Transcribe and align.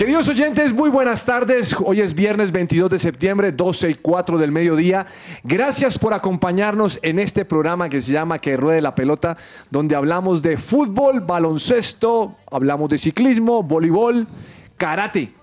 Queridos 0.00 0.30
oyentes, 0.30 0.72
muy 0.72 0.88
buenas 0.88 1.26
tardes. 1.26 1.76
Hoy 1.84 2.00
es 2.00 2.14
viernes 2.14 2.52
22 2.52 2.88
de 2.88 2.98
septiembre, 2.98 3.52
12 3.52 3.90
y 3.90 3.94
4 3.96 4.38
del 4.38 4.50
mediodía. 4.50 5.06
Gracias 5.44 5.98
por 5.98 6.14
acompañarnos 6.14 6.98
en 7.02 7.18
este 7.18 7.44
programa 7.44 7.90
que 7.90 8.00
se 8.00 8.12
llama 8.12 8.38
Que 8.38 8.56
Ruede 8.56 8.80
la 8.80 8.94
Pelota, 8.94 9.36
donde 9.70 9.94
hablamos 9.94 10.40
de 10.40 10.56
fútbol, 10.56 11.20
baloncesto, 11.20 12.34
hablamos 12.50 12.88
de 12.88 12.96
ciclismo, 12.96 13.62
voleibol, 13.62 14.26
karate, 14.78 15.34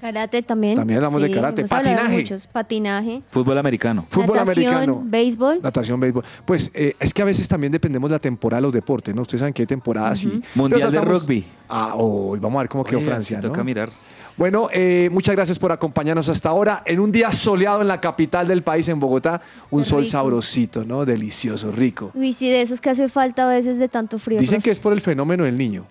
Karate 0.00 0.42
también. 0.42 0.76
También 0.76 0.98
hablamos 0.98 1.20
de 1.20 1.30
karate. 1.30 1.64
Patinaje. 1.64 2.18
muchos. 2.18 2.46
Patinaje. 2.46 3.22
Fútbol 3.28 3.58
americano. 3.58 4.06
fútbol 4.08 4.36
natación, 4.36 4.74
americano. 4.74 5.02
béisbol. 5.04 5.60
Natación, 5.62 5.98
béisbol. 5.98 6.24
Pues 6.44 6.70
eh, 6.72 6.94
es 7.00 7.12
que 7.12 7.22
a 7.22 7.24
veces 7.24 7.48
también 7.48 7.72
dependemos 7.72 8.08
de 8.10 8.14
la 8.14 8.20
temporada 8.20 8.58
de 8.58 8.62
los 8.62 8.72
deportes, 8.72 9.14
¿no? 9.14 9.22
Ustedes 9.22 9.40
saben 9.40 9.52
que 9.52 9.62
hay 9.62 9.66
temporadas 9.66 10.22
y... 10.24 10.40
Mundial 10.54 10.92
de 10.92 11.00
rugby. 11.00 11.44
Ah, 11.68 11.94
hoy 11.96 12.38
vamos 12.38 12.58
a 12.58 12.62
ver 12.62 12.68
cómo 12.68 12.84
quedó 12.84 12.98
Oye, 12.98 13.06
Francia, 13.06 13.38
sí 13.40 13.46
¿no? 13.46 13.52
Toca 13.52 13.64
mirar. 13.64 13.90
Bueno, 14.36 14.68
eh, 14.72 15.08
muchas 15.10 15.34
gracias 15.34 15.58
por 15.58 15.72
acompañarnos 15.72 16.28
hasta 16.28 16.48
ahora. 16.48 16.84
En 16.86 17.00
un 17.00 17.10
día 17.10 17.32
soleado 17.32 17.82
en 17.82 17.88
la 17.88 18.00
capital 18.00 18.46
del 18.46 18.62
país, 18.62 18.88
en 18.88 19.00
Bogotá, 19.00 19.40
un 19.70 19.82
Qué 19.82 19.88
sol 19.88 20.02
rico. 20.02 20.12
sabrosito, 20.12 20.84
¿no? 20.84 21.04
Delicioso, 21.04 21.72
rico. 21.72 22.12
Uy, 22.14 22.32
sí, 22.32 22.48
de 22.48 22.62
esos 22.62 22.80
que 22.80 22.90
hace 22.90 23.08
falta 23.08 23.50
a 23.50 23.52
veces 23.52 23.78
de 23.78 23.88
tanto 23.88 24.16
frío. 24.20 24.38
Dicen 24.38 24.58
profe. 24.58 24.64
que 24.66 24.70
es 24.70 24.78
por 24.78 24.92
el 24.92 25.00
fenómeno 25.00 25.42
del 25.42 25.58
niño, 25.58 25.86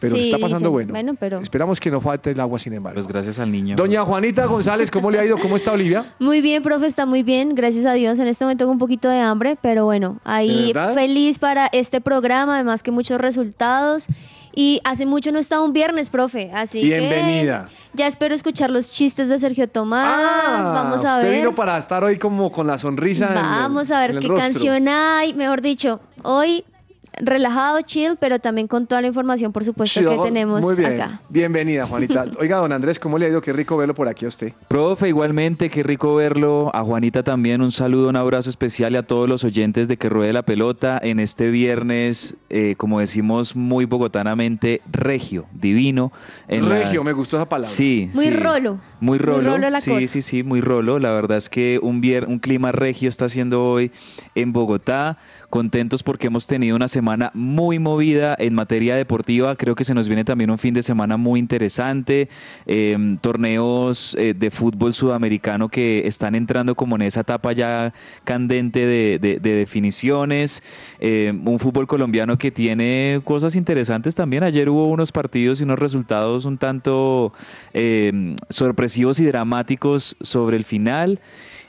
pero 0.00 0.14
Sí, 0.16 0.24
está 0.30 0.38
pasando 0.38 0.70
bueno. 0.70 0.92
Bueno, 0.92 1.14
pero- 1.18 1.40
Esperamos 1.40 1.78
que 1.80 1.90
no 1.90 2.00
falte 2.00 2.30
el 2.30 2.40
agua, 2.40 2.58
sin 2.58 2.72
embargo. 2.74 2.94
Pues 2.96 3.06
gracias 3.08 3.38
al 3.38 3.50
niño. 3.52 3.76
Doña 3.76 4.02
Juanita 4.04 4.46
González, 4.46 4.90
¿cómo 4.90 5.10
le 5.10 5.18
ha 5.18 5.24
ido? 5.24 5.38
¿Cómo 5.38 5.56
está 5.56 5.72
Olivia? 5.72 6.14
Muy 6.18 6.40
bien, 6.40 6.62
profe, 6.62 6.86
está 6.86 7.06
muy 7.06 7.22
bien, 7.22 7.54
gracias 7.54 7.86
a 7.86 7.92
Dios. 7.92 8.18
En 8.18 8.26
este 8.28 8.44
momento 8.44 8.64
con 8.66 8.72
un 8.72 8.78
poquito 8.78 9.08
de 9.08 9.18
hambre, 9.20 9.56
pero 9.60 9.84
bueno, 9.84 10.18
ahí 10.24 10.72
feliz 10.94 11.38
para 11.38 11.66
este 11.72 12.00
programa, 12.00 12.56
además 12.56 12.82
que 12.82 12.90
muchos 12.90 13.20
resultados. 13.20 14.06
Y 14.54 14.82
hace 14.84 15.06
mucho 15.06 15.32
no 15.32 15.38
estaba 15.38 15.64
un 15.64 15.72
viernes, 15.72 16.10
profe, 16.10 16.50
así 16.52 16.82
Bienvenida. 16.82 17.68
que 17.92 17.98
ya 17.98 18.06
espero 18.06 18.34
escuchar 18.34 18.70
los 18.70 18.92
chistes 18.92 19.30
de 19.30 19.38
Sergio 19.38 19.66
Tomás. 19.66 20.66
Vamos 20.66 21.04
a 21.06 21.14
Ah, 21.14 21.16
usted 21.16 21.30
ver. 21.30 21.38
vino 21.38 21.54
para 21.54 21.78
estar 21.78 22.04
hoy 22.04 22.18
como 22.18 22.52
con 22.52 22.66
la 22.66 22.76
sonrisa 22.76 23.30
en 23.30 23.38
el- 23.38 23.42
Vamos 23.42 23.90
a 23.90 23.94
en 24.04 24.08
ver 24.08 24.16
el 24.16 24.22
qué 24.22 24.28
rostro. 24.28 24.44
canción 24.52 24.88
hay. 24.88 25.32
Mejor 25.32 25.62
dicho, 25.62 26.00
hoy 26.22 26.64
relajado, 27.20 27.80
chill, 27.82 28.16
pero 28.18 28.38
también 28.38 28.66
con 28.68 28.86
toda 28.86 29.00
la 29.00 29.06
información, 29.08 29.52
por 29.52 29.64
supuesto, 29.64 30.00
que 30.00 30.18
tenemos 30.22 30.60
Muy 30.62 30.74
bien. 30.76 30.94
acá. 30.94 31.20
Bienvenida, 31.28 31.86
Juanita. 31.86 32.24
Oiga, 32.38 32.56
don 32.58 32.72
Andrés, 32.72 32.98
¿cómo 32.98 33.18
le 33.18 33.26
ha 33.26 33.28
ido? 33.28 33.40
Qué 33.40 33.52
rico 33.52 33.76
verlo 33.76 33.94
por 33.94 34.08
aquí 34.08 34.24
a 34.24 34.28
usted. 34.28 34.52
Profe, 34.68 35.08
igualmente, 35.08 35.68
qué 35.70 35.82
rico 35.82 36.14
verlo. 36.14 36.70
A 36.74 36.82
Juanita 36.82 37.22
también 37.22 37.60
un 37.60 37.72
saludo, 37.72 38.08
un 38.08 38.16
abrazo 38.16 38.50
especial 38.50 38.92
y 38.94 38.96
a 38.96 39.02
todos 39.02 39.28
los 39.28 39.44
oyentes 39.44 39.88
de 39.88 39.96
Que 39.96 40.08
Ruede 40.08 40.32
la 40.32 40.42
Pelota 40.42 40.98
en 41.02 41.20
este 41.20 41.50
viernes, 41.50 42.36
eh, 42.50 42.74
como 42.76 43.00
decimos 43.00 43.54
muy 43.56 43.84
bogotanamente, 43.84 44.80
regio, 44.90 45.46
divino. 45.52 46.12
en 46.48 46.68
la- 46.68 46.78
Regio, 46.80 47.04
me 47.04 47.12
gustó 47.12 47.36
esa 47.36 47.48
palabra. 47.48 47.68
Sí. 47.74 48.10
Muy 48.14 48.26
sí. 48.26 48.30
rolo. 48.32 48.78
Muy 49.02 49.18
Muy 49.18 49.26
rolo. 49.26 49.58
la 49.58 49.80
sí, 49.80 49.90
cosa. 49.90 50.06
sí, 50.06 50.22
sí, 50.22 50.42
muy 50.44 50.60
rolo. 50.60 51.00
La 51.00 51.10
verdad 51.10 51.36
es 51.36 51.48
que 51.48 51.80
un, 51.82 52.00
vier- 52.00 52.28
un 52.28 52.38
clima 52.38 52.70
regio 52.70 53.08
está 53.08 53.24
haciendo 53.24 53.64
hoy 53.64 53.90
en 54.36 54.52
Bogotá. 54.52 55.18
Contentos 55.50 56.02
porque 56.02 56.28
hemos 56.28 56.46
tenido 56.46 56.76
una 56.76 56.88
semana 56.88 57.30
muy 57.34 57.78
movida 57.78 58.34
en 58.38 58.54
materia 58.54 58.96
deportiva. 58.96 59.54
Creo 59.56 59.74
que 59.74 59.84
se 59.84 59.92
nos 59.92 60.06
viene 60.08 60.24
también 60.24 60.50
un 60.50 60.56
fin 60.56 60.72
de 60.72 60.82
semana 60.82 61.16
muy 61.18 61.40
interesante. 61.40 62.30
Eh, 62.66 63.16
torneos 63.20 64.14
eh, 64.18 64.32
de 64.34 64.50
fútbol 64.50 64.94
sudamericano 64.94 65.68
que 65.68 66.06
están 66.06 66.34
entrando 66.36 66.74
como 66.74 66.94
en 66.96 67.02
esa 67.02 67.20
etapa 67.20 67.52
ya 67.52 67.92
candente 68.24 68.86
de, 68.86 69.18
de- 69.20 69.40
de 69.40 69.52
definiciones. 69.56 70.62
Eh, 71.00 71.34
un 71.44 71.58
fútbol 71.58 71.86
colombiano 71.86 72.38
que 72.38 72.50
tiene 72.50 73.20
cosas 73.24 73.54
interesantes 73.56 74.14
también. 74.14 74.44
Ayer 74.44 74.68
hubo 74.70 74.86
unos 74.88 75.12
partidos 75.12 75.60
y 75.60 75.64
unos 75.64 75.78
resultados 75.80 76.44
un 76.46 76.56
tanto 76.56 77.32
eh, 77.74 78.36
sorpresivos 78.92 79.20
y 79.20 79.24
dramáticos 79.26 80.16
sobre 80.20 80.56
el 80.56 80.64
final. 80.64 81.20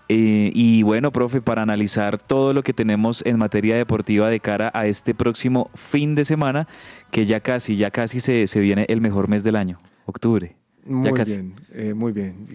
Eh, 0.10 0.52
y 0.54 0.84
bueno, 0.84 1.12
profe, 1.12 1.42
para 1.42 1.62
analizar 1.62 2.18
todo 2.20 2.54
lo 2.54 2.62
que 2.62 2.74
tenemos 2.74 3.24
en 3.26 3.38
materia 3.40 3.76
deportiva 3.78 4.30
de 4.30 4.40
cara 4.42 4.70
a 4.74 4.86
este 4.88 5.14
próximo 5.16 5.70
fin 5.76 6.14
de 6.16 6.26
semana, 6.26 6.68
que 7.12 7.26
ya 7.26 7.40
casi, 7.40 7.78
ya 7.78 7.90
casi 7.90 8.20
se, 8.20 8.48
se 8.48 8.60
viene 8.60 8.86
el 8.90 9.00
mejor 9.00 9.30
mes 9.30 9.44
del 9.46 9.56
año, 9.56 9.80
octubre. 10.06 10.56
Muy 10.86 11.06
ya 11.10 11.14
casi. 11.16 11.32
bien, 11.32 11.56
eh, 11.72 11.94
muy 11.94 12.12
bien. 12.12 12.46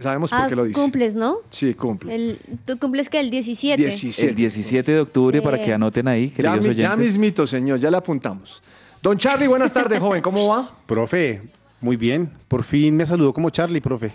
Sabemos 0.00 0.28
por 0.30 0.38
Ah, 0.38 0.46
qué 0.50 0.54
lo 0.56 0.64
dice. 0.64 0.78
cumples, 0.78 1.16
¿no? 1.16 1.38
Sí, 1.48 1.72
cumple. 1.72 2.14
El, 2.14 2.38
¿Tú 2.66 2.78
cumples 2.78 3.08
que 3.08 3.18
el 3.18 3.30
17? 3.30 3.82
17. 3.82 4.28
El 4.28 4.34
17 4.36 4.92
de 4.92 5.00
octubre, 5.00 5.40
para 5.40 5.58
que 5.58 5.72
anoten 5.72 6.06
ahí, 6.06 6.28
Ya, 6.28 6.34
queridos 6.36 6.76
ya 6.76 6.90
oyentes. 6.92 6.98
mismito, 6.98 7.46
señor, 7.46 7.78
ya 7.78 7.90
le 7.90 7.96
apuntamos. 7.96 8.62
Don 9.02 9.16
Charlie, 9.16 9.46
buenas 9.46 9.72
tardes, 9.72 9.98
joven. 9.98 10.20
¿Cómo 10.20 10.46
va? 10.48 10.70
Profe, 10.86 11.40
muy 11.80 11.96
bien. 11.96 12.30
Por 12.48 12.64
fin 12.64 12.96
me 12.96 13.06
saludó 13.06 13.32
como 13.32 13.50
Charlie, 13.50 13.80
profe. 13.80 14.12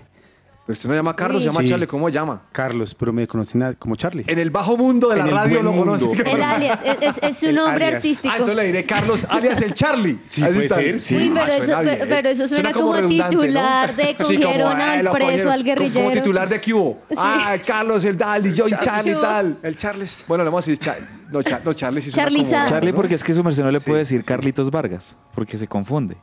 Pues 0.65 0.77
usted 0.77 0.87
no 0.87 0.95
llama 0.95 1.13
Carlos, 1.13 1.43
se 1.43 1.49
llama 1.49 1.59
Sí. 1.59 1.67
Charlie. 1.67 1.87
¿Cómo 1.87 2.07
llama? 2.07 2.43
Carlos, 2.53 2.95
pero 2.95 3.11
me 3.11 3.27
conocen 3.27 3.63
a- 3.63 3.73
como 3.73 3.97
Charlie. 3.97 4.23
En 4.27 4.39
el 4.39 4.49
bajo 4.49 4.77
mundo 4.77 5.09
de 5.09 5.17
la 5.17 5.23
En 5.23 5.27
el 5.27 5.35
radio 5.35 5.61
buen 5.61 5.65
lo 5.65 5.83
conoce. 5.83 6.05
mundo. 6.05 6.23
El 6.25 6.41
alias, 6.41 6.81
es, 6.85 6.97
es- 7.01 7.19
es 7.21 7.37
su 7.37 7.47
El 7.47 7.55
nombre 7.55 7.83
alias. 7.87 7.97
artístico. 7.97 8.29
Ah, 8.33 8.37
entonces 8.37 8.55
le 8.55 8.63
diré 8.67 8.85
Carlos, 8.85 9.27
alias 9.29 9.61
el 9.61 9.73
Charlie. 9.73 10.19
Sí, 10.29 10.41
puede 10.41 10.69
tal. 10.69 10.79
ser, 10.81 10.99
sí. 11.01 11.15
Uy, 11.17 11.31
pero 11.33 11.41
Ah, 11.45 11.47
eso, 11.57 11.65
suena 11.65 11.81
pero, 11.81 11.95
bien. 11.97 12.07
pero 12.07 12.29
eso 12.29 12.47
suena, 12.47 12.71
como, 12.71 12.95
titular 13.09 13.93
de 13.93 14.15
como, 14.15 14.29
cogieron 14.29 14.79
ah, 14.79 14.93
al 14.93 15.03
lo 15.05 15.11
preso, 15.11 15.27
cogieron. 15.27 15.51
al 15.51 15.63
guerrillero. 15.65 15.99
Como 16.01 16.11
titular 16.11 16.47
de 16.47 16.73
hubo. 16.73 17.01
Ah, 17.17 17.55
Carlos, 17.67 18.05
el 18.05 18.17
Dal, 18.17 18.45
y 18.45 18.53
yo 18.53 18.65
y 18.65 18.69
Charlie, 18.71 19.15
tal. 19.15 19.57
El 19.63 19.75
Charles. 19.75 20.23
Bueno, 20.29 20.45
le 20.45 20.49
vamos 20.49 20.65
a 20.65 20.71
decir 20.71 20.81
Char- 20.85 20.99
no, 21.29 21.41
Char- 21.43 21.61
no, 21.65 21.73
Charlie 21.73 22.01
sí 22.01 22.09
suena 22.09 22.23
Charlie 22.29 22.39
como- 22.45 22.49
Sa. 22.51 22.65
Charlie, 22.67 22.91
¿no? 22.91 22.95
porque 22.95 23.15
es 23.15 23.23
que 23.25 23.33
su 23.33 23.43
merced 23.43 23.63
no 23.63 23.69
le 23.71 23.81
Sí, 23.81 23.85
puede 23.85 23.99
decir 23.99 24.21
sí. 24.21 24.27
Carlitos 24.27 24.71
Vargas, 24.71 25.17
porque 25.35 25.57
se 25.57 25.67
confunde. 25.67 26.15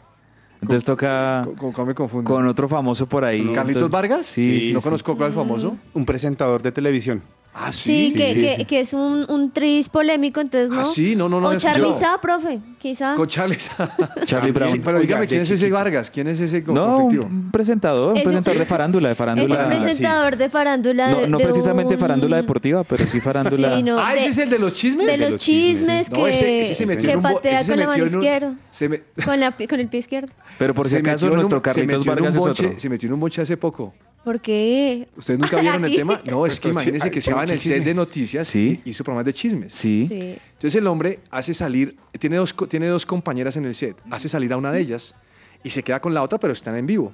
Entonces 0.63 0.85
toca 0.85 1.43
¿Cómo- 1.45 1.57
¿Cómo, 1.57 1.73
cómo 1.73 1.87
me 1.87 1.95
confundo? 1.95 2.31
con 2.35 2.47
otro 2.47 2.69
famoso 2.69 3.07
por 3.07 3.25
ahí. 3.25 3.53
¿Carlitos 3.55 3.91
Vargas? 3.91 4.27
Sí, 4.27 4.71
¿No 4.75 4.81
sí. 4.81 4.85
conozco 4.85 5.17
cuál 5.17 5.31
es 5.31 5.35
famoso? 5.35 5.77
Un 5.95 6.05
presentador 6.05 6.63
de 6.63 6.71
televisión. 6.73 7.23
Ah, 7.53 7.73
Sí, 7.73 8.15
que, 8.17 8.33
sí, 8.33 8.41
que, 8.41 8.57
sí. 8.59 8.65
que 8.65 8.81
es 8.81 8.93
un, 8.93 9.27
un 9.29 9.51
tris 9.51 9.89
polémico, 9.89 10.41
entonces 10.41 10.71
no. 10.71 10.83
Ah, 10.83 10.93
sí, 10.95 11.17
no, 11.17 11.29
no, 11.29 11.41
no 11.41 11.49
O. 11.49 11.93
Sa, 11.93 12.21
profe, 12.21 12.61
quizá. 12.79 13.17
Con 13.17 13.27
Charlie. 13.29 13.57
Charlie 14.25 14.53
Brown. 14.53 14.81
Pero 14.85 15.01
dígame, 15.01 15.27
¿quién 15.27 15.41
es 15.43 15.51
ese. 15.51 15.69
Vargas? 15.69 16.11
¿Quién 16.13 16.29
es 16.29 16.41
ese 16.41 16.63
No, 16.63 17.07
un 17.07 17.51
presentador, 17.51 18.13
un 18.13 18.17
Es 18.17 18.21
un- 18.25 18.31
presentador 18.31 18.59
de 18.61 18.67
farándula, 18.67 19.09
de 19.09 19.13
Es 19.15 19.19
farándula. 19.19 19.65
un 19.65 19.69
presentador 19.83 20.37
de 20.37 20.49
farándula. 20.49 21.11
No, 21.11 21.21
de- 21.21 21.29
no 21.29 21.39
de 21.39 21.45
precisamente 21.45 21.95
un- 21.95 22.01
farándula 22.01 22.37
deportiva, 22.37 22.85
pero 22.85 23.05
sí 23.07 23.21
farándula. 23.21 23.77
Sí, 23.77 23.83
no, 23.83 23.99
Ah, 23.99 24.13
de- 24.15 24.21
¿ese 24.21 24.29
es 24.29 24.39
el 24.39 24.51
de 24.51 24.59
los 24.61 24.73
chismes? 24.73 25.07
De 25.19 25.31
los 25.31 25.41
chismes, 25.41 26.11
No, 26.11 26.25
que, 26.25 26.31
ese, 26.31 26.63
ese 26.63 26.75
se 26.77 26.87
metió 26.87 27.09
que 27.11 27.17
un 27.17 27.23
patea 27.23 27.67
con 27.67 27.77
la 27.79 27.87
mano 27.89 28.05
izquierda. 28.05 28.55
Con, 29.25 29.41
la, 29.41 29.51
pi- 29.51 29.67
con 29.67 29.81
el 29.81 29.89
pie 29.89 29.99
izquierdo. 29.99 30.33
Pero 30.57 30.73
por 30.73 30.87
si 30.89 30.97
acaso 30.97 31.29
nuestro 31.31 31.59
se 31.59 31.63
Carlitos 31.63 31.99
metió 31.99 32.13
en 32.13 32.19
un 32.19 32.25
Vargas 32.25 32.37
es 32.37 32.41
bonche- 32.41 32.67
otro. 32.69 32.81
Se 32.81 32.89
metió 32.89 33.07
en 33.09 33.13
un 33.15 33.21
bonche 33.21 33.43
hace 33.43 33.57
poco. 33.57 33.93
¿Por 34.25 34.41
qué? 34.41 35.09
¿Ustedes 35.17 35.41
nunca 35.41 35.59
vieron 35.61 35.85
el 35.85 35.97
tema? 35.97 36.21
No, 36.27 36.45
es 36.47 36.61
que 36.61 36.69
imagínense 36.69 37.11
que 37.11 37.21
estaba 37.21 37.43
en 37.45 37.51
el 37.51 37.61
set 37.61 37.83
de 37.83 37.95
noticias 37.95 38.47
Sí. 38.47 38.81
y 38.85 38.91
hizo 38.91 39.03
programas 39.03 39.25
de 39.25 39.33
chismes. 39.33 39.73
Sí. 39.73 40.07
Sí. 40.09 40.37
Entonces 40.53 40.75
el 40.77 40.87
hombre 40.87 41.21
hace 41.31 41.55
salir, 41.55 41.97
tiene 42.19 42.37
dos, 42.37 42.53
co- 42.53 42.69
tiene 42.69 42.87
dos 42.89 43.07
compañeras 43.07 43.57
en 43.57 43.65
el 43.65 43.75
set, 43.75 43.97
hace 44.11 44.29
salir 44.29 44.53
a 44.53 44.59
una 44.59 44.73
de 44.73 44.81
ellas 44.81 45.15
y 45.65 45.71
se 45.71 45.83
queda 45.83 46.01
con 46.01 46.13
la 46.13 46.23
otra, 46.23 46.39
pero 46.39 46.53
están 46.53 46.77
en 46.77 46.85
vivo. 46.87 47.13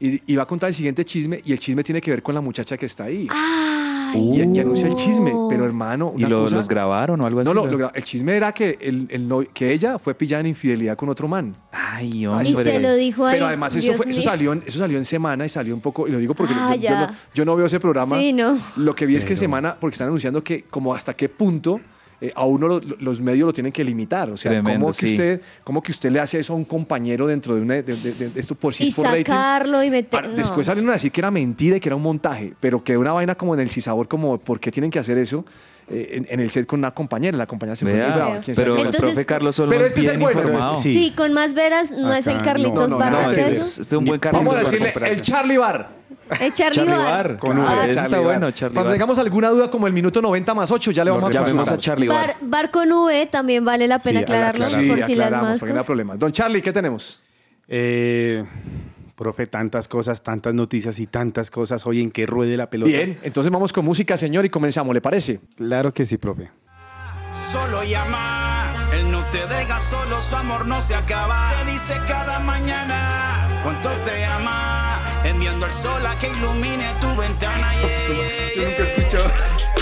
Y, 0.00 0.22
y 0.32 0.36
va 0.36 0.44
a 0.44 0.46
contar 0.46 0.68
el 0.68 0.74
siguiente 0.74 1.04
chisme 1.04 1.40
y 1.44 1.52
el 1.52 1.58
chisme 1.58 1.84
tiene 1.84 2.00
que 2.00 2.10
ver 2.10 2.22
con 2.22 2.34
la 2.34 2.40
muchacha 2.40 2.76
que 2.78 2.86
está 2.86 3.04
ahí. 3.04 3.28
Ay, 3.30 3.91
y, 4.14 4.38
y 4.40 4.58
anuncia 4.60 4.88
el 4.88 4.94
chisme, 4.94 5.32
pero 5.48 5.64
hermano, 5.64 6.12
¿Y 6.16 6.24
una 6.24 6.28
lo- 6.28 6.42
cosa- 6.44 6.56
los 6.56 6.68
grabaron 6.68 7.20
o 7.20 7.26
algo 7.26 7.40
así? 7.40 7.48
No, 7.48 7.54
no, 7.54 7.66
lo 7.66 7.92
el 7.94 8.04
chisme 8.04 8.36
era 8.36 8.52
que, 8.52 8.78
el, 8.80 9.08
que 9.52 9.72
ella 9.72 9.98
fue 9.98 10.14
pillada 10.14 10.40
en 10.40 10.46
infidelidad 10.48 10.96
con 10.96 11.08
otro 11.08 11.28
man. 11.28 11.54
Ay, 11.72 12.20
Y 12.22 12.26
hombre. 12.26 12.46
se 12.46 12.80
lo 12.80 12.94
dijo 12.94 13.24
ahí. 13.26 13.34
Pero 13.34 13.46
además 13.46 13.74
eso, 13.76 13.92
fue- 13.94 14.12
salió 14.12 14.52
en, 14.52 14.62
eso 14.66 14.78
salió 14.78 14.98
en 14.98 15.04
semana 15.04 15.44
y 15.44 15.48
salió 15.48 15.74
un 15.74 15.80
poco, 15.80 16.06
y 16.08 16.10
lo 16.12 16.18
digo 16.18 16.34
porque 16.34 16.54
Ah, 16.56 16.74
yo, 16.76 16.90
no, 16.90 17.06
yo 17.34 17.44
no 17.44 17.56
veo 17.56 17.66
ese 17.66 17.80
programa. 17.80 18.16
Sí, 18.16 18.32
no. 18.32 18.58
Lo 18.76 18.94
que 18.94 19.06
vi 19.06 19.16
es 19.16 19.24
que 19.24 19.32
en 19.32 19.38
semana, 19.38 19.76
porque 19.78 19.94
están 19.94 20.08
anunciando 20.08 20.42
que 20.42 20.62
como 20.64 20.94
hasta 20.94 21.14
qué 21.14 21.28
punto 21.28 21.80
eh, 22.22 22.30
a 22.34 22.46
uno 22.46 22.68
lo- 22.68 22.80
lo- 22.80 22.96
los 23.00 23.20
medios 23.20 23.46
lo 23.46 23.52
tienen 23.52 23.72
que 23.72 23.82
limitar. 23.84 24.30
O 24.30 24.36
sea, 24.36 24.52
Tremendo, 24.52 24.80
¿cómo, 24.86 24.92
que 24.92 25.06
sí. 25.06 25.12
usted, 25.12 25.40
¿cómo 25.64 25.82
que 25.82 25.90
usted 25.90 26.10
le 26.12 26.20
hace 26.20 26.38
eso 26.38 26.52
a 26.52 26.56
un 26.56 26.64
compañero 26.64 27.26
dentro 27.26 27.54
de, 27.56 27.60
una, 27.62 27.74
de, 27.74 27.82
de- 27.82 27.96
de- 28.12 28.28
de 28.30 28.40
esto 28.40 28.54
por 28.54 28.72
si 28.74 28.84
Y 28.88 28.92
por 28.92 29.04
rating? 29.06 29.24
sacarlo 29.24 29.82
y 29.82 29.90
meter. 29.90 30.20
Ahora, 30.20 30.28
no. 30.28 30.34
Después 30.36 30.66
salieron 30.66 30.88
a 30.90 30.94
decir 30.94 31.10
que 31.10 31.20
era 31.20 31.30
mentira 31.30 31.76
y 31.76 31.80
que 31.80 31.88
era 31.88 31.96
un 31.96 32.02
montaje, 32.02 32.54
pero 32.60 32.82
que 32.84 32.96
una 32.96 33.12
vaina 33.12 33.34
como 33.34 33.54
en 33.54 33.60
el 33.60 33.68
Cisabor, 33.70 34.06
como 34.08 34.38
¿por 34.38 34.60
qué 34.60 34.70
tienen 34.70 34.90
que 34.90 34.98
hacer 35.00 35.18
eso? 35.18 35.44
Eh, 35.92 36.08
en, 36.16 36.26
en 36.30 36.40
el 36.40 36.50
set 36.50 36.66
con 36.66 36.78
una 36.80 36.90
compañera, 36.92 37.36
la 37.38 37.46
compañera 37.46 37.76
se 37.76 37.84
fue 37.84 37.94
Vea, 37.94 38.06
muy 38.08 38.14
brava. 38.16 38.40
quién 38.40 38.56
sabe 38.56 38.64
pero 38.66 38.74
el 38.74 38.86
Entonces- 38.86 39.00
profe 39.12 39.26
Carlos 39.26 39.58
Olmo 39.60 39.70
Pero 39.70 39.82
es 39.84 39.88
este 39.88 40.00
es 40.00 40.08
el 40.08 40.18
bueno, 40.18 40.40
informado. 40.42 40.76
sí. 40.76 40.92
Sí, 40.94 41.10
con 41.16 41.32
más 41.32 41.54
veras 41.54 41.92
no 41.92 42.12
es 42.14 42.26
el 42.26 42.38
Carlitos 42.42 42.90
no, 42.90 42.98
no, 42.98 42.98
no, 42.98 42.98
Vargas. 42.98 43.22
No, 43.26 43.30
este 43.30 43.40
este 43.42 43.56
es, 43.56 43.68
este 43.78 43.82
es 43.82 43.92
un 43.92 44.04
buen 44.04 44.18
Carlitos 44.20 44.46
Vamos 44.46 44.60
a 44.60 44.70
decirle 44.70 45.12
el 45.12 45.22
Charlie 45.22 45.56
Bar. 45.58 46.02
Eh, 46.40 46.50
Charlie, 46.54 46.76
Charlie 46.76 46.92
Bar. 46.92 47.28
Bar. 47.28 47.38
Con 47.38 47.58
Ah, 47.60 47.86
está 47.86 48.08
Bar. 48.08 48.22
bueno, 48.22 48.50
Charlie 48.52 48.74
Cuando 48.74 48.88
Bar. 48.88 48.94
tengamos 48.94 49.18
alguna 49.18 49.50
duda 49.50 49.70
como 49.70 49.86
el 49.86 49.92
minuto 49.92 50.22
90 50.22 50.54
más 50.54 50.70
8, 50.70 50.90
ya 50.92 51.04
le 51.04 51.10
vamos 51.10 51.28
a 51.28 51.32
Llamemos 51.32 51.56
pasar. 51.64 51.74
a 51.74 51.78
Charlie 51.78 52.08
Bar. 52.08 52.36
Bar, 52.40 52.70
con 52.70 52.90
V 52.90 53.26
también 53.26 53.64
vale 53.64 53.86
la 53.86 53.98
pena 53.98 54.20
Sí, 54.20 54.22
aclararlo 54.24 54.64
aclarar. 54.64 54.82
Sí, 54.84 54.88
por 54.88 55.02
si 55.02 55.14
las 55.14 55.26
aclaramos, 55.26 55.58
porque 55.60 55.64
no 55.64 55.66
hay 55.66 55.72
mascas. 55.74 55.86
problema. 55.86 56.16
Don 56.16 56.32
Charlie, 56.32 56.62
¿qué 56.62 56.72
tenemos? 56.72 57.22
Eh, 57.68 58.44
profe, 59.22 59.46
tantas 59.46 59.86
cosas, 59.86 60.24
tantas 60.24 60.52
noticias 60.52 60.98
y 60.98 61.06
tantas 61.06 61.50
cosas 61.50 61.86
hoy 61.86 62.00
en 62.00 62.10
que 62.10 62.26
ruede 62.26 62.56
la 62.56 62.68
pelota. 62.68 62.90
Bien, 62.90 63.18
entonces 63.22 63.52
vamos 63.52 63.72
con 63.72 63.84
música, 63.84 64.16
señor, 64.16 64.44
y 64.44 64.50
comenzamos, 64.50 64.92
¿le 64.92 65.00
parece? 65.00 65.38
Claro 65.56 65.94
que 65.94 66.04
sí, 66.04 66.18
profe. 66.18 66.50
Solo 67.52 67.84
llama, 67.84 68.74
él 68.92 69.10
no 69.12 69.22
te 69.30 69.46
deja 69.46 69.78
solo, 69.78 70.20
su 70.20 70.34
amor 70.34 70.66
no 70.66 70.80
se 70.80 70.96
acaba. 70.96 71.52
Te 71.64 71.70
dice 71.70 71.94
cada 72.08 72.40
mañana 72.40 73.46
cuánto 73.62 73.90
te 74.04 74.24
ama, 74.24 75.00
enviando 75.24 75.66
el 75.66 75.72
sol 75.72 76.04
a 76.04 76.18
que 76.18 76.28
ilumine 76.28 76.92
tu 77.00 77.14
ventana. 77.14 77.68
Yeah, 77.74 78.56
Yo 78.56 78.68
nunca 78.68 78.82
he 78.82 78.96
escuchado. 78.96 79.81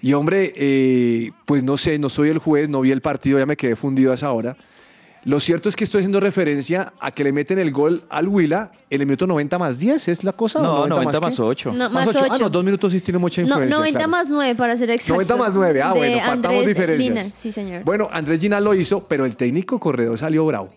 Y 0.00 0.12
hombre, 0.14 0.52
eh, 0.56 1.32
pues 1.46 1.62
no 1.64 1.76
sé, 1.76 1.98
no 1.98 2.08
soy 2.08 2.28
el 2.28 2.38
juez, 2.38 2.68
no 2.68 2.80
vi 2.80 2.90
el 2.92 3.00
partido, 3.00 3.38
ya 3.38 3.46
me 3.46 3.56
quedé 3.56 3.74
fundido 3.76 4.12
a 4.12 4.14
esa 4.14 4.30
hora. 4.32 4.56
Lo 5.24 5.38
cierto 5.38 5.68
es 5.68 5.76
que 5.76 5.84
estoy 5.84 6.00
haciendo 6.00 6.18
referencia 6.18 6.92
a 6.98 7.12
que 7.12 7.22
le 7.22 7.32
meten 7.32 7.58
el 7.60 7.70
gol 7.70 8.02
al 8.08 8.26
Huila 8.26 8.72
en 8.90 9.00
el 9.00 9.06
minuto 9.06 9.26
90 9.26 9.56
más 9.56 9.78
10, 9.78 10.08
¿es 10.08 10.24
la 10.24 10.32
cosa? 10.32 10.60
No, 10.60 10.80
¿O 10.80 10.86
90 10.88 11.20
más 11.20 11.36
qué? 11.36 11.42
8. 11.42 11.72
No, 11.72 11.90
más 11.90 12.08
ocho. 12.08 12.18
Ah, 12.22 12.28
8. 12.32 12.42
no, 12.42 12.50
dos 12.50 12.64
minutos 12.64 12.92
sí 12.92 13.00
tiene 13.00 13.18
mucha 13.18 13.40
No, 13.42 13.46
influencia. 13.46 13.76
90 13.78 13.98
claro. 13.98 14.10
más 14.10 14.30
9 14.30 14.54
para 14.56 14.76
ser 14.76 14.90
exactos. 14.90 15.14
90 15.24 15.36
más 15.36 15.54
9, 15.54 15.82
ah, 15.82 15.92
De 15.92 15.98
bueno, 16.00 16.16
partamos 16.16 16.44
Andrés 16.58 16.66
diferencias. 16.66 17.08
Lina, 17.08 17.22
sí, 17.22 17.52
señor. 17.52 17.84
Bueno, 17.84 18.08
Andrés 18.10 18.40
Gina 18.40 18.58
lo 18.58 18.74
hizo, 18.74 19.04
pero 19.06 19.24
el 19.24 19.36
técnico 19.36 19.78
corredor 19.78 20.18
salió 20.18 20.44
bravo. 20.44 20.70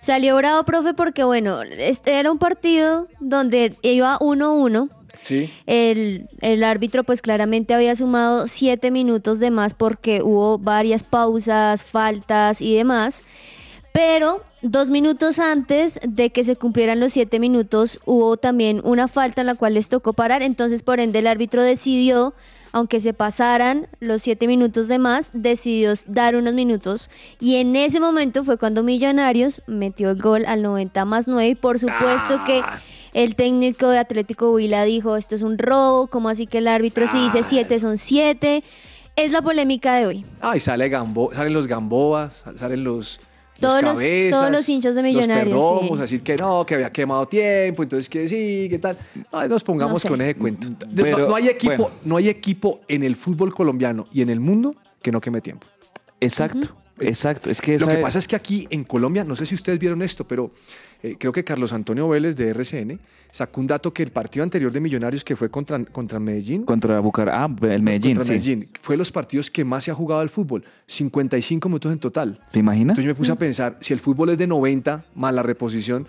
Salió 0.00 0.36
bravo, 0.36 0.64
profe, 0.64 0.94
porque 0.94 1.22
bueno, 1.22 1.62
este 1.62 2.18
era 2.18 2.32
un 2.32 2.38
partido 2.38 3.06
donde 3.20 3.76
iba 3.82 4.18
1-1. 4.18 4.88
Sí. 5.22 5.52
El, 5.66 6.26
el 6.40 6.64
árbitro 6.64 7.04
pues 7.04 7.22
claramente 7.22 7.74
había 7.74 7.94
sumado 7.94 8.48
siete 8.48 8.90
minutos 8.90 9.38
de 9.38 9.50
más 9.50 9.74
porque 9.74 10.22
hubo 10.22 10.58
varias 10.58 11.02
pausas, 11.04 11.84
faltas 11.84 12.60
y 12.60 12.74
demás. 12.74 13.22
Pero 13.92 14.42
dos 14.62 14.90
minutos 14.90 15.38
antes 15.38 16.00
de 16.02 16.30
que 16.30 16.44
se 16.44 16.56
cumplieran 16.56 16.98
los 16.98 17.12
siete 17.12 17.38
minutos 17.38 18.00
hubo 18.06 18.36
también 18.36 18.80
una 18.84 19.06
falta 19.06 19.42
en 19.42 19.48
la 19.48 19.54
cual 19.54 19.74
les 19.74 19.88
tocó 19.88 20.14
parar. 20.14 20.42
Entonces 20.42 20.82
por 20.82 20.98
ende 20.98 21.18
el 21.18 21.26
árbitro 21.26 21.62
decidió, 21.62 22.34
aunque 22.72 23.00
se 23.00 23.12
pasaran 23.12 23.86
los 24.00 24.22
siete 24.22 24.46
minutos 24.46 24.88
de 24.88 24.98
más, 24.98 25.30
decidió 25.34 25.92
dar 26.06 26.36
unos 26.36 26.54
minutos. 26.54 27.10
Y 27.38 27.56
en 27.56 27.76
ese 27.76 28.00
momento 28.00 28.44
fue 28.44 28.56
cuando 28.56 28.82
Millonarios 28.82 29.60
metió 29.66 30.10
el 30.10 30.22
gol 30.22 30.46
al 30.46 30.62
90 30.62 31.04
más 31.04 31.28
9 31.28 31.48
y 31.50 31.54
por 31.54 31.78
supuesto 31.78 32.42
que... 32.46 32.62
El 33.12 33.34
técnico 33.36 33.88
de 33.88 33.98
Atlético 33.98 34.50
Huila 34.52 34.84
dijo, 34.84 35.16
esto 35.16 35.34
es 35.34 35.42
un 35.42 35.58
robo, 35.58 36.06
¿cómo 36.06 36.28
así 36.30 36.46
que 36.46 36.58
el 36.58 36.68
árbitro 36.68 37.06
si 37.06 37.18
dice 37.22 37.42
siete 37.42 37.78
son 37.78 37.98
siete? 37.98 38.64
Es 39.16 39.32
la 39.32 39.42
polémica 39.42 39.96
de 39.96 40.06
hoy. 40.06 40.24
Ay, 40.40 40.60
sale 40.60 40.88
Gambo, 40.88 41.30
salen 41.34 41.52
los 41.52 41.66
Gambobas, 41.66 42.44
salen 42.56 42.82
los. 42.84 43.20
Todos 43.60 43.82
los- 43.82 43.92
cabezas, 43.94 44.30
todos 44.40 44.50
los 44.50 44.68
hinchas 44.68 44.94
de 44.96 45.02
Millonarios, 45.04 45.54
Los 45.54 45.62
perdomos, 45.72 45.98
sí. 45.98 46.04
así 46.04 46.18
que 46.20 46.36
no, 46.36 46.64
que 46.66 46.74
había 46.74 46.90
quemado 46.90 47.26
tiempo, 47.28 47.82
entonces 47.84 48.08
que 48.08 48.26
sí, 48.26 48.66
que 48.70 48.78
tal. 48.80 48.98
Ay, 49.30 49.48
nos 49.48 49.62
pongamos 49.62 49.92
No 49.92 49.98
sé. 50.00 50.08
con 50.08 50.20
ese 50.22 50.34
cuento. 50.34 50.68
No- 50.68 50.76
Pero, 50.96 51.28
no, 51.28 51.34
hay 51.36 51.48
equipo, 51.48 51.76
bueno. 51.76 51.94
no 52.04 52.16
hay 52.16 52.28
equipo 52.28 52.80
en 52.88 53.04
el 53.04 53.14
fútbol 53.14 53.54
colombiano 53.54 54.06
y 54.12 54.22
en 54.22 54.30
el 54.30 54.40
mundo 54.40 54.74
que 55.02 55.12
no 55.12 55.20
queme 55.20 55.40
tiempo. 55.42 55.66
Exacto, 56.18 56.68
exacto. 56.98 57.50
Es 57.50 57.60
que 57.60 57.78
Lo 57.78 57.86
que 57.86 57.94
es- 57.94 58.00
pasa 58.00 58.18
es 58.18 58.26
que 58.26 58.34
aquí 58.34 58.66
en 58.70 58.82
Colombia, 58.84 59.22
no 59.22 59.36
sé 59.36 59.46
si 59.46 59.54
ustedes 59.54 59.78
vieron 59.78 60.02
esto, 60.02 60.26
pero 60.26 60.50
eh, 61.02 61.16
creo 61.18 61.32
que 61.32 61.42
Carlos 61.42 61.72
Antonio 61.72 62.08
Vélez 62.08 62.36
de 62.36 62.50
RCN 62.50 63.00
sacó 63.30 63.60
un 63.60 63.66
dato 63.66 63.92
que 63.92 64.02
el 64.02 64.10
partido 64.10 64.42
anterior 64.42 64.70
de 64.70 64.80
Millonarios 64.80 65.24
que 65.24 65.34
fue 65.34 65.50
contra, 65.50 65.82
contra 65.84 66.20
Medellín, 66.20 66.64
Contra 66.64 67.00
Bucar, 67.00 67.28
ah, 67.30 67.48
el 67.62 67.82
Medellín, 67.82 68.16
contra 68.16 68.24
sí. 68.24 68.32
Medellín, 68.32 68.68
fue 68.80 68.96
los 68.96 69.10
partidos 69.10 69.50
que 69.50 69.64
más 69.64 69.84
se 69.84 69.90
ha 69.90 69.94
jugado 69.94 70.20
al 70.20 70.28
fútbol, 70.28 70.64
55 70.86 71.68
minutos 71.68 71.92
en 71.92 71.98
total. 71.98 72.40
¿Se 72.46 72.58
imagina? 72.58 72.92
Entonces 72.92 73.04
yo 73.04 73.10
me 73.10 73.14
puse 73.14 73.32
a 73.32 73.36
pensar, 73.36 73.78
si 73.80 73.92
el 73.92 74.00
fútbol 74.00 74.30
es 74.30 74.38
de 74.38 74.46
90 74.46 75.04
más 75.14 75.34
la 75.34 75.42
reposición 75.42 76.06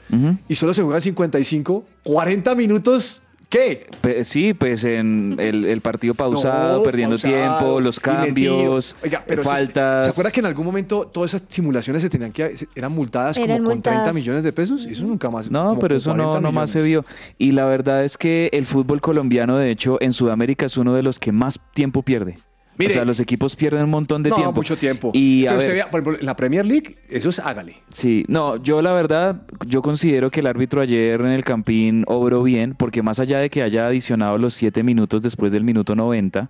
y 0.48 0.56
solo 0.56 0.74
se 0.74 0.84
juegan 0.84 1.02
55, 1.02 1.86
40 2.04 2.56
minutos, 2.56 3.22
¿qué? 3.54 3.86
Pe- 4.02 4.24
Sí, 4.24 4.54
pues 4.54 4.84
en 4.84 5.36
el, 5.40 5.66
el 5.66 5.82
partido 5.82 6.14
pausado, 6.16 6.78
No, 6.80 6.84
perdiendo 6.84 7.16
pausado, 7.18 7.34
tiempo, 7.60 7.80
los 7.82 7.98
y 7.98 8.00
metido. 8.10 8.26
cambios, 8.58 8.96
Oiga, 9.04 9.24
pero 9.26 9.42
eso 9.42 9.52
es- 9.54 9.58
faltas. 9.60 10.06
¿Se 10.06 10.12
acuerda 10.12 10.32
que 10.32 10.40
en 10.40 10.46
algún 10.48 10.66
momento 10.66 11.06
todas 11.06 11.34
esas 11.34 11.48
simulaciones 11.50 12.02
se 12.02 12.10
tenían 12.10 12.32
que 12.32 12.58
se- 12.58 12.68
eran 12.76 12.92
multadas 12.92 13.38
Eran 13.38 13.58
como 13.58 13.70
con 13.70 13.82
30 13.82 13.92
multadas. 13.92 14.16
millones 14.16 14.44
de 14.44 14.52
pesos? 14.54 14.86
Eso 14.86 15.04
nunca 15.06 15.30
más. 15.30 15.50
No, 15.52 15.66
como 15.66 15.80
pero 15.80 15.94
con 15.94 15.98
eso 15.98 16.10
no, 16.16 16.24
40 16.32 16.42
no 16.42 16.52
más 16.52 16.70
se 16.72 16.80
millones. 16.82 17.06
vio. 17.08 17.16
Y 17.38 17.52
la 17.52 17.66
verdad 17.66 18.04
es 18.04 18.18
que 18.18 18.50
el 18.54 18.66
fútbol 18.66 19.00
colombiano, 19.02 19.58
de 19.58 19.70
hecho, 19.72 19.98
en 20.02 20.14
Sudamérica 20.14 20.66
es 20.66 20.76
uno 20.78 20.94
de 20.96 21.04
los 21.04 21.20
que 21.20 21.32
más 21.32 21.60
tiempo 21.74 22.02
pierde. 22.02 22.38
Mire. 22.78 22.92
o 22.92 22.94
sea, 22.94 23.06
los 23.06 23.20
equipos 23.20 23.56
pierden 23.56 23.84
un 23.84 23.90
montón 23.92 24.24
de 24.24 24.30
no, 24.30 24.36
tiempo. 24.36 24.54
mucho 24.54 24.78
tiempo. 24.78 25.12
Y 25.14 25.46
a 25.46 25.52
Pero 25.52 25.58
ver, 25.60 25.68
usted 25.68 25.74
vea, 25.76 25.92
por 25.92 26.02
ejemplo, 26.02 26.20
en 26.20 26.26
la 26.26 26.36
Premier 26.36 26.66
League, 26.66 26.96
eso 27.10 27.30
es 27.30 27.40
hágale. 27.40 27.78
Sí, 27.94 28.26
no, 28.28 28.58
yo 28.58 28.82
la 28.82 28.94
verdad, 28.94 29.42
yo 29.66 29.82
considero 29.82 30.32
que 30.32 30.40
el 30.40 30.48
árbitro 30.48 30.82
ayer 30.82 31.20
en 31.22 31.28
el 31.28 31.44
Campín 31.44 32.04
obró 32.08 32.44
bien, 32.44 32.76
porque 32.76 33.02
más 33.02 33.20
allá 33.20 33.40
de 33.40 33.50
que 33.50 33.62
haya 33.62 33.88
adicionado 33.88 34.38
los 34.38 34.54
siete 34.54 34.84
minutos 34.84 35.22
después 35.22 35.52
del 35.52 35.64
minuto 35.64 35.96
90, 35.96 36.50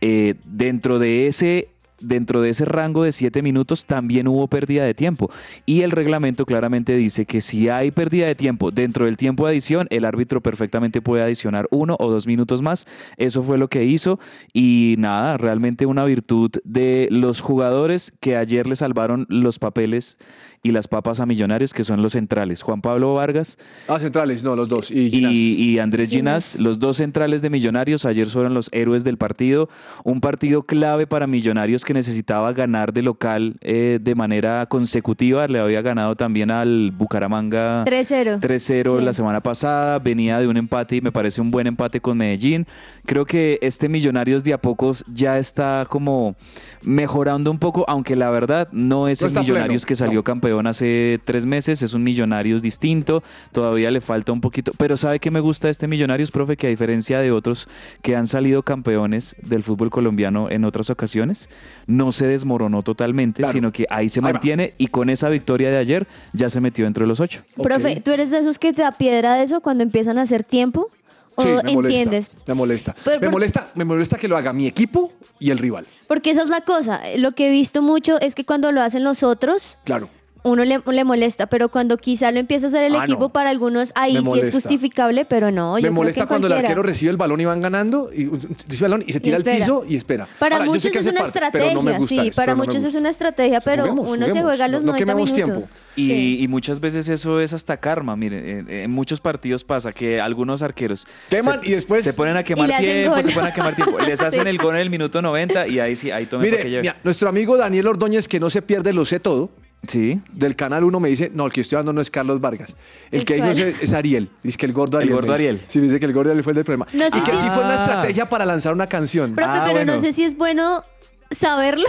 eh, 0.00 0.34
dentro 0.44 0.98
de 0.98 1.26
ese 1.26 1.68
dentro 2.00 2.40
de 2.42 2.50
ese 2.50 2.64
rango 2.64 3.02
de 3.04 3.12
siete 3.12 3.42
minutos 3.42 3.86
también 3.86 4.28
hubo 4.28 4.46
pérdida 4.48 4.84
de 4.84 4.94
tiempo. 4.94 5.30
Y 5.66 5.82
el 5.82 5.90
reglamento 5.90 6.46
claramente 6.46 6.96
dice 6.96 7.26
que 7.26 7.40
si 7.40 7.68
hay 7.68 7.90
pérdida 7.90 8.26
de 8.26 8.34
tiempo 8.34 8.70
dentro 8.70 9.04
del 9.06 9.16
tiempo 9.16 9.46
de 9.46 9.52
adición, 9.52 9.86
el 9.90 10.04
árbitro 10.04 10.40
perfectamente 10.42 11.02
puede 11.02 11.22
adicionar 11.22 11.66
uno 11.70 11.96
o 11.98 12.10
dos 12.10 12.26
minutos 12.26 12.62
más. 12.62 12.86
Eso 13.16 13.42
fue 13.42 13.58
lo 13.58 13.68
que 13.68 13.84
hizo. 13.84 14.18
Y 14.52 14.94
nada, 14.98 15.36
realmente 15.36 15.86
una 15.86 16.04
virtud 16.04 16.50
de 16.64 17.08
los 17.10 17.40
jugadores 17.40 18.12
que 18.20 18.36
ayer 18.36 18.66
le 18.66 18.76
salvaron 18.76 19.26
los 19.28 19.58
papeles 19.58 20.18
y 20.60 20.72
las 20.72 20.88
papas 20.88 21.20
a 21.20 21.26
Millonarios, 21.26 21.72
que 21.72 21.84
son 21.84 22.02
los 22.02 22.14
centrales. 22.14 22.62
Juan 22.62 22.80
Pablo 22.82 23.14
Vargas 23.14 23.58
Ah, 23.86 24.00
centrales, 24.00 24.42
no, 24.42 24.56
los 24.56 24.68
dos. 24.68 24.90
Y, 24.90 25.08
Ginás. 25.08 25.32
y, 25.32 25.54
y 25.54 25.78
Andrés 25.78 26.10
Ginás, 26.10 26.54
Ginás. 26.54 26.60
los 26.60 26.78
dos 26.80 26.96
centrales 26.96 27.42
de 27.42 27.50
Millonarios, 27.50 28.04
ayer 28.04 28.26
fueron 28.26 28.54
los 28.54 28.68
héroes 28.72 29.04
del 29.04 29.18
partido. 29.18 29.68
Un 30.02 30.20
partido 30.20 30.62
clave 30.64 31.06
para 31.06 31.28
Millonarios 31.28 31.84
que 31.88 31.94
necesitaba 31.94 32.52
ganar 32.52 32.92
de 32.92 33.00
local 33.00 33.56
eh, 33.62 33.98
de 33.98 34.14
manera 34.14 34.66
consecutiva. 34.66 35.48
Le 35.48 35.58
había 35.58 35.80
ganado 35.80 36.16
también 36.16 36.50
al 36.50 36.90
Bucaramanga 36.90 37.86
3-0. 37.86 38.40
3-0 38.40 38.98
Sí. 38.98 39.02
la 39.02 39.14
semana 39.14 39.40
pasada, 39.40 39.98
venía 39.98 40.38
de 40.38 40.48
un 40.48 40.58
empate 40.58 40.96
y 40.96 41.00
me 41.00 41.12
parece 41.12 41.40
un 41.40 41.50
buen 41.50 41.66
empate 41.66 41.98
con 42.02 42.18
Medellín. 42.18 42.66
Creo 43.06 43.24
que 43.24 43.58
este 43.62 43.88
Millonarios 43.88 44.44
de 44.44 44.52
a 44.52 44.58
pocos 44.58 45.02
ya 45.14 45.38
está 45.38 45.86
como 45.88 46.36
mejorando 46.82 47.50
un 47.50 47.58
poco, 47.58 47.86
aunque 47.88 48.16
la 48.16 48.28
verdad 48.28 48.68
no 48.70 49.08
es 49.08 49.22
No 49.22 49.28
el 49.28 49.34
Millonarios 49.38 49.86
pleno, 49.86 49.88
que 49.88 49.96
salió 49.96 50.20
no. 50.20 50.24
campeón 50.24 50.66
hace 50.66 51.18
tres 51.24 51.46
meses, 51.46 51.80
es 51.80 51.94
un 51.94 52.02
Millonarios 52.02 52.60
distinto, 52.60 53.22
todavía 53.50 53.90
le 53.90 54.02
falta 54.02 54.30
un 54.32 54.42
poquito, 54.42 54.72
pero 54.76 54.98
¿sabe 54.98 55.20
qué 55.20 55.30
me 55.30 55.40
gusta 55.40 55.68
de 55.68 55.72
este 55.72 55.88
Millonarios, 55.88 56.30
profe? 56.30 56.58
Que 56.58 56.66
a 56.66 56.70
diferencia 56.70 57.20
de 57.20 57.32
otros 57.32 57.66
que 58.02 58.14
han 58.14 58.26
salido 58.26 58.62
campeones 58.62 59.36
del 59.42 59.62
fútbol 59.62 59.88
colombiano 59.88 60.50
en 60.50 60.66
otras 60.66 60.90
ocasiones, 60.90 61.48
no 61.88 62.12
se 62.12 62.26
desmoronó 62.26 62.82
totalmente, 62.84 63.38
Claro. 63.42 63.52
sino 63.52 63.72
que 63.72 63.86
ahí 63.90 64.08
se 64.08 64.20
Ahí 64.20 64.22
mantiene 64.32 64.74
y 64.78 64.86
con 64.86 65.10
esa 65.10 65.28
victoria 65.28 65.70
de 65.70 65.78
ayer 65.78 66.06
ya 66.32 66.48
se 66.48 66.60
metió 66.60 66.84
dentro 66.84 67.02
de 67.04 67.08
los 67.08 67.18
ocho. 67.18 67.42
Profe, 67.60 68.00
¿tú 68.00 68.12
eres 68.12 68.30
de 68.30 68.38
esos 68.38 68.58
que 68.60 68.72
te 68.72 68.82
da 68.82 68.92
piedra 68.92 69.34
de 69.34 69.42
eso 69.42 69.60
cuando 69.60 69.82
empiezan 69.82 70.18
a 70.18 70.22
hacer 70.22 70.44
tiempo? 70.44 70.88
¿O 71.34 71.42
Sí, 71.42 71.48
me 71.48 71.54
molesta, 71.72 71.78
entiendes? 71.98 72.30
Me 72.46 72.54
molesta. 72.54 72.96
Pero 73.04 73.20
me, 73.20 73.28
molesta. 73.28 73.68
me 73.74 73.84
molesta 73.84 74.16
que 74.18 74.28
lo 74.28 74.36
haga 74.36 74.52
mi 74.52 74.66
equipo 74.66 75.12
y 75.38 75.50
el 75.50 75.58
rival. 75.58 75.86
Porque 76.08 76.30
esa 76.30 76.42
es 76.42 76.48
la 76.50 76.60
cosa. 76.60 77.00
Lo 77.16 77.32
que 77.32 77.48
he 77.48 77.50
visto 77.50 77.80
mucho 77.80 78.20
es 78.20 78.34
que 78.34 78.44
cuando 78.44 78.70
lo 78.72 78.82
hacen 78.82 79.02
los 79.04 79.22
otros, 79.22 79.78
Claro. 79.84 80.08
Uno 80.44 80.64
le, 80.64 80.80
le 80.90 81.04
molesta, 81.04 81.46
pero 81.46 81.68
cuando 81.68 81.96
quizá 81.98 82.30
lo 82.30 82.38
empieza 82.40 82.66
a 82.66 82.68
hacer 82.68 82.84
el 82.84 82.94
Ah, 82.94 83.04
equipo, 83.04 83.20
no. 83.24 83.28
para 83.30 83.50
algunos 83.50 83.92
ahí 83.96 84.14
Me 84.18 84.24
sí 84.24 84.40
es 84.40 84.50
justificable, 84.50 85.24
pero 85.24 85.50
no. 85.50 85.72
yo 85.72 85.74
me 85.76 85.80
creo 85.82 85.92
molesta 85.92 86.20
que 86.22 86.26
cuando 86.28 86.46
el 86.46 86.52
arquero 86.54 86.82
recibe 86.82 87.10
el 87.10 87.16
balón 87.16 87.40
y 87.40 87.44
van 87.44 87.60
ganando 87.60 88.10
y 88.12 88.26
recibe 88.26 88.74
el 88.76 88.80
balón 88.82 89.04
y 89.06 89.12
se 89.12 89.20
tira 89.20 89.36
al 89.36 89.44
piso 89.44 89.84
y 89.88 89.96
espera. 89.96 90.28
Para 90.38 90.56
Ahora, 90.56 90.66
muchos 90.70 90.86
es 90.94 91.06
una 91.06 91.20
parte, 91.22 91.28
estrategia, 91.28 91.74
no 91.74 91.82
me 91.82 91.98
gusta 91.98 92.22
sí, 92.24 92.30
para 92.34 92.52
no 92.52 92.58
muchos 92.64 92.84
es 92.84 92.94
una 92.94 93.08
estrategia, 93.10 93.60
pero 93.60 93.82
Juguemos, 93.88 94.10
uno 94.10 94.26
se 94.30 94.42
juega 94.42 94.68
los 94.68 94.82
no- 94.82 94.92
no 94.92 94.92
90 94.92 94.98
quememos 94.98 95.32
minutos. 95.32 95.54
tiempo. 95.64 95.74
Y, 95.96 96.06
Sí. 96.06 96.42
y 96.42 96.48
muchas 96.48 96.78
veces 96.80 97.08
eso 97.08 97.40
es 97.40 97.52
hasta 97.52 97.76
karma. 97.76 98.14
Miren, 98.16 98.48
en, 98.48 98.70
en 98.70 98.90
muchos 98.90 99.20
partidos 99.20 99.64
pasa 99.64 99.90
que 99.92 100.20
algunos 100.20 100.62
arqueros 100.62 101.06
Queman 101.28 101.60
se, 101.62 101.68
y 101.68 101.72
después- 101.72 102.04
se 102.04 102.14
ponen 102.14 102.36
a 102.36 102.44
quemar 102.44 102.68
tiempo, 102.78 103.16
se 103.16 103.32
ponen 103.32 103.50
a 103.50 103.52
quemar 103.54 103.74
tiempo. 103.74 103.98
Les 104.06 104.20
hacen 104.22 104.42
Sí. 104.44 104.48
el 104.48 104.58
gol 104.58 104.76
en 104.76 104.82
el 104.82 104.90
minuto 104.90 105.20
90 105.20 105.66
y 105.66 105.80
ahí 105.80 105.96
sí, 105.96 106.10
ahí 106.12 106.26
tomen 106.26 106.48
Mire, 106.50 106.64
mira, 106.80 106.96
nuestro 107.02 107.28
amigo 107.28 107.56
Daniel 107.56 107.88
Ordóñez, 107.88 108.28
que 108.28 108.38
no 108.38 108.48
se 108.50 108.62
pierde, 108.62 108.92
lo 108.92 109.04
sé 109.04 109.18
todo, 109.18 109.50
Sí. 109.86 110.20
del 110.32 110.56
Canal 110.56 110.82
1 110.84 111.00
me 111.00 111.08
dice, 111.08 111.30
no, 111.32 111.46
el 111.46 111.52
que 111.52 111.60
estoy 111.60 111.76
hablando 111.76 111.92
no 111.92 112.00
es 112.00 112.10
Carlos 112.10 112.40
Vargas. 112.40 112.76
El 113.10 113.20
¿Es 113.20 113.24
que 113.24 113.34
dijo 113.34 113.46
es, 113.46 113.58
es 113.58 113.92
Ariel. 113.92 114.28
Dice 114.42 114.58
que 114.58 114.66
el 114.66 114.72
gordo 114.72 114.98
El 114.98 115.02
Ariel. 115.04 115.14
gordo 115.14 115.28
me 115.28 115.38
dice. 115.38 115.48
Ariel. 115.50 115.64
Sí, 115.68 115.80
dice 115.80 116.00
que 116.00 116.06
el 116.06 116.12
gordo 116.12 116.30
Ariel 116.30 116.42
fue 116.44 116.50
el 116.52 116.56
del 116.56 116.64
problema. 116.64 116.86
No 116.92 117.08
sé 117.10 117.18
y 117.18 117.20
que 117.22 117.30
si- 117.30 117.36
sí 117.36 117.48
fue 117.48 117.62
una 117.64 117.78
Ah. 117.80 117.84
estrategia 117.84 118.28
para 118.28 118.44
lanzar 118.44 118.72
una 118.74 118.86
canción. 118.88 119.34
Profe, 119.34 119.50
Ah, 119.50 119.64
pero 119.72 119.84
no 119.84 119.98
sé 120.00 120.12
si 120.12 120.24
es 120.24 120.36
bueno 120.36 120.82
saberlo. 121.30 121.86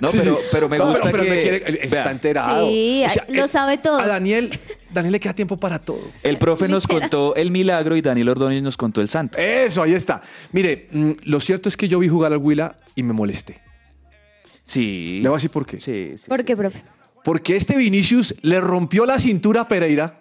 No, 0.00 0.08
Sí, 0.08 0.18
pero, 0.20 0.36
sí. 0.36 0.42
pero 0.52 0.68
me 0.68 0.78
No, 0.78 0.86
gusta 0.90 1.10
pero 1.10 1.24
que. 1.24 1.30
me 1.30 1.42
quiere- 1.42 1.56
él 1.66 1.74
vea, 1.74 1.84
está 1.84 2.10
enterado. 2.10 2.66
Sí, 2.68 3.04
lo 3.28 3.42
él- 3.42 3.48
sabe 3.48 3.76
todo. 3.78 3.98
A 3.98 4.06
Daniel, 4.06 4.58
Daniel 4.90 5.12
le 5.12 5.20
queda 5.20 5.34
tiempo 5.34 5.56
para 5.56 5.78
todo. 5.78 6.10
el 6.22 6.38
profe 6.38 6.68
nos 6.68 6.86
contó 6.86 7.34
el 7.34 7.50
milagro 7.50 7.96
y 7.96 8.02
Daniel 8.02 8.28
Ordóñez 8.30 8.62
nos 8.62 8.76
contó 8.76 9.00
el 9.00 9.08
santo. 9.08 9.38
Eso, 9.38 9.82
ahí 9.82 9.94
está. 9.94 10.22
Mire, 10.52 10.88
mm, 10.92 11.10
lo 11.24 11.40
cierto 11.40 11.68
es 11.68 11.76
que 11.76 11.88
yo 11.88 11.98
vi 11.98 12.08
jugar 12.08 12.32
al 12.32 12.38
Huila 12.38 12.76
y 12.94 13.02
me 13.02 13.12
molesté. 13.12 13.60
Sí. 14.62 15.18
Le 15.22 15.28
voy 15.28 15.36
a 15.36 15.38
decir 15.38 15.50
por 15.50 15.66
qué. 15.66 15.80
Sí, 15.80 16.12
sí, 16.16 16.28
¿Por 16.28 16.38
sí, 16.38 16.44
qué, 16.44 16.52
sí. 16.54 16.58
profe? 16.58 16.82
Porque 17.24 17.56
este 17.56 17.76
Vinicius 17.76 18.34
le 18.42 18.60
rompió 18.60 19.06
la 19.06 19.18
cintura 19.18 19.62
a 19.62 19.68
Pereira. 19.68 20.18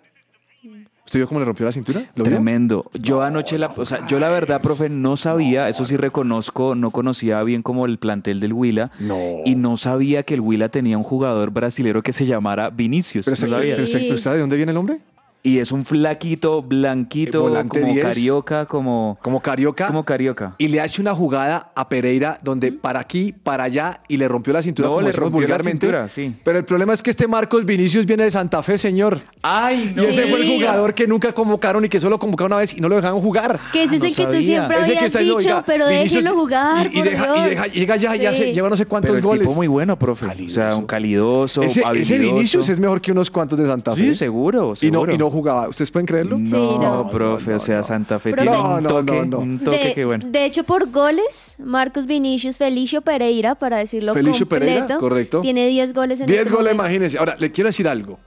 ¿Usted 1.04 1.20
vio 1.20 1.28
cómo 1.28 1.40
le 1.42 1.46
rompió 1.46 1.66
la 1.66 1.72
cintura? 1.74 2.00
¿Lo 2.16 2.24
vio? 2.24 2.36
Tremendo. 2.36 2.90
Yo 2.94 3.22
anoche, 3.22 3.58
la, 3.58 3.68
o 3.76 3.86
sea, 3.86 4.08
yo 4.08 4.18
la 4.20 4.30
verdad, 4.30 4.62
profe, 4.62 4.88
no 4.88 5.18
sabía, 5.18 5.68
eso 5.68 5.84
sí 5.84 5.98
reconozco, 5.98 6.74
no 6.76 6.92
conocía 6.92 7.42
bien 7.44 7.64
como 7.64 7.86
el 7.86 7.98
plantel 7.98 8.40
del 8.40 8.54
Huila. 8.54 8.92
No. 9.00 9.18
Y 9.44 9.56
no 9.56 9.76
sabía 9.76 10.24
que 10.24 10.36
el 10.36 10.42
Huila 10.42 10.70
tenía 10.70 10.98
un 10.98 11.04
jugador 11.04 11.50
brasilero 11.52 12.02
que 12.02 12.14
se 12.14 12.26
llamara 12.26 12.70
Vinicius. 12.70 13.26
Pero, 13.26 13.36
no 13.36 13.46
usted- 13.46 13.50
sabía. 13.58 13.74
pero 13.76 13.84
usted- 13.86 14.00
pero 14.00 14.14
usted 14.14 14.24
sabe 14.24 14.36
de 14.38 14.42
dónde 14.42 14.56
viene 14.56 14.72
el 14.72 14.78
hombre? 14.78 15.00
Y 15.44 15.58
es 15.58 15.72
un 15.72 15.84
flaquito, 15.86 16.62
blanquito, 16.62 17.40
Eh, 17.40 17.42
volante 17.42 17.82
como 17.82 17.94
10. 17.94 18.06
carioca, 18.06 18.66
como... 18.68 19.18
Como 19.24 19.40
Carioca. 19.42 19.86
Es 19.86 19.88
como 19.88 20.04
carioca. 20.06 20.54
Y 20.60 20.68
le 20.68 20.80
hace 20.82 21.02
una 21.02 21.16
jugada 21.16 21.72
a 21.74 21.90
Pereira 21.90 22.38
donde 22.44 22.72
para 22.72 23.00
aquí, 23.00 23.32
para 23.34 23.64
allá 23.64 24.02
y 24.08 24.18
le 24.18 24.28
rompió 24.28 24.54
la 24.54 24.62
cintura 24.62 24.88
No, 24.88 24.96
como 24.96 25.08
le 25.08 25.12
rompió 25.14 25.40
la 25.42 25.48
vulgarmente. 25.48 25.88
cintura, 25.88 26.10
sí. 26.10 26.36
Pero 26.44 26.60
el 26.60 26.66
problema 26.66 26.94
es 26.94 27.02
que 27.02 27.10
este 27.10 27.28
Marcos 27.28 27.66
Vinicius 27.66 28.06
viene 28.06 28.24
de 28.26 28.30
Santa 28.32 28.62
Fe, 28.62 28.78
señor. 28.78 29.20
¡Ay, 29.42 29.92
Y 29.96 30.00
ese 30.00 30.28
fue 30.28 30.42
el 30.42 30.46
Sí. 30.46 30.58
jugador 30.60 30.94
que 30.94 31.08
nunca 31.08 31.34
convocaron 31.34 31.86
y 31.86 31.90
que 31.90 32.00
solo 32.00 32.20
convocaron 32.20 32.52
una 32.52 32.58
vez 32.62 32.74
y 32.78 32.80
no 32.82 32.88
lo 32.88 32.96
dejaron 32.98 33.20
jugar. 33.20 33.60
Que 33.74 33.84
ese 33.86 33.96
es 33.96 34.02
no 34.02 34.08
el 34.10 34.16
que 34.16 34.26
tú 34.28 34.44
siempre 34.44 34.78
Ese 34.82 34.96
habías 34.98 35.14
dicho, 35.18 35.36
oiga, 35.38 35.64
pero 35.66 35.86
Vinicius- 35.88 36.22
déjenlo 36.24 36.40
jugar, 36.40 36.86
y, 36.86 36.90
y 36.90 36.94
por 37.02 37.04
deja- 37.10 37.38
y 37.38 37.50
deja- 37.50 37.66
llega 37.68 37.96
ya 37.96 38.16
y 38.16 38.26
hace, 38.28 38.44
Sí. 38.46 38.54
lleva 38.54 38.70
no 38.70 38.78
sé 38.78 38.86
cuántos 38.86 39.10
Pero 39.10 39.18
el 39.18 39.24
goles. 39.24 39.42
tipo 39.48 39.56
muy 39.56 39.66
bueno, 39.68 39.98
profe. 39.98 40.28
O 40.28 40.50
sea, 40.50 40.76
un 40.76 40.86
calidoso, 40.86 41.64
Ese, 41.64 41.82
ese. 41.96 42.20
Vinicius 42.20 42.70
es 42.70 42.80
mejor 42.80 43.02
que 43.02 43.12
unos 43.12 43.32
cuantos 43.32 43.58
de 43.58 43.66
Santa 43.66 43.96
Fe. 43.96 44.10
Sí, 44.10 44.14
seguro, 44.16 44.74
Y 44.80 44.92
no, 44.92 45.00
seguro. 45.00 45.14
y 45.14 45.18
no 45.18 45.31
jugaba. 45.32 45.68
¿Ustedes 45.70 45.90
pueden 45.92 46.06
creerlo? 46.06 46.38
Sí, 46.44 46.52
no, 46.52 47.04
no. 47.04 47.10
profe, 47.10 47.54
o 47.56 47.60
sea, 47.60 47.82
Santa 47.84 48.20
Fe 48.20 48.32
Profe. 48.32 48.44
tiene 48.50 48.58
No, 48.62 48.76
un 48.78 48.84
no, 48.84 48.90
toque, 48.90 49.14
no, 49.14 49.26
no. 49.26 49.40
un 49.40 49.60
toque 49.64 49.86
de, 49.86 49.94
que 49.94 50.06
bueno. 50.06 50.26
de 50.30 50.46
hecho, 50.46 50.64
por 50.64 50.92
goles, 50.92 51.56
Marcos 51.60 52.06
Vinicius 52.06 52.58
Felicio 52.58 53.02
Pereira, 53.02 53.56
para 53.56 53.78
decirlo 53.78 54.14
Felicio 54.14 54.46
completo, 54.48 54.66
Pereira, 54.76 54.98
correcto. 54.98 55.42
tiene 55.42 55.68
10 55.68 55.94
goles 55.94 56.20
en 56.20 56.28
10 56.28 56.40
este 56.40 56.50
goles, 56.52 56.74
momento. 56.74 56.82
imagínense. 56.84 57.18
Ahora, 57.18 57.36
le 57.40 57.52
quiero 57.52 57.70
decir 57.70 57.88
algo. 57.88 58.18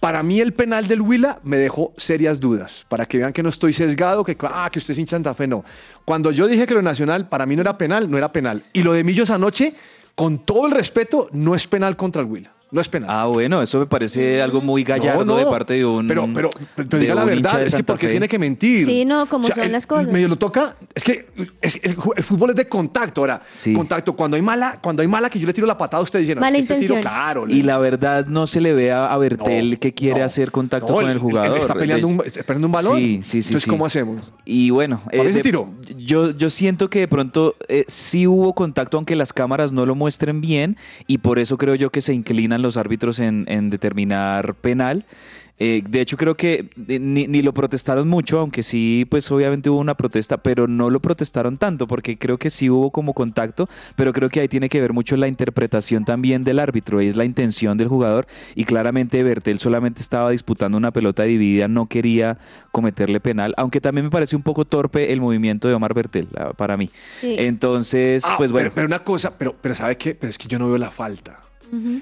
Para 0.00 0.24
mí 0.24 0.40
el 0.40 0.52
penal 0.52 0.88
del 0.88 1.00
Huila 1.00 1.38
me 1.44 1.56
dejó 1.58 1.92
serias 1.96 2.40
dudas. 2.40 2.84
Para 2.88 3.06
que 3.06 3.18
vean 3.18 3.32
que 3.32 3.42
no 3.42 3.48
estoy 3.50 3.72
sesgado, 3.72 4.24
que, 4.24 4.36
ah, 4.42 4.68
que 4.72 4.80
usted 4.80 4.92
es 4.92 4.98
hincha 4.98 5.10
Santa 5.16 5.32
Fe, 5.32 5.46
no. 5.46 5.64
Cuando 6.04 6.32
yo 6.32 6.48
dije 6.48 6.66
que 6.66 6.74
lo 6.74 6.82
nacional 6.82 7.28
para 7.28 7.46
mí 7.46 7.54
no 7.54 7.62
era 7.62 7.78
penal, 7.78 8.10
no 8.10 8.18
era 8.18 8.32
penal. 8.32 8.64
Y 8.72 8.82
lo 8.82 8.94
de 8.94 9.04
Millos 9.04 9.30
anoche, 9.30 9.72
con 10.16 10.40
todo 10.40 10.66
el 10.66 10.72
respeto, 10.72 11.28
no 11.30 11.54
es 11.54 11.68
penal 11.68 11.96
contra 11.96 12.20
el 12.20 12.26
Huila. 12.28 12.52
No 12.72 12.80
es 12.80 12.88
penal. 12.88 13.08
Ah, 13.12 13.26
bueno, 13.26 13.60
eso 13.62 13.78
me 13.78 13.86
parece 13.86 14.40
algo 14.40 14.62
muy 14.62 14.82
gallardo 14.82 15.24
No, 15.26 15.34
no. 15.34 15.38
de 15.38 15.44
parte 15.46 15.74
de 15.74 15.84
un. 15.84 16.06
Pero, 16.08 16.26
pero, 16.32 16.48
pero 16.74 16.98
diga 16.98 17.14
la 17.14 17.24
verdad, 17.24 17.62
es 17.62 17.74
que 17.74 17.84
porque 17.84 18.06
Fe. 18.06 18.12
tiene 18.12 18.26
que 18.28 18.38
mentir. 18.38 18.86
Sí, 18.86 19.04
no, 19.04 19.26
como 19.26 19.46
son 19.48 19.64
el- 19.64 19.72
las 19.72 19.86
cosas. 19.86 20.08
Medio 20.08 20.26
lo 20.28 20.36
toca. 20.38 20.74
Es 20.94 21.04
que 21.04 21.26
es- 21.60 21.78
el, 21.82 21.94
fútbol 22.24 22.50
es 22.50 22.56
de 22.56 22.66
contacto. 22.68 23.20
Ahora, 23.20 23.42
Sí. 23.52 23.74
contacto. 23.74 24.14
Cuando 24.16 24.36
hay 24.36 24.42
mala, 24.42 24.78
cuando 24.82 25.02
hay 25.02 25.08
mala 25.08 25.28
que 25.28 25.38
yo 25.38 25.46
le 25.46 25.52
tiro 25.52 25.66
la 25.66 25.76
patada 25.76 26.00
a 26.00 26.04
usted 26.04 26.18
diciendo, 26.20 26.40
Mala 26.40 26.56
es 26.56 26.66
que 26.66 26.72
este 26.72 26.82
tiro, 26.86 26.94
intención. 26.94 27.22
claro. 27.24 27.44
Y 27.48 27.62
la 27.62 27.76
verdad 27.76 28.24
no 28.26 28.46
se 28.46 28.60
le 28.62 28.72
ve 28.72 28.90
a, 28.90 29.14
Bertel 29.18 29.72
No, 29.72 29.78
que 29.78 29.92
quiere 29.92 30.20
no, 30.20 30.24
hacer 30.24 30.50
contacto 30.50 30.88
no, 30.88 30.94
con 30.94 31.04
el 31.04 31.10
él 31.12 31.18
jugador. 31.18 31.58
está 31.58 31.74
peleando 31.74 32.08
un, 32.08 32.22
está 32.24 32.42
peleando 32.42 32.68
un 32.68 32.72
balón. 32.72 32.96
Sí, 32.96 33.20
sí, 33.22 33.42
sí. 33.42 33.48
Entonces, 33.48 33.62
sí. 33.64 33.70
¿cómo 33.70 33.84
hacemos? 33.84 34.32
Y 34.46 34.70
bueno, 34.70 35.02
¿Para 35.04 35.24
qué 35.24 35.32
se 35.32 35.38
de- 35.38 35.42
tiró? 35.42 35.68
Yo, 35.98 36.30
yo 36.30 36.48
siento 36.48 36.88
que 36.88 37.00
de 37.00 37.08
pronto 37.08 37.54
eh, 37.68 37.84
sí 37.86 38.26
hubo 38.26 38.54
contacto, 38.54 38.96
aunque 38.96 39.14
las 39.14 39.34
cámaras 39.34 39.72
no 39.72 39.84
lo 39.84 39.94
muestren 39.94 40.40
bien, 40.40 40.78
y 41.06 41.18
por 41.18 41.38
eso 41.38 41.58
creo 41.58 41.74
yo 41.74 41.90
que 41.90 42.00
se 42.00 42.14
inclinan 42.14 42.61
los 42.62 42.76
árbitros 42.76 43.18
en, 43.20 43.44
en 43.48 43.70
determinar 43.70 44.54
penal. 44.54 45.04
Eh, 45.58 45.82
de 45.88 46.00
hecho, 46.00 46.16
creo 46.16 46.36
que 46.36 46.70
eh, 46.88 46.98
ni, 46.98 47.28
ni 47.28 47.40
lo 47.40 47.52
protestaron 47.52 48.08
mucho, 48.08 48.40
aunque 48.40 48.64
sí, 48.64 49.06
pues 49.08 49.30
obviamente 49.30 49.70
hubo 49.70 49.78
una 49.78 49.94
protesta, 49.94 50.38
pero 50.38 50.66
no 50.66 50.90
lo 50.90 50.98
protestaron 50.98 51.56
tanto, 51.56 51.86
porque 51.86 52.18
creo 52.18 52.36
que 52.36 52.50
sí 52.50 52.68
hubo 52.68 52.90
como 52.90 53.12
contacto, 53.14 53.68
pero 53.94 54.12
creo 54.12 54.28
que 54.28 54.40
ahí 54.40 54.48
tiene 54.48 54.68
que 54.68 54.80
ver 54.80 54.92
mucho 54.92 55.16
la 55.16 55.28
interpretación 55.28 56.04
también 56.04 56.42
del 56.42 56.58
árbitro, 56.58 56.98
es 57.00 57.16
la 57.16 57.24
intención 57.24 57.78
del 57.78 57.86
jugador, 57.86 58.26
y 58.56 58.64
claramente 58.64 59.22
Bertel 59.22 59.60
solamente 59.60 60.00
estaba 60.00 60.30
disputando 60.30 60.76
una 60.78 60.90
pelota 60.90 61.22
dividida, 61.22 61.68
no 61.68 61.86
quería 61.86 62.38
cometerle 62.72 63.20
penal, 63.20 63.54
aunque 63.56 63.80
también 63.80 64.06
me 64.06 64.10
parece 64.10 64.34
un 64.34 64.42
poco 64.42 64.64
torpe 64.64 65.12
el 65.12 65.20
movimiento 65.20 65.68
de 65.68 65.74
Omar 65.74 65.94
Bertel, 65.94 66.26
la- 66.32 66.48
para 66.54 66.76
mí. 66.76 66.90
Sí. 67.20 67.36
Entonces, 67.38 68.24
Ah, 68.26 68.34
pues 68.36 68.50
bueno. 68.50 68.64
Pero, 68.64 68.74
pero 68.74 68.86
una 68.88 69.04
cosa, 69.04 69.38
pero, 69.38 69.54
pero 69.60 69.76
¿sabe 69.76 69.96
qué? 69.96 70.16
Pero 70.16 70.30
es 70.30 70.38
que 70.38 70.48
yo 70.48 70.58
no 70.58 70.66
veo 70.68 70.78
la 70.78 70.90
falta. 70.90 71.38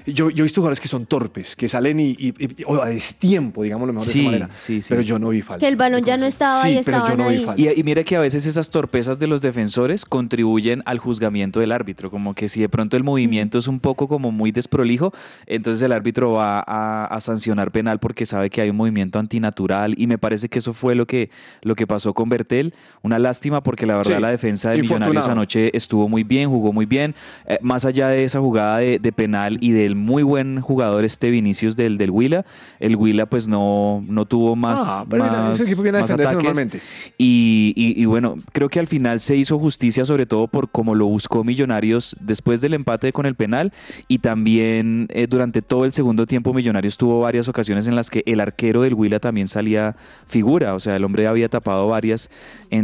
Yo, 0.05 0.29
yo 0.29 0.43
he 0.43 0.43
visto 0.43 0.59
jugadores 0.61 0.79
que 0.81 0.87
son 0.87 1.05
torpes, 1.05 1.55
que 1.55 1.69
salen 1.69 1.99
y, 1.99 2.09
y- 2.11 2.33
y- 2.37 2.63
o 2.65 2.81
a 2.81 2.89
destiempo, 2.89 3.63
digámoslo 3.63 3.93
mejor 3.93 4.07
de 4.07 4.13
Sí, 4.13 4.19
esa 4.21 4.25
manera. 4.31 4.49
sí, 4.55 4.81
sí. 4.81 4.87
Pero 4.89 5.01
yo 5.01 5.17
no 5.17 5.29
vi 5.29 5.41
falta. 5.41 5.59
Que 5.61 5.67
el 5.69 5.77
balón 5.77 6.03
ya 6.03 6.17
no 6.17 6.25
estaba 6.25 6.61
sí, 6.61 6.79
y 6.79 6.81
pero 6.83 7.07
yo 7.07 7.15
no 7.15 7.29
vi 7.29 7.35
ahí. 7.37 7.45
falta. 7.45 7.61
Y, 7.61 7.79
y 7.79 7.83
mire 7.83 8.03
que 8.03 8.15
a 8.15 8.19
veces 8.19 8.45
esas 8.45 8.69
torpezas 8.69 9.17
de 9.19 9.27
los 9.27 9.41
defensores 9.41 10.03
contribuyen 10.05 10.83
al 10.85 10.99
juzgamiento 10.99 11.59
del 11.59 11.71
árbitro, 11.71 12.11
como 12.11 12.33
que 12.33 12.49
si 12.49 12.59
de 12.61 12.69
pronto 12.69 12.97
el 12.97 13.03
movimiento 13.03 13.57
es 13.59 13.67
un 13.67 13.79
poco 13.79 14.07
como 14.07 14.31
muy 14.31 14.51
desprolijo, 14.51 15.13
entonces 15.47 15.81
el 15.83 15.91
árbitro 15.93 16.33
va 16.33 16.63
a, 16.67 17.05
a 17.05 17.21
sancionar 17.21 17.71
penal 17.71 17.99
porque 17.99 18.25
sabe 18.25 18.49
que 18.49 18.61
hay 18.61 18.69
un 18.69 18.75
movimiento 18.77 19.19
antinatural 19.19 19.95
y 19.97 20.07
me 20.07 20.17
parece 20.17 20.49
que 20.49 20.59
eso 20.59 20.73
fue 20.73 20.95
lo 20.95 21.05
que, 21.07 21.29
lo 21.61 21.75
que 21.75 21.87
pasó 21.87 22.13
con 22.13 22.27
Bertel. 22.29 22.73
Una 23.03 23.19
lástima 23.19 23.61
porque 23.61 23.85
la 23.85 23.95
verdad 23.97 24.15
Sí, 24.17 24.21
la 24.21 24.29
defensa 24.31 24.71
de. 24.71 24.81
Millonarios 24.81 25.27
anoche 25.27 25.75
estuvo 25.77 26.09
muy 26.09 26.23
bien, 26.23 26.49
jugó 26.49 26.73
muy 26.73 26.85
bien, 26.85 27.15
Eh, 27.45 27.57
más 27.61 27.85
allá 27.85 28.09
de 28.09 28.23
esa 28.23 28.39
jugada 28.39 28.79
de, 28.79 28.99
de 28.99 29.11
penal 29.11 29.57
y 29.61 29.71
del 29.71 29.95
muy 29.95 30.23
buen 30.23 30.59
jugador 30.59 31.05
este 31.05 31.29
Vinicius 31.29 31.75
del, 31.77 31.97
del 31.97 32.09
Huila. 32.11 32.45
El 32.81 32.95
Huila 32.97 33.25
pues 33.27 33.47
no, 33.47 34.03
no 34.07 34.25
tuvo 34.25 34.55
más, 34.57 34.79
Ah, 34.83 35.05
pero 35.09 35.23
más, 35.25 35.55
ese 35.59 35.69
equipo 35.69 35.83
viene 35.83 35.99
a 35.99 36.01
más 36.01 36.11
ataques. 36.11 36.33
normalmente. 36.33 36.79
Y, 37.17 37.73
y- 37.77 38.01
y 38.01 38.05
bueno, 38.05 38.35
creo 38.51 38.67
que 38.67 38.79
al 38.79 38.87
final 38.87 39.19
se 39.19 39.35
hizo 39.37 39.57
justicia 39.59 40.03
sobre 40.05 40.25
todo 40.25 40.47
por 40.47 40.69
cómo 40.69 40.95
lo 40.95 41.05
buscó 41.05 41.43
Millonarios 41.43 42.17
después 42.19 42.59
del 42.61 42.73
empate 42.73 43.13
con 43.13 43.25
el 43.25 43.35
penal 43.35 43.71
y 44.07 44.19
también 44.19 45.07
eh, 45.11 45.27
durante 45.29 45.61
todo 45.61 45.85
el 45.85 45.93
segundo 45.93 46.25
tiempo 46.25 46.53
Millonarios 46.53 46.97
tuvo 46.97 47.21
varias 47.21 47.47
ocasiones 47.47 47.85
en 47.87 47.95
las 47.95 48.09
que 48.09 48.23
el 48.25 48.39
arquero 48.39 48.81
del 48.81 48.95
Huila 48.95 49.19
también 49.19 49.47
salía 49.47 49.95
figura, 50.27 50.73
o 50.73 50.79
sea, 50.79 50.95
el 50.95 51.03
hombre 51.03 51.27
había 51.27 51.47
tapado 51.47 51.87
varias. 51.87 52.29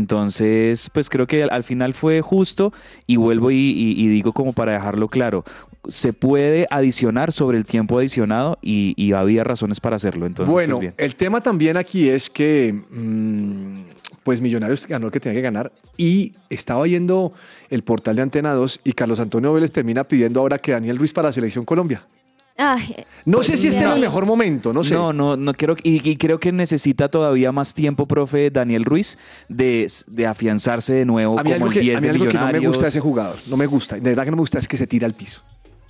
Entonces, 0.02 0.90
pues 0.94 1.10
creo 1.10 1.26
que 1.28 1.44
al, 1.44 1.50
al 1.50 1.64
final 1.64 1.94
fue 1.94 2.22
justo 2.22 2.72
y 3.08 3.16
vuelvo 3.16 3.52
y, 3.52 3.56
y- 3.56 3.94
y 4.00 4.08
digo 4.08 4.32
como 4.32 4.54
para 4.54 4.74
dejarlo 4.74 5.08
claro, 5.08 5.44
se 5.90 6.14
puede 6.14 6.68
adicionar 6.70 7.32
sobre 7.32 7.58
el 7.58 7.66
tiempo 7.66 7.98
adicionado 7.98 8.58
y, 8.62 8.94
y 8.98 9.14
había 9.14 9.44
razones 9.44 9.80
para 9.80 9.96
hacerlo. 9.96 10.26
Entonces, 10.26 10.52
bueno, 10.52 10.76
pues 10.76 10.82
bien. 10.82 10.94
el 10.98 11.16
tema 11.16 11.42
también 11.42 11.78
aquí 11.78 12.10
es 12.10 12.30
que, 12.30 12.74
mm, 12.92 13.98
pues 14.24 14.42
Millonarios 14.42 14.86
ganó 14.88 15.06
lo 15.06 15.12
que 15.12 15.20
tenía 15.20 15.38
que 15.38 15.42
ganar 15.42 15.72
y 15.96 16.34
estaba 16.50 16.86
yendo 16.88 17.32
el 17.70 17.84
portal 17.84 18.18
de 18.18 18.24
Antena 18.24 18.54
2 18.54 18.82
y 18.84 18.94
Carlos 18.94 19.20
Antonio 19.20 19.54
Vélez 19.54 19.72
termina 19.72 20.04
pidiendo 20.04 20.42
ahora 20.42 20.58
que 20.58 20.74
Daniel 20.74 20.98
Ruiz 20.98 21.14
para 21.14 21.30
la 21.30 21.32
Selección 21.32 21.64
Colombia. 21.64 22.04
Ay, 22.60 22.96
No 23.24 23.44
sé 23.44 23.56
si 23.56 23.68
este 23.68 23.82
era 23.82 23.94
el 23.94 24.02
mejor 24.02 24.26
momento, 24.26 24.74
no 24.74 24.84
sé. 24.84 24.96
No, 24.96 25.14
no, 25.14 25.38
no 25.38 25.54
creo 25.54 25.76
y, 25.84 26.10
y 26.10 26.18
creo 26.18 26.40
que 26.40 26.52
necesita 26.52 27.08
todavía 27.08 27.52
más 27.52 27.76
tiempo, 27.76 28.08
profe 28.08 28.50
Daniel 28.50 28.84
Ruiz, 28.84 29.18
de, 29.48 29.86
de 30.08 30.26
afianzarse 30.26 30.94
de 30.94 31.06
nuevo 31.06 31.40
a 31.40 31.44
mí 31.44 31.52
como 31.52 31.66
algo, 31.66 31.68
el 31.68 31.74
que, 31.74 31.80
10 31.82 31.98
a 31.98 32.00
mí 32.00 32.08
de 32.08 32.10
algo 32.10 32.28
que 32.28 32.38
no 32.38 32.48
me 32.48 32.68
gusta 32.68 32.84
de 32.84 32.90
ese 32.90 33.00
jugador, 33.00 33.38
no 33.46 33.58
me 33.58 33.68
gusta, 33.68 33.96
de 33.96 34.02
verdad 34.02 34.24
que 34.24 34.32
no 34.32 34.38
me 34.38 34.42
gusta 34.42 34.58
es 34.58 34.68
que 34.68 34.76
se 34.76 34.88
tira 34.88 35.06
al 35.06 35.14
piso. 35.14 35.44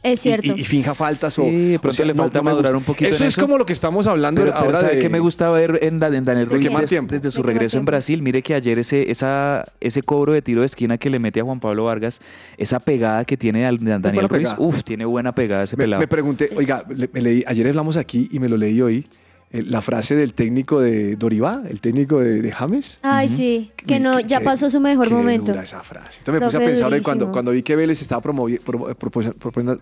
Es 0.04 0.20
cierto. 0.22 0.48
Y, 0.56 0.62
y 0.62 0.63
finja 0.63 0.94
faltas 0.94 1.38
o, 1.39 1.44
Sí, 1.44 1.77
pronto 1.82 2.01
o 2.01 2.06
le 2.06 2.13
falta 2.16 2.42
madurar 2.42 2.75
un 2.75 2.84
poquito 2.84 3.10
Eso 3.10 3.24
en 3.24 3.27
es 3.27 3.34
eso. 3.34 3.42
como 3.42 3.58
lo 3.58 3.66
que 3.66 3.74
estamos 3.74 4.08
hablando 4.08 4.42
Pero, 4.42 4.54
pero 4.54 4.66
ahora 4.66 4.80
¿sabe 4.80 4.96
de... 4.96 5.00
qué 5.01 5.10
me 5.10 5.20
gusta 5.20 5.50
ver 5.50 5.80
en, 5.82 6.01
en 6.04 6.25
Daniel 6.25 6.50
Ruiz 6.50 6.70
des- 6.72 6.89
tiempo. 6.89 7.13
desde 7.13 7.32
su 7.32 7.44
regreso 7.44 7.77
en. 7.77 7.86
Brasil? 7.86 8.22
Mire 8.22 8.42
que 8.42 8.54
ayer 8.54 8.80
ese, 8.80 9.10
esa, 9.12 9.66
ese 9.82 10.01
cobro 10.04 10.34
de 10.34 10.42
tiro 10.42 10.62
de 10.62 10.68
esquina 10.68 10.98
que 10.98 11.10
le 11.10 11.20
mete 11.20 11.39
a 11.39 11.44
Juan 11.44 11.60
Pablo 11.60 11.86
Vargas, 11.86 12.22
esa 12.58 12.80
pegada 12.80 13.25
que 13.25 13.38
tiene 13.38 13.66
al- 13.66 13.80
de 13.80 13.98
Daniel 14.00 14.30
Ruiz, 14.30 14.42
pegada. 14.50 14.56
uff, 14.60 14.84
tiene 14.84 15.06
buena 15.06 15.34
pegada 15.34 15.63
ese 15.63 15.75
Me, 15.77 15.84
pelado. 15.84 16.00
me 16.01 16.08
pregunté, 16.08 16.50
oiga, 16.56 16.84
le- 16.94 17.10
me 17.12 17.22
leí, 17.22 17.44
ayer 17.48 17.68
hablamos 17.68 17.98
aquí 17.98 18.30
y 18.32 18.39
me 18.39 18.48
lo 18.50 18.58
leí 18.58 18.82
hoy, 18.82 19.06
la 19.50 19.82
frase 19.82 20.16
del 20.16 20.34
técnico 20.34 20.80
de 20.82 21.16
Doribá, 21.16 21.62
el 21.70 21.80
técnico 21.80 22.20
de, 22.20 22.42
de 22.42 22.51
James. 22.51 23.00
Ay, 23.01 23.30
sí, 23.30 23.72
que 23.77 24.00
no, 24.00 24.20
ya 24.20 24.42
pasó 24.42 24.70
su 24.70 24.80
mejor 24.82 25.08
qué 25.08 25.13
momento. 25.13 25.51
dura 25.51 25.63
esa 25.63 25.82
frase. 25.84 26.20
Entonces 26.20 26.34
me 26.42 26.46
puse 26.46 26.58
a 26.58 26.60
pensar 26.60 26.92
hoy 26.94 27.01
cuando, 27.01 27.32
cuando 27.32 27.51
vi 27.51 27.63
que 27.63 27.75
Vélez 27.75 28.01
estaba 28.01 28.22
promovi- 28.22 28.60
pro- 28.60 28.94
propo- 28.98 29.34
proponiendo, 29.36 29.82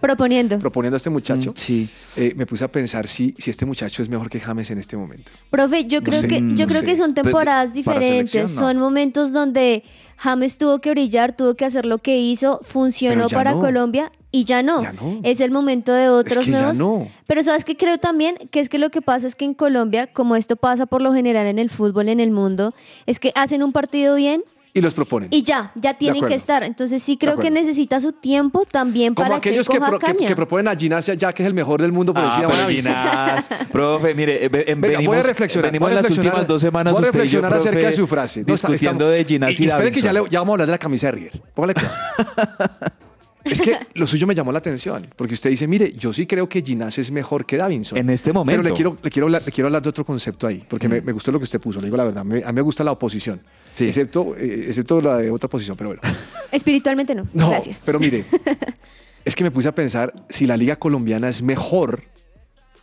Proponiendo. 0.00 0.58
proponiendo 0.58 0.96
a 0.96 0.98
este 0.98 1.10
muchacho, 1.10 1.50
Mm, 1.50 1.54
sí. 1.56 1.88
eh, 2.16 2.34
me 2.36 2.46
puse 2.46 2.64
a 2.64 2.68
pensar 2.68 3.06
si, 3.06 3.34
si 3.38 3.50
este 3.50 3.64
muchacho 3.66 4.02
es 4.02 4.08
mejor 4.08 4.28
que 4.28 4.40
James 4.40 4.70
en 4.70 4.78
este 4.78 4.96
momento. 4.96 5.30
Profe, 5.50 5.84
yo 5.84 6.00
No 6.00 6.04
creo 6.06 6.20
sé, 6.20 6.28
que 6.28 6.38
yo 6.40 6.42
no 6.64 6.66
creo 6.66 6.80
sé. 6.80 6.86
que 6.86 6.96
son 6.96 7.14
Pero, 7.14 7.24
temporadas 7.24 7.74
diferentes, 7.74 8.54
no. 8.54 8.60
son 8.60 8.78
momentos 8.78 9.32
donde 9.32 9.84
James 10.22 10.58
tuvo 10.58 10.80
que 10.80 10.90
brillar, 10.90 11.34
tuvo 11.34 11.54
que 11.54 11.64
hacer 11.64 11.86
lo 11.86 11.98
que 11.98 12.18
hizo, 12.18 12.60
funcionó 12.62 13.28
para 13.28 13.52
no. 13.52 13.60
Colombia 13.60 14.12
y 14.30 14.44
ya 14.44 14.62
no. 14.62 14.82
Ya 14.82 14.92
no. 14.92 15.18
Es 15.22 15.40
el 15.40 15.50
momento 15.50 15.94
de 15.94 16.10
otros 16.10 16.44
que 16.44 16.52
ya 16.52 16.58
nuevos. 16.58 16.78
no. 16.78 17.08
Pero 17.26 17.42
sabes 17.42 17.64
que 17.64 17.74
creo 17.74 17.96
también 17.96 18.36
que 18.50 18.60
es 18.60 18.68
que 18.68 18.78
lo 18.78 18.90
que 18.90 19.00
pasa 19.00 19.26
es 19.26 19.34
que 19.34 19.46
en 19.46 19.54
Colombia, 19.54 20.08
como 20.12 20.36
esto 20.36 20.56
pasa 20.56 20.84
por 20.84 21.00
lo 21.00 21.14
general 21.14 21.46
en 21.46 21.58
el 21.58 21.70
fútbol 21.70 22.10
en 22.10 22.20
el 22.20 22.30
mundo, 22.30 22.74
es 23.06 23.18
que 23.18 23.32
hacen 23.34 23.62
un 23.62 23.72
partido 23.72 24.14
bien 24.14 24.44
Y 24.72 24.80
los 24.80 24.94
proponen. 24.94 25.28
y 25.32 25.42
ya, 25.42 25.72
ya 25.74 25.94
tienen 25.94 26.24
que 26.26 26.34
estar. 26.34 26.62
Entonces 26.62 27.02
sí 27.02 27.16
creo 27.16 27.38
que 27.38 27.50
necesita 27.50 27.98
su 27.98 28.12
tiempo 28.12 28.64
también 28.70 29.14
Como 29.14 29.26
para 29.26 29.38
aquellos 29.38 29.66
que, 29.66 29.72
que, 29.72 29.78
coja 29.78 29.90
pro- 29.90 29.98
que- 29.98 30.06
caña. 30.06 30.28
que 30.28 30.36
proponen 30.36 30.68
a 30.68 30.76
Ginasia 30.76 31.14
ya 31.14 31.32
que 31.32 31.42
es 31.42 31.46
el 31.48 31.54
mejor 31.54 31.80
del 31.82 31.90
mundo 31.92 32.14
por 32.14 32.22
Ah, 32.24 32.44
pero. 32.48 32.68
Ginás, 32.68 33.48
profe, 33.72 34.14
mire, 34.14 34.44
eh, 34.44 34.48
ve- 34.48 34.60
eh, 34.60 34.74
Venga, 34.76 34.88
venimos, 34.98 35.06
voy 35.16 35.18
a 35.18 35.22
reflexionar. 35.28 35.70
venimos 35.70 35.86
voy 35.88 35.92
a 35.92 35.94
las 35.96 36.04
reflexionar- 36.04 36.26
últimas 36.34 36.46
dos 36.46 36.60
semanas 36.62 36.92
voy 36.92 37.02
a 37.02 37.06
usted 37.06 37.18
y 37.24 37.28
yo, 37.28 37.40
reflexionar 37.40 37.50
profe, 37.50 37.68
acerca 37.68 37.86
de 37.88 37.92
su 37.96 38.06
frase. 38.06 38.40
No, 38.40 38.52
discutiendo 38.52 39.04
estamos- 39.12 39.12
de 39.16 39.24
Ginás 39.24 39.60
y, 39.60 39.64
y, 39.64 39.66
espere 39.66 39.90
que 39.92 40.00
ya, 40.02 40.12
le- 40.12 40.28
ya 40.30 40.38
vamos 40.40 40.52
a 40.52 40.54
hablar 40.54 40.66
de 40.66 40.72
la 40.72 40.78
camisa 40.78 41.06
de 41.08 41.12
River. 41.12 41.42
Póngale 41.52 41.74
cuidado. 41.74 41.94
es 43.44 43.60
que 43.60 43.76
lo 43.94 44.06
suyo 44.06 44.26
me 44.26 44.34
llamó 44.34 44.52
la 44.52 44.58
atención, 44.58 45.02
porque 45.16 45.34
usted 45.34 45.50
dice, 45.50 45.66
mire, 45.66 45.92
yo 45.92 46.12
sí 46.12 46.26
creo 46.26 46.48
que 46.48 46.62
Ginás 46.62 46.98
es 46.98 47.10
mejor 47.10 47.46
que 47.46 47.56
Davinson. 47.56 47.98
En 47.98 48.10
este 48.10 48.32
momento. 48.32 48.60
Pero 48.62 48.68
le 48.68 48.74
quiero, 48.74 48.98
le 49.02 49.10
quiero, 49.10 49.26
hablar, 49.26 49.42
le 49.44 49.52
quiero 49.52 49.66
hablar 49.68 49.82
de 49.82 49.88
otro 49.88 50.04
concepto 50.04 50.46
ahí, 50.46 50.64
porque 50.68 50.88
me, 50.88 51.00
me 51.00 51.12
gustó 51.12 51.32
lo 51.32 51.38
que 51.38 51.44
usted 51.44 51.60
puso, 51.60 51.80
le 51.80 51.86
digo 51.86 51.96
la 51.96 52.04
verdad. 52.04 52.24
me- 52.24 52.42
a 52.44 52.48
mí 52.48 52.52
me 52.54 52.60
gusta 52.62 52.84
la 52.84 52.92
oposición, 52.92 53.40
Sí. 53.72 53.86
excepto, 53.86 54.34
eh, 54.36 54.66
excepto 54.68 55.00
la 55.00 55.16
de 55.18 55.30
otra 55.30 55.48
posición, 55.48 55.76
pero 55.76 55.90
bueno. 55.90 56.02
Espiritualmente 56.52 57.14
no. 57.14 57.22
No, 57.32 57.50
Gracias. 57.50 57.82
pero 57.84 57.98
mire, 57.98 58.24
es 59.24 59.34
que 59.36 59.44
me 59.44 59.50
puse 59.50 59.68
a 59.68 59.74
pensar 59.74 60.12
si 60.28 60.46
la 60.46 60.56
liga 60.56 60.76
colombiana 60.76 61.28
es 61.28 61.42
mejor 61.42 62.04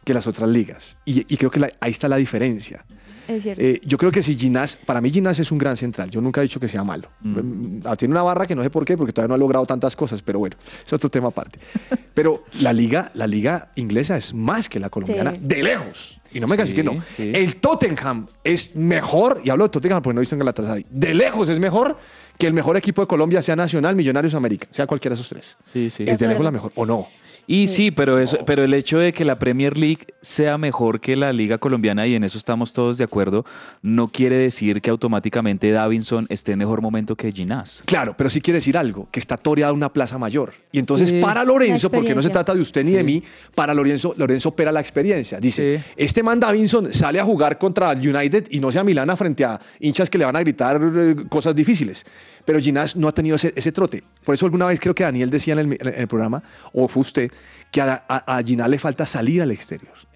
que 0.03 0.13
las 0.13 0.25
otras 0.27 0.49
ligas. 0.49 0.97
Y, 1.05 1.25
y 1.33 1.37
creo 1.37 1.51
que 1.51 1.59
la- 1.59 1.69
ahí 1.81 1.91
está 1.91 2.07
la 2.07 2.17
diferencia. 2.17 2.85
Es 3.27 3.43
cierto. 3.43 3.61
Eh, 3.61 3.81
yo 3.83 3.97
creo 3.97 4.11
que 4.11 4.21
si 4.23 4.35
Ginás, 4.35 4.75
para 4.75 5.01
mí 5.01 5.09
Ginás 5.09 5.39
es 5.39 5.51
un 5.51 5.57
gran 5.57 5.75
central. 5.77 6.09
Yo 6.09 6.21
nunca 6.21 6.41
he 6.41 6.43
dicho 6.43 6.59
que 6.59 6.67
sea 6.67 6.83
malo. 6.83 7.09
Mm, 7.21 7.79
ah, 7.85 7.95
Tiene 7.95 8.13
una 8.13 8.23
barra 8.23 8.45
que 8.47 8.55
no 8.55 8.63
sé 8.63 8.69
por 8.69 8.85
qué, 8.85 8.95
porque 8.97 9.13
todavía 9.13 9.29
no 9.29 9.35
ha 9.35 9.37
logrado 9.37 9.65
tantas 9.65 9.95
cosas, 9.95 10.21
pero 10.21 10.39
bueno, 10.39 10.55
es 10.85 10.93
otro 10.93 11.09
tema 11.09 11.27
aparte. 11.29 11.59
Pero 12.13 12.45
la 12.61 12.73
liga, 12.73 13.11
la 13.13 13.27
liga 13.27 13.69
inglesa 13.75 14.17
es 14.17 14.33
más 14.33 14.69
que 14.69 14.79
la 14.79 14.89
colombiana, 14.89 15.33
Sí. 15.33 15.39
de 15.43 15.61
lejos. 15.63 16.19
Y 16.33 16.39
no 16.39 16.47
me 16.47 16.53
digas 16.55 16.69
Sí, 16.69 16.75
que 16.75 16.83
no. 16.83 17.03
sí. 17.15 17.31
El 17.33 17.57
Tottenham 17.57 18.27
es 18.43 18.75
mejor, 18.75 19.41
y 19.45 19.51
hablo 19.51 19.65
de 19.65 19.69
Tottenham 19.69 20.01
porque 20.01 20.15
no 20.15 20.19
he 20.19 20.23
visto 20.23 20.33
en 20.33 20.39
Galatasaray, 20.39 20.85
de 20.89 21.13
lejos 21.13 21.47
es 21.49 21.59
mejor 21.59 21.95
que 22.39 22.47
el 22.47 22.53
mejor 22.53 22.75
equipo 22.75 23.01
de 23.01 23.07
Colombia 23.07 23.41
sea 23.43 23.55
Nacional, 23.55 23.95
Millonarios, 23.95 24.33
América, 24.33 24.67
sea 24.71 24.87
cualquiera 24.87 25.15
de 25.15 25.21
esos 25.21 25.29
tres. 25.29 25.55
Sí, 25.63 25.89
sí. 25.91 26.05
Es 26.07 26.17
de 26.19 26.27
lejos 26.27 26.43
la 26.43 26.51
mejor, 26.51 26.71
¿o 26.75 26.85
no? 26.87 27.07
Y 27.49 27.67
sí, 27.67 27.91
pero, 27.91 28.19
eso, 28.19 28.39
pero 28.45 28.65
el 28.65 28.73
hecho 28.73 28.99
de 28.99 29.13
que 29.13 29.23
la 29.23 29.39
Premier 29.39 29.77
League 29.77 30.05
sea 30.21 30.57
mejor 30.57 30.99
que 30.99 31.15
la 31.15 31.31
Liga 31.31 31.57
Colombiana, 31.57 32.05
y 32.05 32.13
en 32.13 32.25
eso 32.25 32.37
estamos 32.37 32.73
todos 32.73 32.97
de 32.97 33.05
acuerdo, 33.05 33.45
no 33.81 34.09
quiere 34.09 34.35
decir 34.35 34.81
que 34.81 34.89
automáticamente 34.89 35.71
Davinson 35.71 36.25
esté 36.29 36.51
en 36.51 36.59
mejor 36.59 36.81
momento 36.81 37.15
que 37.15 37.31
Ginás. 37.31 37.83
Claro, 37.85 38.15
pero 38.17 38.29
sí 38.29 38.41
quiere 38.41 38.57
decir 38.57 38.77
algo, 38.77 39.07
que 39.11 39.19
está 39.21 39.37
toreada 39.37 39.71
una 39.71 39.93
plaza 39.93 40.17
mayor. 40.17 40.53
Y 40.73 40.79
entonces 40.79 41.07
Sí. 41.07 41.21
para 41.21 41.45
Lorenzo, 41.45 41.89
porque 41.89 42.13
no 42.13 42.21
se 42.21 42.29
trata 42.29 42.53
de 42.53 42.59
usted 42.59 42.83
ni 42.83 42.91
de 42.91 43.03
mí, 43.05 43.23
para 43.55 43.73
Lorenzo, 43.73 44.13
Lorenzo 44.17 44.49
opera 44.49 44.71
la 44.73 44.81
experiencia. 44.81 45.39
Dice, 45.39 45.77
Sí. 45.77 45.83
este 45.95 46.23
man 46.23 46.41
Davinson 46.41 46.91
sale 46.91 47.17
a 47.19 47.23
jugar 47.23 47.57
contra 47.57 47.93
el 47.93 47.99
United 48.13 48.47
y 48.49 48.59
no 48.59 48.73
sea 48.73 48.83
Milana 48.83 49.15
frente 49.15 49.45
a 49.45 49.57
hinchas 49.79 50.09
que 50.09 50.17
le 50.17 50.25
van 50.25 50.35
a 50.35 50.41
gritar 50.41 50.81
eh, 50.83 51.15
cosas 51.29 51.55
difíciles. 51.55 52.05
Pero 52.43 52.59
Ginás 52.59 52.95
no 52.95 53.09
ha 53.09 53.13
tenido 53.13 53.35
ese, 53.35 53.51
ese 53.57 53.73
trote. 53.73 54.03
Por 54.23 54.33
eso 54.35 54.45
alguna 54.45 54.65
vez 54.67 54.79
creo 54.79 54.95
que 54.95 55.03
Daniel 55.03 55.29
decía 55.29 55.53
en 55.53 55.59
el, 55.59 55.77
en 55.81 55.99
el 55.99 56.07
programa, 56.07 56.41
o 56.71 56.87
fue 56.87 57.01
usted, 57.01 57.29
que 57.71 57.81
a, 57.81 58.03
a, 58.07 58.41
le 58.67 58.79
falta 58.79 59.05
salir 59.05 59.41
al 59.41 59.51
exterior. 59.51 60.06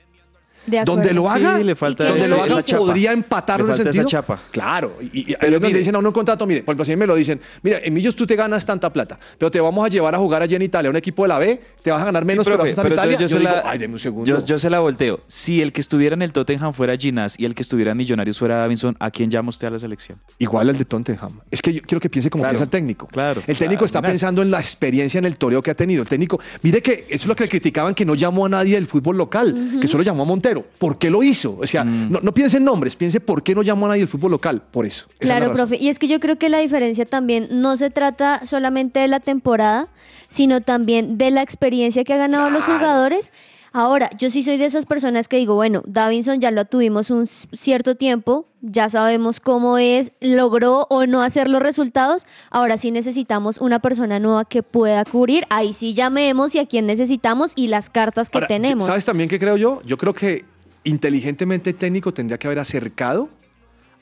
De. 0.65 0.83
Donde 0.83 1.13
lo 1.13 1.27
haga, 1.29 1.57
Sí, 1.57 1.63
le 1.63 1.75
falta 1.75 2.05
donde 2.05 2.25
esa- 2.25 2.35
lo 2.35 2.43
haga 2.43 2.61
podría 2.77 3.11
empatarlo 3.11 3.65
Le 3.65 3.71
en 3.71 3.73
ese 3.75 3.83
falta 3.85 3.99
esa 4.01 4.07
chapa. 4.09 4.39
Claro, 4.51 4.97
y, 5.01 5.31
y- 5.31 5.35
Pero 5.39 5.59
mire- 5.59 5.79
dicen 5.79 5.95
a 5.95 5.99
uno 5.99 6.09
un 6.09 6.13
contrato, 6.13 6.45
mire, 6.45 6.61
por 6.63 6.73
ejemplo, 6.73 6.85
si 6.85 6.95
me 6.95 7.07
lo 7.07 7.15
dicen, 7.15 7.39
mira, 7.63 7.79
en 7.83 7.93
Millos 7.93 8.15
tú 8.15 8.27
te 8.27 8.35
ganas 8.35 8.65
tanta 8.65 8.91
plata, 8.93 9.17
pero 9.37 9.49
te 9.49 9.59
vamos 9.59 9.83
a 9.83 9.87
llevar 9.89 10.13
a 10.13 10.17
jugar 10.19 10.41
allí 10.43 10.55
en 10.55 10.61
Italia, 10.61 10.89
un 10.89 10.95
equipo 10.97 11.23
de 11.23 11.29
la 11.29 11.39
B, 11.39 11.59
te 11.81 11.89
vas 11.91 12.01
a 12.01 12.05
ganar 12.05 12.25
menos, 12.25 12.45
Sí, 12.45 12.51
pero 12.51 12.57
vas 12.63 12.71
a 12.71 12.75
profe, 12.75 12.79
estar 12.81 12.85
en 12.85 12.93
Italia. 12.93 13.13
entonces 13.13 13.31
Yo, 13.31 13.39
yo 13.39 13.43
se 13.45 13.49
digo, 13.51 13.63
la- 13.65 13.71
ay, 13.71 13.77
deme 13.79 13.93
un 13.93 13.99
segundo. 13.99 14.25
Yo, 14.29 14.45
yo 14.45 14.59
se 14.59 14.69
la 14.69 14.79
volteo. 14.79 15.19
Si 15.27 15.61
el 15.61 15.73
que 15.73 15.81
estuviera 15.81 16.13
en 16.13 16.21
el 16.21 16.31
Tottenham 16.33 16.73
fuera 16.73 16.95
Ginás 16.95 17.39
y 17.39 17.45
el 17.45 17.55
que 17.55 17.63
estuviera 17.63 17.91
en 17.91 17.97
Millonarios 17.97 18.37
fuera 18.37 18.57
Davinson, 18.57 18.95
¿a 18.99 19.09
quién 19.09 19.31
llama 19.31 19.49
usted 19.49 19.67
a 19.67 19.71
la 19.71 19.79
selección? 19.79 20.19
Igual 20.37 20.69
el 20.69 20.77
de 20.77 20.85
Tottenham. 20.85 21.39
Es 21.49 21.61
que 21.61 21.73
yo 21.73 21.81
quiero 21.81 21.99
que 21.99 22.09
piense 22.09 22.29
como 22.29 22.43
Claro, 22.43 22.53
piensa 22.53 22.63
el 22.65 22.69
técnico. 22.69 23.07
claro, 23.07 23.41
El 23.47 23.57
técnico 23.57 23.79
claro, 23.79 23.85
está 23.87 24.01
pensando 24.03 24.41
en 24.41 24.51
la 24.51 24.59
experiencia 24.59 25.17
en 25.17 25.25
el 25.25 25.37
toreo 25.37 25.61
que 25.61 25.71
ha 25.71 25.75
tenido. 25.75 26.03
El 26.03 26.07
técnico, 26.09 26.39
mire 26.61 26.81
que 26.81 27.05
eso 27.09 27.23
es 27.23 27.25
lo 27.25 27.35
que 27.35 27.45
le 27.45 27.49
criticaban, 27.49 27.95
que 27.95 28.05
no 28.05 28.13
llamó 28.15 28.45
a 28.45 28.49
nadie 28.49 28.75
del 28.75 28.85
fútbol 28.87 29.17
local, 29.17 29.77
que 29.81 29.87
solo 29.87 30.03
llamó 30.03 30.23
a 30.23 30.25
Montero. 30.25 30.50
¿Por 30.59 30.97
qué 30.97 31.09
lo 31.09 31.23
hizo? 31.23 31.57
O 31.61 31.65
sea, 31.67 31.83
Mm. 31.83 32.11
no, 32.11 32.19
no 32.21 32.33
piense 32.33 32.57
en 32.57 32.65
nombres, 32.65 32.95
piense 32.95 33.19
por 33.19 33.41
qué 33.43 33.55
no 33.55 33.61
llamó 33.63 33.85
a 33.85 33.89
nadie 33.89 34.01
del 34.01 34.07
fútbol 34.09 34.31
local. 34.31 34.61
Por 34.71 34.85
eso. 34.85 35.05
Esa 35.07 35.15
es 35.19 35.25
Claro, 35.29 35.45
razón. 35.47 35.55
profe. 35.55 35.77
Y 35.83 35.89
es 35.89 35.97
que 35.99 36.07
yo 36.07 36.19
creo 36.19 36.37
que 36.37 36.49
la 36.49 36.59
diferencia 36.59 37.05
también 37.05 37.47
no 37.51 37.77
se 37.77 37.89
trata 37.89 38.45
solamente 38.45 38.99
de 38.99 39.07
la 39.07 39.19
temporada, 39.19 39.87
sino 40.29 40.61
también 40.61 41.17
de 41.17 41.31
la 41.31 41.41
experiencia 41.41 42.03
que 42.03 42.13
han 42.13 42.19
ganado 42.19 42.49
los 42.49 42.65
jugadores. 42.65 43.31
Ahora, 43.73 44.09
yo 44.17 44.29
sí 44.29 44.43
soy 44.43 44.57
de 44.57 44.65
esas 44.65 44.85
personas 44.85 45.29
que 45.29 45.37
digo, 45.37 45.55
bueno, 45.55 45.81
Davinson 45.85 46.41
ya 46.41 46.51
lo 46.51 46.65
tuvimos 46.65 47.09
un 47.09 47.25
cierto 47.25 47.95
tiempo, 47.95 48.45
ya 48.61 48.89
sabemos 48.89 49.39
cómo 49.39 49.77
es, 49.77 50.11
logró 50.19 50.87
o 50.89 51.05
no 51.05 51.21
hacer 51.21 51.47
los 51.49 51.61
resultados, 51.61 52.25
ahora 52.49 52.77
sí 52.77 52.91
necesitamos 52.91 53.59
una 53.59 53.79
persona 53.79 54.19
nueva 54.19 54.43
que 54.43 54.61
pueda 54.61 55.05
cubrir, 55.05 55.45
ahí 55.49 55.73
sí 55.73 55.93
llamemos 55.93 56.53
y 56.55 56.59
a 56.59 56.65
quién 56.65 56.85
necesitamos 56.85 57.53
y 57.55 57.67
las 57.69 57.89
cartas 57.89 58.29
que 58.29 58.39
Ahora, 58.39 58.47
tenemos. 58.47 58.83
¿Sabes 58.85 59.05
también 59.05 59.29
qué 59.29 59.39
creo 59.39 59.55
yo? 59.55 59.81
Yo 59.85 59.97
creo 59.97 60.13
que 60.13 60.43
inteligentemente 60.83 61.69
el 61.69 61.77
técnico 61.77 62.13
tendría 62.13 62.37
que 62.37 62.47
haber 62.47 62.59
acercado 62.59 63.29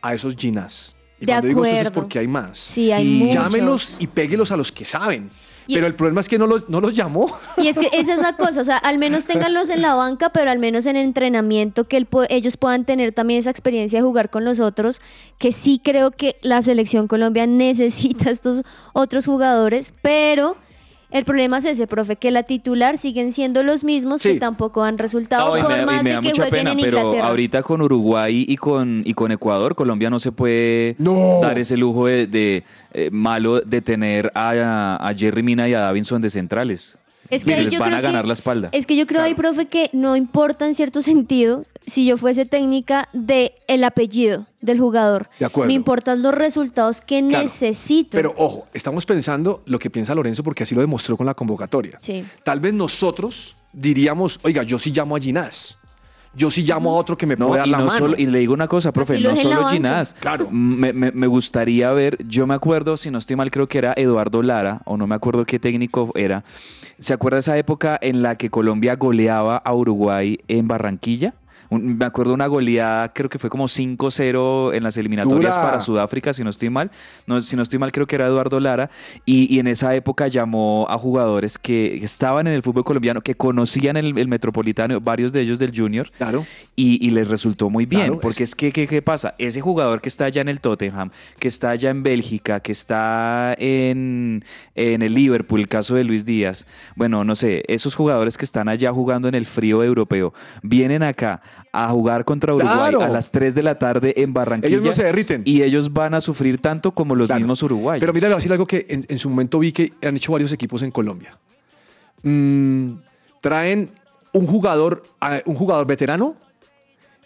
a 0.01 0.15
esos 0.15 0.35
Ginas. 0.35 0.95
Y 1.21 1.25
De 1.27 1.33
cuando 1.33 1.47
digo 1.47 1.65
eso 1.65 1.73
es 1.75 1.79
acuerdo. 1.81 1.93
porque 2.01 2.19
hay 2.19 2.27
más. 2.27 2.57
Sí, 2.57 2.91
hay 2.91 3.03
Sí. 3.03 3.09
muchos. 3.19 3.33
Llámelos 3.35 3.97
y 3.99 4.07
péguelos 4.07 4.51
a 4.51 4.57
los 4.57 4.71
que 4.71 4.85
saben. 4.85 5.29
Y- 5.69 5.75
Pero 5.75 5.85
el 5.87 5.95
problema 5.95 6.19
es 6.21 6.27
que 6.27 6.39
no 6.39 6.47
los, 6.47 6.67
no 6.67 6.81
los 6.81 6.95
llamó. 6.95 7.31
Y 7.57 7.67
es 7.67 7.77
que 7.77 7.87
esa 7.93 8.13
es 8.15 8.19
la 8.19 8.33
cosa, 8.35 8.61
o 8.61 8.63
sea, 8.63 8.77
al 8.77 8.97
menos 8.97 9.27
ténganlos 9.27 9.69
en 9.69 9.81
la 9.81 9.93
banca, 9.93 10.29
pero 10.29 10.49
al 10.49 10.57
menos 10.59 10.85
en 10.87 10.95
entrenamiento 10.95 11.83
que 11.83 11.99
pu- 12.01 12.25
ellos 12.29 12.57
puedan 12.57 12.85
tener 12.85 13.11
también 13.11 13.39
esa 13.39 13.51
experiencia 13.51 13.99
de 13.99 14.03
jugar 14.03 14.29
con 14.31 14.45
los 14.45 14.59
otros, 14.59 14.99
que 15.37 15.51
sí 15.51 15.79
creo 15.83 16.11
que 16.11 16.35
la 16.41 16.61
selección 16.61 17.07
Colombia 17.07 17.45
necesita 17.47 18.31
estos 18.31 18.63
otros 18.93 19.25
jugadores, 19.27 19.93
pero 20.01 20.57
El 21.11 21.25
problema 21.25 21.57
es 21.57 21.65
ese, 21.65 21.87
profe, 21.87 22.17
que 22.17 22.29
la 22.29 22.43
titular 22.43 22.97
siguen 22.99 23.31
siendo 23.31 23.63
los 23.63 23.83
mismos 23.83 24.21
Sí. 24.21 24.33
que 24.33 24.39
tampoco 24.39 24.83
han 24.83 24.97
resultado 24.99 25.55
No, 25.55 25.63
por 25.63 25.75
me, 25.75 25.83
más 25.85 26.03
de 26.03 26.09
que 26.21 26.31
jueguen 26.35 26.49
pena, 26.51 26.71
en 26.73 26.77
pero 26.77 26.97
Inglaterra. 26.99 27.27
ahorita 27.29 27.63
con 27.63 27.81
Uruguay 27.81 28.45
y 28.47 28.55
con, 28.57 29.01
y 29.05 29.13
con 29.15 29.31
Ecuador, 29.31 29.73
Colombia 29.75 30.11
no 30.11 30.19
se 30.19 30.31
puede 30.31 30.95
No. 30.99 31.39
dar 31.41 31.57
ese 31.57 31.77
lujo 31.77 32.05
de, 32.05 32.27
de, 32.27 32.63
eh, 32.93 33.09
malo 33.11 33.59
de 33.61 33.81
tener 33.81 34.31
a, 34.35 34.97
a 35.01 35.13
Jerry 35.15 35.41
Mina 35.41 35.67
y 35.67 35.73
a 35.73 35.79
Davinson 35.79 36.21
de 36.21 36.29
centrales. 36.29 36.97
Es 37.31 37.43
que 37.45 37.55
Que 37.55 37.63
les 37.63 37.73
yo 37.73 37.79
van 37.79 37.89
creo 37.89 37.99
a 37.99 38.01
ganar 38.01 38.21
que- 38.23 38.27
la 38.27 38.33
espalda. 38.33 38.69
Es 38.71 38.85
que 38.85 38.95
yo 38.95 39.05
creo 39.07 39.21
ahí, 39.21 39.33
profe, 39.35 39.65
que 39.67 39.89
no 39.93 40.15
importa 40.15 40.65
en 40.67 40.73
cierto 40.75 41.01
sentido 41.01 41.65
si 41.89 42.05
yo 42.05 42.17
fuese 42.17 42.45
técnica 42.45 43.09
de 43.13 43.55
el 43.67 43.83
apellido 43.83 44.45
del 44.61 44.79
jugador. 44.79 45.29
De 45.39 45.45
acuerdo. 45.45 45.67
Me 45.67 45.73
importan 45.73 46.21
los 46.21 46.33
resultados 46.33 47.01
que 47.01 47.19
Claro. 47.27 47.43
necesito. 47.43 48.11
Pero 48.11 48.33
ojo, 48.37 48.67
estamos 48.73 49.05
pensando 49.05 49.61
lo 49.65 49.79
que 49.79 49.89
piensa 49.89 50.13
Lorenzo 50.15 50.43
porque 50.43 50.63
así 50.63 50.75
lo 50.75 50.81
demostró 50.81 51.17
con 51.17 51.25
la 51.25 51.33
convocatoria. 51.33 51.97
Sí. 51.99 52.23
Tal 52.43 52.59
vez 52.59 52.73
nosotros 52.73 53.55
diríamos, 53.73 54.39
oiga, 54.43 54.63
yo 54.63 54.79
sí 54.79 54.91
llamo 54.91 55.15
a 55.15 55.19
Ginás. 55.19 55.77
Yo 56.35 56.51
sí 56.51 56.61
llamo 56.61 56.91
a 56.91 56.93
otro 56.93 57.17
que 57.17 57.25
me 57.25 57.35
No, 57.35 57.47
puede 57.47 57.59
dar 57.59 57.67
y, 57.67 57.71
la 57.71 57.77
no 57.79 57.85
mano. 57.87 57.97
solo- 57.97 58.15
y 58.15 58.27
le 58.27 58.37
digo 58.37 58.53
una 58.53 58.67
cosa, 58.67 58.91
profe, 58.91 59.13
Así 59.15 59.23
no 59.23 59.35
solo. 59.35 59.67
Ginás. 59.69 60.15
Claro. 60.19 60.47
Me, 60.51 60.93
me- 60.93 61.11
me 61.11 61.25
gustaría 61.25 61.91
ver, 61.91 62.17
yo 62.27 62.45
me 62.45 62.53
acuerdo, 62.53 62.97
si 62.97 63.09
no 63.09 63.17
estoy 63.17 63.35
mal, 63.35 63.49
creo 63.49 63.67
que 63.67 63.79
era 63.79 63.93
Eduardo 63.97 64.43
Lara, 64.43 64.81
o 64.85 64.95
no 64.95 65.07
me 65.07 65.15
acuerdo 65.15 65.43
qué 65.45 65.57
técnico 65.57 66.11
era. 66.13 66.43
¿Se 66.99 67.13
acuerda 67.13 67.37
de 67.37 67.39
esa 67.41 67.57
época 67.57 67.97
en 67.99 68.21
la 68.21 68.35
que 68.35 68.51
Colombia 68.51 68.95
goleaba 68.95 69.57
a 69.57 69.73
Uruguay 69.73 70.39
en 70.47 70.67
Barranquilla? 70.67 71.33
Un- 71.69 71.97
me 71.97 72.05
acuerdo 72.05 72.33
una 72.33 72.47
goleada, 72.47 73.13
creo 73.13 73.29
que 73.29 73.37
fue 73.39 73.49
como 73.49 73.67
5-0 73.67 74.73
en 74.73 74.83
las 74.83 74.97
eliminatorias 74.97 75.55
Dura. 75.55 75.67
para 75.67 75.79
Sudáfrica, 75.79 76.33
si 76.33 76.43
no 76.43 76.49
estoy 76.49 76.69
mal. 76.69 76.89
No, 77.27 77.39
si 77.41 77.55
no 77.55 77.61
estoy 77.63 77.77
mal, 77.79 77.91
creo 77.91 78.07
que 78.07 78.15
era 78.15 78.25
Eduardo 78.27 78.59
Lara. 78.59 78.89
Y, 79.25 79.53
y 79.53 79.59
en 79.59 79.67
esa 79.67 79.93
época 79.95 80.27
llamó 80.27 80.87
a 80.89 80.97
jugadores 80.97 81.57
que 81.57 81.97
estaban 81.97 82.47
en 82.47 82.53
el 82.53 82.63
fútbol 82.63 82.83
colombiano, 82.83 83.21
que 83.21 83.35
conocían 83.35 83.97
el, 83.97 84.17
el 84.17 84.27
metropolitano, 84.27 84.99
varios 84.99 85.31
de 85.33 85.41
ellos 85.41 85.59
del 85.59 85.71
Junior 85.75 86.09
Claro. 86.17 86.45
y, 86.75 87.05
y 87.05 87.11
les 87.11 87.27
resultó 87.27 87.69
muy 87.69 87.85
bien. 87.85 88.01
Claro, 88.07 88.19
porque 88.19 88.43
es, 88.43 88.55
que, 88.55 88.71
¿qué, 88.71 88.87
qué 88.87 89.01
pasa? 89.01 89.35
Ese 89.37 89.61
jugador 89.61 90.01
que 90.01 90.09
está 90.09 90.25
allá 90.25 90.41
en 90.41 90.49
el 90.49 90.59
Tottenham, 90.59 91.11
que 91.39 91.47
está 91.47 91.69
allá 91.71 91.89
en 91.89 92.03
Bélgica, 92.03 92.59
que 92.61 92.71
está 92.71 93.55
en, 93.59 94.43
en 94.75 95.01
el 95.01 95.13
Liverpool, 95.13 95.59
el 95.59 95.67
caso 95.67 95.95
de 95.95 96.03
Luis 96.03 96.25
Díaz, 96.25 96.65
bueno, 96.95 97.23
no 97.23 97.35
sé, 97.35 97.63
esos 97.67 97.95
jugadores 97.95 98.37
que 98.37 98.45
están 98.45 98.69
allá 98.69 98.91
jugando 98.91 99.27
en 99.27 99.35
el 99.35 99.45
frío 99.45 99.83
europeo, 99.83 100.33
vienen 100.63 101.03
acá 101.03 101.41
a 101.71 101.89
jugar 101.89 102.25
contra 102.25 102.53
Uruguay 102.55 102.73
Claro. 102.75 103.01
a 103.03 103.09
las 103.09 103.31
3 103.31 103.53
de 103.55 103.61
la 103.63 103.77
tarde 103.77 104.13
en 104.17 104.33
Barranquilla. 104.33 104.73
Ellos 104.75 104.85
no 104.85 104.93
se 104.93 105.03
derriten. 105.03 105.43
Y 105.45 105.61
ellos 105.61 105.93
van 105.93 106.13
a 106.15 106.21
sufrir 106.21 106.59
tanto 106.59 106.91
como 106.91 107.15
los 107.15 107.27
Claro. 107.27 107.39
mismos 107.41 107.61
uruguayos. 107.63 107.99
Pero 107.99 108.11
mira, 108.13 108.27
le 108.27 108.33
voy 108.33 108.37
a 108.37 108.39
decir 108.39 108.51
algo 108.51 108.65
que 108.65 108.85
en, 108.89 109.05
en 109.07 109.19
su 109.19 109.29
momento 109.29 109.59
vi 109.59 109.71
que 109.71 109.93
han 110.01 110.15
hecho 110.15 110.31
varios 110.31 110.51
equipos 110.51 110.81
en 110.81 110.89
Colombia. 110.91 111.37
Mm, 112.23 112.93
traen 113.41 113.91
un 114.33 114.45
jugador, 114.47 115.03
un 115.45 115.55
jugador 115.55 115.87
veterano 115.87 116.35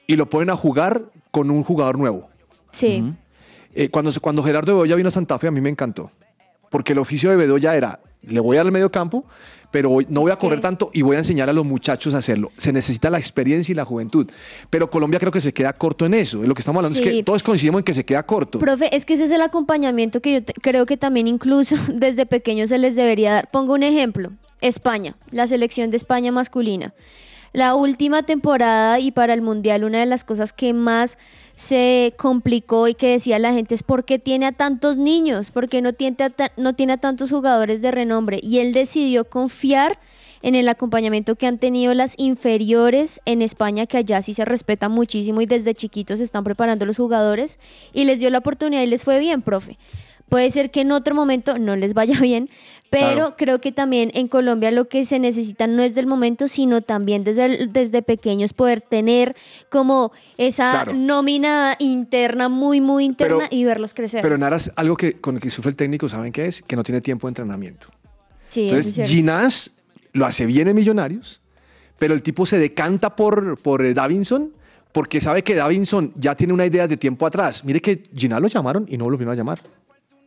y 0.07 0.15
lo 0.15 0.29
ponen 0.29 0.49
a 0.49 0.55
jugar 0.55 1.03
con 1.31 1.49
un 1.51 1.63
jugador 1.63 1.97
nuevo. 1.97 2.29
sí. 2.69 3.13
Eh, 3.75 3.89
cuando, 3.89 4.11
cuando 4.21 4.43
Gerardo 4.43 4.73
Bedoya 4.73 4.95
vino 4.95 5.07
a 5.07 5.11
Santa 5.11 5.39
Fe, 5.39 5.47
a 5.47 5.51
mí 5.51 5.59
me 5.59 5.69
encantó. 5.71 6.11
Porque 6.73 6.93
el 6.93 6.99
oficio 6.99 7.29
de 7.29 7.35
Bedoya 7.35 7.75
era, 7.75 7.99
le 8.23 8.39
voy 8.39 8.57
al 8.57 8.71
medio 8.71 8.91
campo, 8.91 9.25
pero 9.69 9.89
voy- 9.89 10.07
no 10.09 10.21
voy 10.21 10.31
a 10.31 10.35
correr 10.37 10.59
tanto 10.59 10.89
y 10.93 11.03
voy 11.03 11.15
a 11.15 11.19
enseñar 11.19 11.49
a 11.49 11.53
los 11.53 11.65
muchachos 11.65 12.13
a 12.13 12.17
hacerlo. 12.17 12.51
Se 12.57 12.71
necesita 12.73 13.09
la 13.11 13.17
experiencia 13.19 13.71
y 13.71 13.75
la 13.75 13.85
juventud. 13.85 14.29
Pero 14.71 14.89
Colombia 14.89 15.19
creo 15.19 15.31
que 15.31 15.39
se 15.39 15.53
queda 15.53 15.73
corto 15.73 16.05
en 16.07 16.15
eso. 16.15 16.41
Lo 16.43 16.53
que 16.55 16.61
estamos 16.61 16.79
hablando 16.83 16.97
es 16.99 17.05
que 17.17 17.23
todos 17.23 17.43
coincidimos 17.43 17.79
en 17.81 17.85
que 17.85 17.93
se 17.93 18.03
queda 18.03 18.23
corto. 18.23 18.57
Profe, 18.57 18.95
es 18.95 19.05
que 19.05 19.13
ese 19.13 19.25
es 19.25 19.31
el 19.31 19.41
acompañamiento 19.41 20.19
que 20.21 20.33
yo 20.33 20.43
te- 20.43 20.53
creo 20.53 20.85
que 20.87 20.97
también 20.97 21.27
incluso 21.27 21.75
desde 21.93 22.25
pequeños 22.25 22.69
se 22.69 22.77
les 22.79 22.95
debería 22.95 23.31
dar. 23.33 23.49
Pongo 23.51 23.73
un 23.73 23.83
ejemplo, 23.83 24.31
España, 24.61 25.15
la 25.31 25.45
selección 25.47 25.91
de 25.91 25.97
España 25.97 26.31
masculina. 26.31 26.93
La 27.53 27.75
última 27.75 28.23
temporada 28.23 28.99
y 28.99 29.11
para 29.11 29.33
el 29.33 29.43
Mundial 29.43 29.83
una 29.83 29.99
de 29.99 30.07
las 30.07 30.23
cosas 30.23 30.53
que 30.53 30.73
más 30.73 31.19
se 31.55 32.13
complicó 32.17 32.87
y 32.87 32.95
que 32.95 33.09
decía 33.09 33.37
la 33.37 33.53
gente 33.53 33.75
es 33.75 33.83
por 33.83 34.05
qué 34.05 34.17
tiene 34.17 34.47
a 34.47 34.51
tantos 34.51 34.97
niños, 34.97 35.51
por 35.51 35.69
qué 35.69 35.83
no 35.83 35.93
tiene 35.93 36.17
a, 36.19 36.51
no 36.57 36.73
tiene 36.73 36.93
a 36.93 36.97
tantos 36.97 37.29
jugadores 37.29 37.83
de 37.83 37.91
renombre. 37.91 38.39
Y 38.41 38.57
él 38.57 38.73
decidió 38.73 39.25
confiar 39.25 39.99
en 40.41 40.55
el 40.55 40.67
acompañamiento 40.67 41.35
que 41.35 41.45
han 41.45 41.59
tenido 41.59 41.93
las 41.93 42.15
inferiores 42.17 43.21
en 43.25 43.43
España, 43.43 43.85
que 43.85 43.97
allá 43.97 44.21
sí 44.23 44.33
se 44.33 44.45
respeta 44.45 44.89
muchísimo 44.89 45.39
y 45.39 45.45
desde 45.45 45.75
chiquitos 45.75 46.17
se 46.17 46.23
están 46.23 46.43
preparando 46.43 46.87
los 46.87 46.97
jugadores 46.97 47.59
y 47.93 48.05
les 48.05 48.19
dio 48.19 48.31
la 48.31 48.39
oportunidad 48.39 48.81
y 48.81 48.87
les 48.87 49.03
fue 49.03 49.19
bien, 49.19 49.43
profe. 49.43 49.77
Puede 50.27 50.49
ser 50.49 50.71
que 50.71 50.81
en 50.81 50.91
otro 50.91 51.13
momento 51.13 51.59
no 51.59 51.75
les 51.75 51.93
vaya 51.93 52.19
bien, 52.21 52.49
pero 52.93 53.15
Claro. 53.15 53.35
creo 53.35 53.59
que 53.59 53.71
también 53.71 54.11
en 54.13 54.27
Colombia 54.27 54.69
lo 54.69 54.87
que 54.87 55.03
se 55.03 55.17
necesita 55.17 55.65
no 55.65 55.81
es 55.81 55.95
del 55.95 56.05
momento, 56.05 56.47
sino 56.47 56.81
también 56.81 57.23
desde, 57.23 57.45
el- 57.45 57.73
desde 57.73 58.03
pequeños 58.03 58.53
poder 58.53 58.81
tener 58.81 59.35
como 59.69 60.11
esa 60.37 60.71
Claro. 60.71 60.93
nómina 60.93 61.75
interna, 61.79 62.49
muy, 62.49 62.81
muy 62.81 63.03
interna 63.05 63.37
Pero- 63.39 63.47
y 63.49 63.65
verlos 63.65 63.95
crecer. 63.95 64.21
Pero 64.21 64.35
en 64.35 64.43
aras, 64.43 64.71
algo 64.75 64.95
que, 64.95 65.13
con 65.19 65.35
el 65.35 65.41
que 65.41 65.49
sufre 65.49 65.69
el 65.71 65.75
técnico, 65.75 66.07
¿saben 66.07 66.31
qué 66.31 66.45
es? 66.45 66.61
Que 66.61 66.75
no 66.75 66.83
tiene 66.83 67.01
tiempo 67.01 67.25
de 67.27 67.31
entrenamiento. 67.31 67.87
sí, 68.47 68.67
eso 68.67 68.77
es 68.77 68.85
Entonces, 68.85 68.93
cierto. 68.95 69.11
Ginás 69.11 69.71
lo 70.11 70.25
hace 70.27 70.45
bien 70.45 70.67
en 70.67 70.75
Millonarios, 70.75 71.41
pero 71.97 72.13
el 72.13 72.21
tipo 72.21 72.45
se 72.45 72.59
decanta 72.59 73.15
por, 73.15 73.57
por 73.57 73.83
eh, 73.83 73.95
Davinson 73.95 74.53
porque 74.91 75.19
sabe 75.19 75.41
que 75.43 75.55
Davinson 75.55 76.13
ya 76.15 76.35
tiene 76.35 76.53
una 76.53 76.67
idea 76.67 76.87
de 76.87 76.95
tiempo 76.97 77.25
atrás. 77.25 77.63
Mire 77.65 77.81
que 77.81 78.03
Ginás 78.15 78.39
lo 78.39 78.47
llamaron 78.47 78.85
y 78.87 78.97
no 78.97 79.09
lo 79.09 79.17
vino 79.17 79.31
a 79.31 79.35
llamar, 79.35 79.59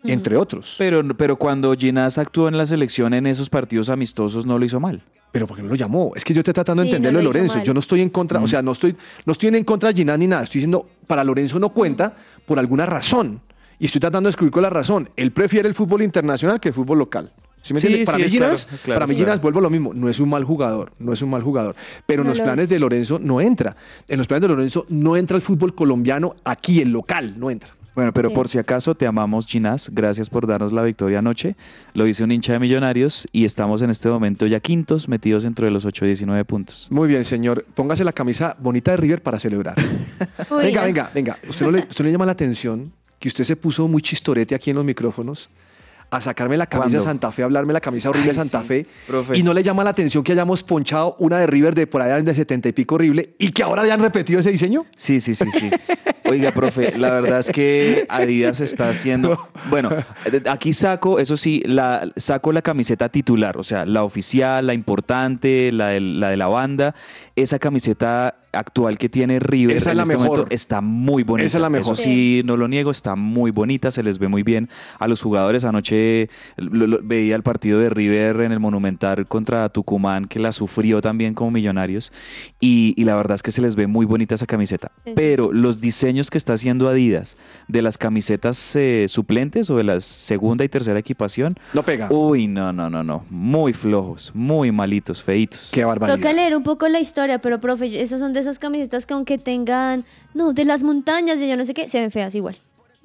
entre 0.04 0.36
otros. 0.36 0.74
Pero, 0.78 1.02
pero 1.16 1.36
cuando 1.36 1.74
Ginás 1.74 2.18
actuó 2.18 2.48
en 2.48 2.56
la 2.56 2.66
selección 2.66 3.14
en 3.14 3.26
esos 3.26 3.50
partidos 3.50 3.88
amistosos 3.88 4.46
no 4.46 4.58
lo 4.58 4.64
hizo 4.64 4.80
mal. 4.80 5.02
Pero 5.32 5.46
¿por 5.46 5.56
qué 5.56 5.62
no 5.62 5.68
lo 5.68 5.74
llamó? 5.74 6.12
Es 6.14 6.24
que 6.24 6.32
yo 6.32 6.40
estoy 6.40 6.54
tratando 6.54 6.82
de 6.82 6.86
Sí, 6.88 6.92
no 6.92 6.96
entenderlo 6.96 7.18
de 7.18 7.24
lo 7.24 7.30
hizo 7.30 7.38
Lorenzo. 7.38 7.56
mal. 7.56 7.64
Yo 7.66 7.74
no 7.74 7.80
estoy 7.80 8.00
en 8.00 8.10
contra, 8.10 8.40
o 8.40 8.48
sea, 8.48 8.62
no 8.62 8.72
estoy, 8.72 8.96
no 9.26 9.32
estoy 9.32 9.48
en 9.48 9.64
contra 9.64 9.90
de 9.90 9.94
Ginás 9.96 10.18
ni 10.18 10.26
nada. 10.26 10.44
Estoy 10.44 10.60
diciendo, 10.60 10.88
para 11.06 11.24
Lorenzo 11.24 11.58
no 11.58 11.70
cuenta 11.70 12.14
por 12.46 12.58
alguna 12.58 12.86
razón. 12.86 13.40
Y 13.78 13.86
estoy 13.86 14.00
tratando 14.00 14.28
de 14.28 14.30
descubrir 14.30 14.52
cuál 14.52 14.64
es 14.64 14.70
la 14.72 14.78
razón. 14.78 15.10
Él 15.16 15.32
prefiere 15.32 15.68
el 15.68 15.74
fútbol 15.74 16.02
internacional 16.02 16.58
que 16.60 16.68
el 16.68 16.74
fútbol 16.74 16.98
local. 16.98 17.30
¿Sí 17.60 17.74
me 17.74 17.80
Sí, 17.80 17.88
entiende? 17.88 18.06
Para 18.06 18.16
sí, 18.18 18.22
mí, 18.22 18.26
es 18.28 18.32
claro, 18.36 18.46
Ginás, 18.54 18.68
es 18.72 18.82
claro, 18.84 18.98
para 19.00 19.06
mí 19.08 19.12
es 19.12 19.16
claro. 19.18 19.32
Ginás, 19.32 19.42
vuelvo 19.42 19.58
a 19.58 19.62
lo 19.62 19.70
mismo. 19.70 19.92
No 19.92 20.08
es 20.08 20.20
un 20.20 20.28
mal 20.30 20.44
jugador, 20.44 20.92
no 21.00 21.12
es 21.12 21.20
un 21.20 21.28
mal 21.30 21.42
jugador. 21.42 21.74
Pero 22.06 22.22
en 22.22 22.26
No 22.28 22.30
los 22.30 22.38
lo 22.38 22.44
planes 22.44 22.62
es. 22.64 22.68
de 22.70 22.78
Lorenzo 22.78 23.18
no 23.18 23.40
entra. 23.40 23.76
En 24.08 24.18
los 24.18 24.26
planes 24.28 24.42
de 24.42 24.48
Lorenzo 24.48 24.86
no 24.88 25.16
entra 25.16 25.36
el 25.36 25.42
fútbol 25.42 25.74
colombiano 25.74 26.36
aquí, 26.44 26.80
el 26.80 26.90
local, 26.92 27.34
no 27.36 27.50
entra. 27.50 27.74
Bueno, 27.96 28.12
pero 28.12 28.28
Sí. 28.28 28.34
por 28.34 28.46
si 28.48 28.58
acaso 28.58 28.94
te 28.94 29.06
amamos, 29.06 29.46
Ginás. 29.46 29.90
Gracias 29.92 30.30
por 30.30 30.46
darnos 30.46 30.70
la 30.72 30.82
victoria 30.82 31.18
anoche. 31.18 31.56
Lo 31.94 32.04
dice 32.04 32.22
un 32.22 32.30
hincha 32.30 32.52
de 32.52 32.58
Millonarios 32.60 33.26
y 33.32 33.44
estamos 33.46 33.82
en 33.82 33.90
este 33.90 34.08
momento 34.08 34.46
ya 34.46 34.60
quintos, 34.60 35.08
metidos 35.08 35.42
dentro 35.42 35.64
de 35.64 35.72
los 35.72 35.84
8-19 35.86 36.44
puntos. 36.44 36.86
Muy 36.90 37.08
bien, 37.08 37.24
señor. 37.24 37.64
Póngase 37.74 38.04
la 38.04 38.12
camisa 38.12 38.54
bonita 38.60 38.92
de 38.92 38.98
River 38.98 39.22
para 39.22 39.38
celebrar. 39.40 39.74
Uy, 40.50 40.64
venga, 40.64 40.80
no. 40.82 40.86
venga, 40.86 41.10
venga. 41.14 41.38
¿Usted 41.48 41.64
no, 41.64 41.72
le, 41.72 41.80
usted 41.80 42.00
no 42.00 42.04
le 42.04 42.12
llama 42.12 42.26
la 42.26 42.32
atención 42.32 42.92
que 43.18 43.28
usted 43.28 43.44
se 43.44 43.56
puso 43.56 43.88
muy 43.88 44.02
chistorete 44.02 44.54
aquí 44.54 44.70
en 44.70 44.76
los 44.76 44.84
micrófonos 44.84 45.48
a 46.10 46.20
sacarme 46.20 46.56
la 46.56 46.66
camisa 46.66 46.98
de. 46.98 47.02
Santa 47.02 47.32
Fe, 47.32 47.42
a 47.42 47.44
hablarme 47.46 47.72
la 47.72 47.80
camisa 47.80 48.10
horrible 48.10 48.28
de 48.28 48.34
Santa 48.34 48.60
sí, 48.60 48.66
Fe? 48.68 48.86
profe. 49.06 49.36
Y 49.38 49.42
no 49.42 49.52
le 49.54 49.62
llama 49.62 49.82
la 49.82 49.90
atención 49.90 50.22
que 50.22 50.32
hayamos 50.32 50.62
ponchado 50.62 51.16
una 51.18 51.38
de 51.38 51.46
River 51.46 51.74
de 51.74 51.86
por 51.86 52.02
allá 52.02 52.22
de 52.22 52.34
70 52.34 52.68
y 52.68 52.72
pico 52.72 52.94
horrible 52.96 53.34
y 53.38 53.50
que 53.50 53.62
ahora 53.62 53.86
ya 53.86 53.94
han 53.94 54.00
repetido 54.00 54.38
ese 54.38 54.50
diseño. 54.52 54.84
Sí, 54.96 55.18
sí, 55.18 55.34
sí, 55.34 55.50
sí. 55.50 55.70
Oiga, 56.28 56.52
profe, 56.52 56.96
la 56.98 57.10
verdad 57.10 57.40
es 57.40 57.50
que 57.50 58.06
Adidas 58.08 58.60
está 58.60 58.88
haciendo. 58.88 59.48
Bueno, 59.68 59.90
aquí 60.48 60.72
saco, 60.72 61.18
eso 61.18 61.36
sí, 61.36 61.62
la, 61.64 62.10
saco 62.16 62.52
la 62.52 62.62
camiseta 62.62 63.08
titular, 63.08 63.56
o 63.56 63.64
sea, 63.64 63.84
la 63.84 64.04
oficial, 64.04 64.66
la 64.66 64.74
importante, 64.74 65.70
la 65.72 65.88
de 65.88 66.00
la, 66.00 66.30
de 66.30 66.36
la 66.36 66.46
banda. 66.46 66.94
Esa 67.34 67.58
camiseta 67.58 68.36
actual 68.56 68.98
que 68.98 69.08
tiene 69.08 69.38
River 69.38 69.76
Esa 69.76 69.90
es 69.90 69.92
en 69.92 69.96
la 69.98 70.02
este 70.04 70.14
mejor. 70.16 70.28
momento 70.38 70.54
está 70.54 70.80
muy 70.80 71.22
bonita. 71.22 71.46
Esa 71.46 71.58
es 71.58 71.62
la 71.62 71.70
mejor. 71.70 71.94
Eso 71.94 72.02
sí, 72.02 72.42
no 72.44 72.56
lo 72.56 72.68
niego, 72.68 72.90
está 72.90 73.14
muy 73.16 73.50
bonita, 73.50 73.90
se 73.90 74.02
les 74.02 74.18
ve 74.18 74.28
muy 74.28 74.42
bien 74.42 74.68
a 74.98 75.06
los 75.08 75.22
jugadores. 75.22 75.64
Anoche 75.64 76.28
lo- 76.56 76.86
lo- 76.86 77.00
veía 77.02 77.36
el 77.36 77.42
partido 77.42 77.78
de 77.78 77.90
River 77.90 78.40
en 78.40 78.52
el 78.52 78.60
Monumental 78.60 79.26
contra 79.26 79.68
Tucumán, 79.68 80.26
que 80.26 80.38
la 80.38 80.52
sufrió 80.52 81.00
también 81.00 81.34
como 81.34 81.50
millonarios. 81.50 82.12
Y, 82.60 82.94
y 82.96 83.04
la 83.04 83.14
verdad 83.16 83.34
es 83.36 83.42
que 83.42 83.52
se 83.52 83.60
les 83.62 83.76
ve 83.76 83.86
muy 83.86 84.06
bonita 84.06 84.34
esa 84.34 84.46
camiseta. 84.46 84.90
Sí. 85.04 85.12
Pero 85.14 85.52
los 85.52 85.80
diseños 85.80 86.30
que 86.30 86.38
está 86.38 86.54
haciendo 86.54 86.88
Adidas 86.88 87.36
de 87.68 87.82
las 87.82 87.98
camisetas 87.98 88.74
eh, 88.76 89.06
suplentes 89.08 89.68
o 89.70 89.76
de 89.76 89.84
la 89.84 90.00
segunda 90.00 90.64
y 90.64 90.68
tercera 90.68 90.98
equipación, 90.98 91.56
No 91.74 91.82
pega. 91.82 92.08
uy, 92.10 92.46
no, 92.46 92.72
no, 92.72 92.88
no, 92.90 93.02
no. 93.04 93.24
Muy 93.30 93.72
flojos, 93.72 94.32
muy 94.34 94.72
malitos, 94.72 95.22
feitos. 95.22 95.68
Qué 95.72 95.84
barbaridad. 95.84 96.16
Toca 96.18 96.32
leer 96.32 96.56
un 96.56 96.62
poco 96.62 96.88
la 96.88 97.00
historia, 97.00 97.38
pero 97.40 97.60
profe, 97.60 98.00
esas 98.00 98.20
son 98.20 98.32
de 98.32 98.40
esas 98.46 98.58
camisetas 98.58 99.06
que 99.06 99.14
aunque 99.14 99.38
tengan, 99.38 100.04
no, 100.34 100.52
de 100.52 100.64
las 100.64 100.82
montañas 100.82 101.40
y 101.40 101.48
yo 101.48 101.56
no 101.56 101.64
sé 101.64 101.74
qué, 101.74 101.88
se 101.88 102.00
ven 102.00 102.10
feas 102.10 102.34
igual. 102.34 102.56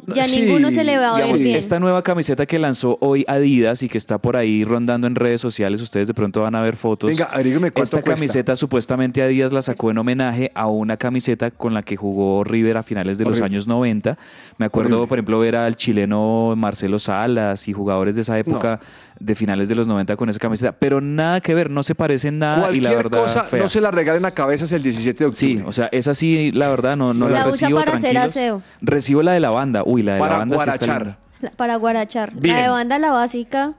Ya 0.08 0.24
Sí, 0.24 0.42
ninguno 0.42 0.72
se 0.72 0.84
le 0.84 0.98
va 0.98 1.10
a 1.10 1.14
oír 1.14 1.22
Digamos, 1.24 1.44
bien. 1.44 1.56
esta 1.58 1.80
nueva 1.80 2.02
camiseta 2.04 2.46
que 2.46 2.58
lanzó 2.60 2.98
hoy 3.02 3.24
Adidas 3.28 3.84
y 3.84 3.90
que 3.90 3.98
está 3.98 4.18
por 4.18 4.36
ahí 4.36 4.64
rondando 4.66 5.08
en 5.08 5.16
redes 5.16 5.42
sociales, 5.42 5.80
ustedes 5.82 6.08
de 6.08 6.14
pronto 6.14 6.42
van 6.42 6.56
a 6.56 6.62
ver 6.62 6.76
fotos. 6.76 7.10
Venga, 7.10 7.26
averígame 7.26 7.72
cuánto 7.72 7.84
Esta 7.84 7.98
cuesta. 8.02 8.14
camiseta 8.16 8.56
supuestamente 8.56 9.22
Adidas 9.22 9.52
la 9.54 9.62
sacó 9.62 9.92
en 9.92 9.98
homenaje 10.00 10.52
a 10.56 10.68
una 10.68 10.98
camiseta 10.98 11.52
con 11.52 11.74
la 11.74 11.84
que 11.84 11.96
jugó 11.96 12.44
River 12.44 12.78
a 12.78 12.84
finales 12.84 13.18
de 13.18 13.26
los 13.26 13.42
años 13.42 13.68
90. 13.68 14.18
Me 14.58 14.66
acuerdo, 14.66 14.90
Horrible. 14.98 15.08
por 15.08 15.18
ejemplo, 15.20 15.40
ver 15.40 15.56
al 15.56 15.76
chileno 15.76 16.54
Marcelo 16.58 17.00
Salas 17.00 17.68
y 17.68 17.74
jugadores 17.74 18.16
de 18.16 18.22
esa 18.22 18.38
época 18.40 18.80
de 19.20 19.36
finales 19.36 19.70
de 19.70 19.76
los 19.76 19.86
90 19.88 20.16
con 20.16 20.30
esa 20.30 20.40
camiseta, 20.40 20.72
pero 20.72 21.00
nada 21.00 21.42
que 21.42 21.54
ver, 21.54 21.70
no 21.70 21.84
se 21.84 21.94
parecen 21.94 22.40
nada 22.40 22.58
y 22.58 22.62
Cualquier 22.82 22.84
la 22.84 22.96
verdad 22.96 23.22
cosa, 23.22 23.44
fea. 23.44 23.62
no 23.62 23.70
se 23.70 23.80
la 23.80 23.92
regalen 23.92 24.26
a 24.26 24.32
cabezas 24.32 24.72
el 24.72 24.82
17 24.82 25.20
de 25.20 25.26
octubre. 25.28 25.48
Sí, 25.58 25.64
o 25.64 25.72
sea, 25.72 25.90
esa 25.92 26.16
sí, 26.16 26.52
la 26.54 26.70
verdad, 26.70 26.98
no, 26.98 27.14
no 27.14 27.30
la, 27.30 27.42
La 27.42 27.48
usa 27.48 27.68
recibo 27.68 27.80
para 27.80 27.94
hacer 27.94 28.18
aseo. 28.18 28.64
Recibo 28.82 29.22
la 29.22 29.34
de 29.34 29.40
la 29.40 29.52
banda. 29.52 29.84
Uy, 29.91 30.04
la 30.04 30.13
de 30.15 30.19
Para 30.19 30.34
la 30.34 30.38
banda 30.39 30.56
sí 30.58 30.69
está 30.69 30.86
guarachar. 30.86 31.17
La- 31.41 31.51
Para 31.51 31.75
guarachar. 31.77 32.34
Bien. 32.36 32.56
La 32.56 32.62
de 32.63 32.69
banda, 32.69 32.99
la 32.99 33.12
básica. 33.12 33.73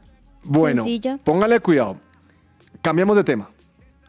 Bueno, 0.44 0.82
Sencilla. 0.82 1.18
póngale 1.22 1.60
cuidado. 1.60 1.96
Cambiamos 2.80 3.16
de 3.16 3.24
tema. 3.24 3.48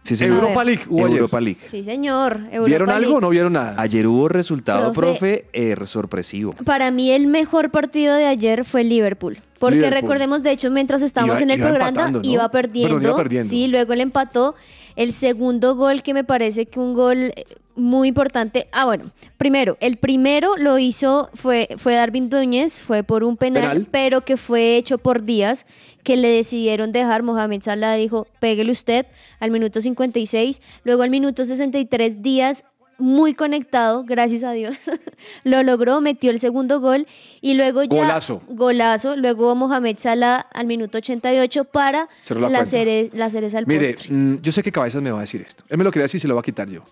Sí, 0.01 0.17
señor. 0.17 0.35
Europa 0.43 0.57
ver. 0.63 0.65
League 0.67 0.83
hubo 0.89 1.05
ayer. 1.05 1.17
Europa 1.17 1.39
League. 1.39 1.59
Sí, 1.69 1.83
señor. 1.83 2.41
Europa 2.51 2.65
¿Vieron 2.65 2.89
algo 2.89 3.15
o 3.15 3.21
no 3.21 3.29
vieron 3.29 3.53
nada? 3.53 3.75
Ayer 3.77 4.05
hubo 4.07 4.27
resultado, 4.27 4.91
Profe. 4.91 5.45
profe, 5.53 5.81
eh, 5.81 5.85
sorpresivo. 5.85 6.51
Para 6.65 6.91
mí 6.91 7.11
el 7.11 7.27
mejor 7.27 7.69
partido 7.71 8.13
de 8.15 8.25
ayer 8.25 8.65
fue 8.65 8.81
el 8.81 8.89
Liverpool. 8.89 9.37
Porque 9.59 9.75
Liverpool. 9.77 10.01
recordemos, 10.01 10.43
de 10.43 10.51
hecho, 10.51 10.69
mientras 10.71 11.03
estábamos 11.03 11.37
Iba- 11.37 11.43
en 11.43 11.51
el 11.51 11.59
iba 11.59 11.67
programa, 11.69 12.19
iba, 12.23 12.49
perdiendo, 12.49 12.95
Perdón, 12.97 13.03
iba 13.11 13.15
perdiendo. 13.17 13.49
Sí, 13.49 13.67
luego 13.67 13.93
él 13.93 14.01
empató. 14.01 14.55
El 14.97 15.13
segundo 15.13 15.75
gol 15.75 16.01
que 16.03 16.13
me 16.13 16.25
parece 16.25 16.65
que 16.65 16.79
un 16.81 16.93
gol 16.93 17.17
eh, 17.35 17.45
muy 17.75 18.07
importante. 18.09 18.67
Ah, 18.71 18.85
bueno, 18.85 19.11
primero, 19.37 19.77
el 19.81 19.97
primero 19.97 20.51
lo 20.57 20.77
hizo, 20.79 21.29
fue, 21.33 21.67
fue 21.77 21.93
Darwin 21.95 22.29
Núñez, 22.29 22.79
fue 22.79 23.03
por 23.03 23.23
un 23.23 23.37
penal, 23.37 23.61
Penal. 23.69 23.87
pero 23.91 24.21
que 24.21 24.37
fue 24.37 24.77
hecho 24.77 24.97
por 24.97 25.23
Díaz, 25.23 25.65
que 26.03 26.17
le 26.17 26.27
decidieron 26.29 26.91
dejar. 26.91 27.23
Mohamed 27.23 27.61
Salah 27.61 27.95
dijo, 27.95 28.27
péguele 28.39 28.71
usted 28.71 29.05
al 29.39 29.51
minuto 29.51 29.81
56. 29.81 30.61
Luego 30.83 31.03
al 31.03 31.09
minuto 31.09 31.45
63, 31.45 32.21
Díaz 32.21 32.63
muy 32.99 33.33
conectado, 33.33 34.03
gracias 34.05 34.43
a 34.43 34.51
Dios. 34.51 34.77
Lo 35.43 35.63
logró, 35.63 35.99
metió 35.99 36.29
el 36.29 36.39
segundo 36.39 36.79
gol 36.79 37.07
y 37.41 37.55
luego 37.55 37.83
ya 37.83 37.89
Golazo. 38.03 38.41
golazo, 38.47 39.15
luego 39.15 39.55
Mohamed 39.55 39.97
Salah 39.97 40.35
al 40.53 40.67
minuto 40.67 40.99
88 40.99 41.65
para 41.65 42.07
la 42.29 42.49
la, 42.49 42.61
cere- 42.65 43.09
la 43.13 43.29
cereza 43.31 43.57
al 43.57 43.65
Mire, 43.67 43.91
postre. 43.93 44.13
mm, 44.13 44.41
yo 44.41 44.51
sé 44.51 44.61
que 44.61 44.71
Cabezas 44.71 45.01
me 45.01 45.09
va 45.11 45.17
a 45.17 45.21
decir 45.21 45.41
esto. 45.41 45.63
Él 45.69 45.79
me 45.79 45.83
lo 45.83 45.91
quería 45.91 46.03
decir 46.03 46.19
y 46.19 46.21
se 46.21 46.27
lo 46.27 46.35
va 46.35 46.41
a 46.41 46.43
quitar 46.43 46.69
yo. 46.69 46.83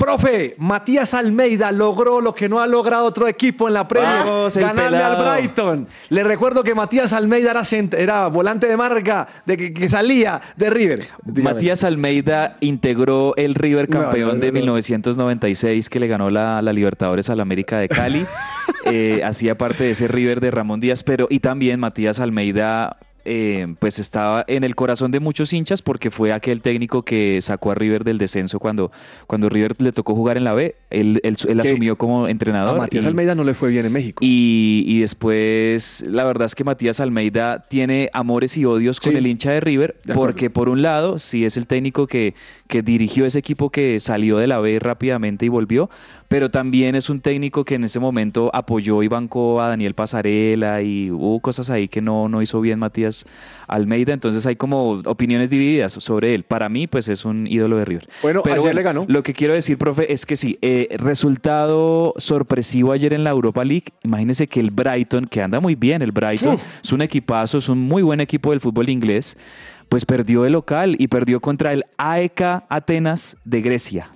Profe, 0.00 0.54
Matías 0.56 1.12
Almeida 1.12 1.70
logró 1.72 2.22
lo 2.22 2.34
que 2.34 2.48
no 2.48 2.60
ha 2.60 2.66
logrado 2.66 3.04
otro 3.04 3.28
equipo 3.28 3.68
en 3.68 3.74
la 3.74 3.86
Premier, 3.86 4.24
Vamos, 4.24 4.56
el 4.56 4.62
ganarle 4.62 4.96
pelado. 4.96 5.30
al 5.30 5.36
Brighton. 5.36 5.88
Le 6.08 6.24
recuerdo 6.24 6.64
que 6.64 6.74
Matías 6.74 7.12
Almeida 7.12 7.50
era, 7.50 7.62
era 7.98 8.26
volante 8.28 8.66
de 8.66 8.78
marca, 8.78 9.28
de 9.44 9.58
que, 9.58 9.74
que 9.74 9.90
salía 9.90 10.40
de 10.56 10.70
River. 10.70 11.06
Dígame. 11.22 11.52
Matías 11.52 11.84
Almeida 11.84 12.56
integró 12.60 13.34
el 13.36 13.54
River 13.54 13.88
campeón 13.90 14.28
no, 14.28 14.34
no, 14.36 14.40
de 14.40 14.46
no. 14.46 14.52
1996 14.54 15.90
que 15.90 16.00
le 16.00 16.06
ganó 16.08 16.30
la, 16.30 16.62
la 16.62 16.72
Libertadores 16.72 17.28
al 17.28 17.40
América 17.40 17.78
de 17.78 17.88
Cali. 17.88 18.26
Eh, 18.86 19.20
hacía 19.24 19.58
parte 19.58 19.84
de 19.84 19.90
ese 19.90 20.08
River 20.08 20.40
de 20.40 20.50
Ramón 20.50 20.80
Díaz, 20.80 21.02
pero 21.02 21.26
y 21.28 21.40
también 21.40 21.78
Matías 21.80 22.18
Almeida 22.18 22.96
eh, 23.24 23.74
pues 23.78 23.98
estaba 23.98 24.44
en 24.48 24.64
el 24.64 24.74
corazón 24.74 25.10
de 25.10 25.20
muchos 25.20 25.52
hinchas 25.52 25.82
porque 25.82 26.10
fue 26.10 26.32
aquel 26.32 26.60
técnico 26.62 27.02
que 27.04 27.40
sacó 27.42 27.70
a 27.70 27.74
River 27.74 28.04
del 28.04 28.18
descenso 28.18 28.58
cuando, 28.58 28.90
cuando 29.26 29.48
River 29.48 29.74
le 29.78 29.92
tocó 29.92 30.14
jugar 30.14 30.36
en 30.36 30.44
la 30.44 30.52
B. 30.54 30.74
Él, 30.90 31.20
él- 31.22 31.60
asumió 31.60 31.96
como 31.96 32.24
A 32.26 32.30
entrenador. 32.30 32.78
Matías 32.78 33.04
y- 33.04 33.06
Almeida 33.06 33.34
no 33.34 33.44
le 33.44 33.54
fue 33.54 33.70
bien 33.70 33.86
en 33.86 33.92
México. 33.92 34.20
y, 34.24 34.84
y 34.86 35.00
después, 35.00 36.04
la 36.08 36.24
verdad 36.24 36.46
es 36.46 36.54
que 36.54 36.64
Matías 36.64 37.00
Almeida 37.00 37.62
tiene 37.68 38.10
amores 38.12 38.56
y 38.56 38.64
odios 38.64 39.00
con 39.00 39.12
Sí. 39.12 39.18
el 39.18 39.26
hincha 39.26 39.50
de 39.52 39.60
River, 39.60 39.96
De 40.04 40.14
porque 40.14 40.50
por 40.50 40.68
un 40.68 40.82
lado, 40.82 41.18
sí 41.18 41.44
es 41.44 41.56
el 41.56 41.66
técnico 41.66 42.06
que, 42.06 42.34
que 42.68 42.82
dirigió 42.82 43.26
ese 43.26 43.38
equipo 43.38 43.70
que 43.70 44.00
salió 44.00 44.38
de 44.38 44.46
la 44.46 44.58
B 44.58 44.78
rápidamente 44.78 45.46
y 45.46 45.48
volvió, 45.48 45.90
pero 46.30 46.48
también 46.48 46.94
es 46.94 47.10
un 47.10 47.20
técnico 47.20 47.64
que 47.64 47.74
en 47.74 47.82
ese 47.82 47.98
momento 47.98 48.52
apoyó 48.54 49.02
y 49.02 49.08
bancó 49.08 49.60
a 49.60 49.68
Daniel 49.68 49.94
Pasarela 49.94 50.80
y 50.80 51.10
hubo 51.10 51.40
cosas 51.40 51.70
ahí 51.70 51.88
que 51.88 52.00
no, 52.00 52.28
no 52.28 52.40
hizo 52.40 52.60
bien 52.60 52.78
Matías 52.78 53.26
Almeida, 53.66 54.12
entonces 54.12 54.46
hay 54.46 54.54
como 54.54 55.00
opiniones 55.06 55.50
divididas 55.50 55.92
sobre 55.94 56.36
él. 56.36 56.44
Para 56.44 56.68
mí, 56.68 56.86
pues 56.86 57.08
es 57.08 57.24
un 57.24 57.48
ídolo 57.48 57.78
de 57.78 57.84
River. 57.84 58.08
Bueno, 58.22 58.44
ayer 58.46 58.76
le 58.76 58.82
ganó. 58.84 59.06
Lo 59.08 59.24
que 59.24 59.32
quiero 59.32 59.54
decir, 59.54 59.76
profe, 59.76 60.12
es 60.12 60.24
que 60.24 60.36
sí, 60.36 60.56
eh, 60.62 60.86
resultado 60.98 62.14
sorpresivo 62.18 62.92
ayer 62.92 63.12
en 63.12 63.24
la 63.24 63.30
Europa 63.30 63.64
League. 63.64 63.86
Imagínense 64.04 64.46
que 64.46 64.60
el 64.60 64.70
Brighton, 64.70 65.26
que 65.26 65.42
anda 65.42 65.58
muy 65.58 65.74
bien, 65.74 66.00
el 66.00 66.12
Brighton, 66.12 66.58
es 66.80 66.92
un 66.92 67.02
equipazo, 67.02 67.58
es 67.58 67.68
un 67.68 67.80
muy 67.80 68.04
buen 68.04 68.20
equipo 68.20 68.50
del 68.50 68.60
fútbol 68.60 68.88
inglés, 68.88 69.36
pues 69.88 70.04
perdió 70.04 70.46
el 70.46 70.52
local 70.52 70.94
y 70.96 71.08
perdió 71.08 71.40
contra 71.40 71.72
el 71.72 71.86
AEK 71.98 72.66
Atenas 72.68 73.36
de 73.44 73.62
Grecia, 73.62 74.12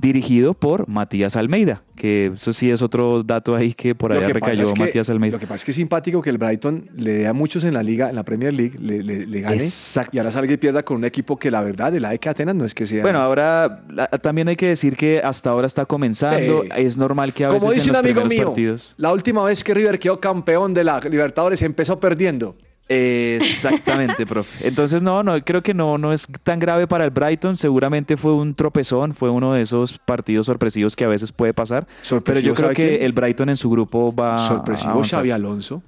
dirigido 0.00 0.54
por 0.54 0.88
Matías 0.88 1.36
Almeida, 1.36 1.82
que 1.94 2.32
eso 2.34 2.52
sí 2.52 2.70
es 2.70 2.80
otro 2.82 3.22
dato 3.22 3.54
ahí 3.54 3.74
que 3.74 3.94
por 3.94 4.12
allá 4.12 4.26
que 4.28 4.32
recayó 4.32 4.62
es 4.62 4.72
que- 4.72 4.78
Matías 4.80 5.10
Almeida. 5.10 5.32
Lo 5.34 5.38
que 5.40 5.46
pasa 5.46 5.56
es 5.56 5.64
que 5.64 5.70
es 5.72 5.76
simpático 5.76 6.22
que 6.22 6.30
el 6.30 6.38
Brighton 6.38 6.88
le 6.96 7.12
dé 7.12 7.26
a 7.26 7.32
muchos 7.32 7.64
en 7.64 7.74
la 7.74 7.82
liga, 7.82 8.08
en 8.08 8.16
la 8.16 8.22
Premier 8.22 8.52
League, 8.52 8.76
le, 8.78 9.02
le- 9.02 9.26
le 9.26 9.40
gane. 9.40 9.56
Exacto. 9.56 10.10
Y 10.14 10.18
ahora 10.18 10.32
salga 10.32 10.52
y 10.52 10.56
pierda 10.56 10.82
con 10.82 10.96
un 10.96 11.04
equipo 11.04 11.36
que 11.38 11.50
la 11.50 11.60
verdad, 11.60 11.94
el 11.94 12.04
AEK 12.04 12.28
Atenas 12.28 12.54
no 12.54 12.64
es 12.64 12.74
que 12.74 12.86
sea. 12.86 13.02
Bueno, 13.02 13.20
ahora 13.20 13.82
la- 13.90 14.06
también 14.08 14.48
hay 14.48 14.56
que 14.56 14.68
decir 14.68 14.96
que 14.96 15.20
hasta 15.22 15.50
ahora 15.50 15.66
está 15.66 15.84
comenzando. 15.84 16.64
Eh, 16.64 16.68
es 16.76 16.96
normal 16.96 17.34
que 17.34 17.44
a 17.44 17.48
veces 17.48 17.60
Como 17.62 17.72
dice 17.72 17.84
en 17.84 17.90
un 17.90 17.92
los 17.92 18.00
amigo 18.00 18.20
primeros 18.22 18.32
mío, 18.38 18.46
partidos. 18.48 18.94
la 18.96 19.12
última 19.12 19.44
vez 19.44 19.62
que 19.62 19.74
River 19.74 19.98
quedó 19.98 20.18
campeón 20.20 20.72
de 20.74 20.84
la 20.84 21.00
Libertadores 21.00 21.60
empezó 21.62 22.00
perdiendo. 22.00 22.56
Exactamente, 22.90 24.26
profe. 24.26 24.66
Entonces, 24.66 25.02
no, 25.02 25.22
no, 25.22 25.38
creo 25.42 25.62
que 25.62 25.74
no, 25.74 25.98
no 25.98 26.12
es 26.12 26.26
tan 26.42 26.58
grave 26.58 26.86
para 26.86 27.04
el 27.04 27.10
Brighton. 27.10 27.56
Seguramente 27.56 28.16
fue 28.16 28.34
un 28.34 28.54
tropezón, 28.54 29.14
fue 29.14 29.30
uno 29.30 29.52
de 29.54 29.62
esos 29.62 29.98
partidos 29.98 30.46
sorpresivos 30.46 30.96
que 30.96 31.04
a 31.04 31.08
veces 31.08 31.32
puede 31.32 31.54
pasar. 31.54 31.86
Pero 32.24 32.40
yo 32.40 32.54
creo 32.54 32.66
¿sabe 32.66 32.74
que 32.74 32.88
quién? 32.90 33.02
el 33.02 33.12
Brighton 33.12 33.48
en 33.48 33.56
su 33.56 33.70
grupo 33.70 34.14
va 34.14 34.34
a 34.34 34.38
Sorpresivo 34.38 34.90
avanzar. 34.92 35.20
Xavi 35.20 35.30
Alonso. 35.30 35.82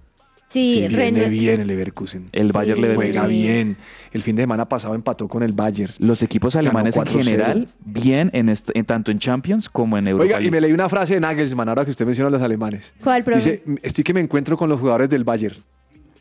Sí, 0.47 0.81
viene 0.87 0.97
Rennes- 0.99 1.31
bien 1.31 1.61
el 1.63 1.67
Leverkusen. 1.69 2.29
El 2.31 2.53
Bayer 2.53 2.77
Sí. 2.77 2.83
Leverkusen. 2.83 3.13
Juega 3.15 3.27
Sí. 3.27 3.33
bien. 3.43 3.77
El 4.13 4.23
fin 4.23 4.37
de 4.37 4.43
semana 4.43 4.69
pasado 4.69 4.95
empató 4.95 5.27
con 5.27 5.43
el 5.43 5.53
Bayern. 5.55 5.95
Los 5.99 6.23
equipos 6.23 6.55
alemanes 6.57 6.95
en 6.99 7.05
4-0. 7.05 7.25
general, 7.25 7.69
bien 7.87 8.29
en, 8.35 8.51
este- 8.51 8.79
en 8.79 8.85
tanto 8.85 9.11
en 9.11 9.19
Champions 9.19 9.71
como 9.71 9.97
en 9.97 10.09
Europa. 10.09 10.25
Oiga, 10.37 10.43
y 10.47 10.51
me 10.51 10.61
leí 10.61 10.73
una 10.73 10.91
frase 10.91 11.15
de 11.15 11.21
Nagelsmann 11.21 11.71
ahora 11.71 11.87
que 11.87 11.91
usted 11.91 12.05
menciona 12.05 12.29
a 12.29 12.31
los 12.31 12.43
alemanes. 12.43 12.93
¿Cuál, 13.03 13.25
profe? 13.25 13.39
Dice, 13.39 13.63
estoy 13.83 14.05
que 14.05 14.13
me 14.13 14.21
encuentro 14.21 14.59
con 14.59 14.69
los 14.69 14.79
jugadores 14.79 15.09
del 15.09 15.25
Bayern. 15.25 15.57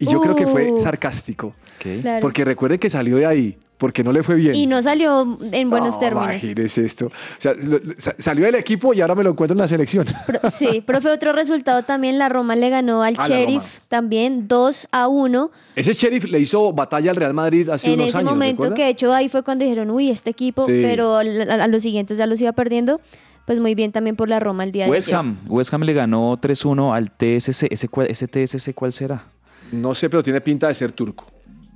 Y 0.01 0.11
yo 0.11 0.19
creo 0.19 0.35
que 0.35 0.47
fue 0.47 0.71
Uh. 0.71 0.79
sarcástico. 0.79 1.47
Ok. 1.77 2.01
Claro. 2.01 2.19
Porque 2.21 2.43
recuerden 2.45 2.79
que 2.79 2.89
salió 2.89 3.17
de 3.17 3.25
ahí, 3.25 3.57
porque 3.77 4.03
no 4.03 4.11
le 4.11 4.21
fue 4.21 4.35
bien. 4.35 4.53
Y 4.55 4.67
no 4.67 4.81
salió 4.83 5.37
en 5.51 5.69
buenos 5.69 5.95
No, 5.95 5.99
términos. 5.99 6.29
Imagínese 6.43 6.85
esto. 6.85 7.07
O 7.07 7.11
sea, 7.39 7.53
lo- 7.53 7.79
lo- 7.79 7.93
sa- 7.97 8.13
salió 8.19 8.45
del 8.45 8.53
equipo 8.55 8.93
y 8.93 9.01
ahora 9.01 9.15
me 9.15 9.23
lo 9.23 9.31
encuentro 9.31 9.55
en 9.55 9.59
la 9.61 9.67
selección. 9.67 10.05
Pro- 10.27 10.49
sí, 10.51 10.81
profe, 10.85 11.09
otro 11.09 11.33
resultado 11.33 11.83
también, 11.83 12.19
la 12.19 12.29
Roma 12.29 12.55
le 12.55 12.69
ganó 12.69 13.01
al 13.01 13.15
Ah, 13.17 13.27
la 13.27 13.35
Sheriff 13.35 13.57
Roma. 13.63 13.85
también 13.87 14.47
2 14.47 14.87
a 14.91 15.07
1. 15.07 15.49
Ese 15.75 15.93
sheriff 15.93 16.25
le 16.25 16.39
hizo 16.39 16.71
batalla 16.73 17.09
al 17.11 17.17
Real 17.17 17.33
Madrid 17.33 17.67
hace 17.69 17.87
En 17.87 17.95
unos 17.95 18.09
ese 18.09 18.17
años. 18.19 18.31
momento 18.31 18.61
¿recuerda? 18.63 18.75
que 18.75 18.83
de 18.83 18.89
hecho 18.89 19.13
ahí 19.13 19.29
fue 19.29 19.41
cuando 19.43 19.63
dijeron, 19.65 19.89
uy, 19.89 20.09
este 20.11 20.29
equipo, 20.29 20.65
Sí. 20.67 20.79
pero 20.83 21.15
a, 21.17 21.21
a- 21.21 21.63
a 21.63 21.67
los 21.67 21.81
siguientes 21.81 22.17
ya 22.19 22.27
los 22.27 22.39
iba 22.41 22.51
perdiendo. 22.51 23.01
Pues 23.47 23.59
muy 23.59 23.73
bien 23.73 23.91
también 23.91 24.15
por 24.15 24.29
la 24.29 24.39
Roma 24.39 24.63
el 24.63 24.71
día 24.71 24.85
de 24.85 24.91
West 24.91 25.07
ayer. 25.07 25.17
Ham. 25.19 25.39
West 25.47 25.73
Ham 25.73 25.81
le 25.81 25.93
ganó 25.93 26.37
3-1 26.39 26.93
al 26.93 27.09
TSC. 27.09 27.67
¿Ese, 27.71 27.87
cuál- 27.87 28.07
ese 28.07 28.27
TSC 28.27 28.73
cuál 28.75 28.93
será? 28.93 29.25
No 29.71 29.93
sé, 29.95 30.09
pero 30.09 30.21
tiene 30.23 30.41
pinta 30.41 30.67
de 30.67 30.75
ser 30.75 30.91
turco. 30.91 31.25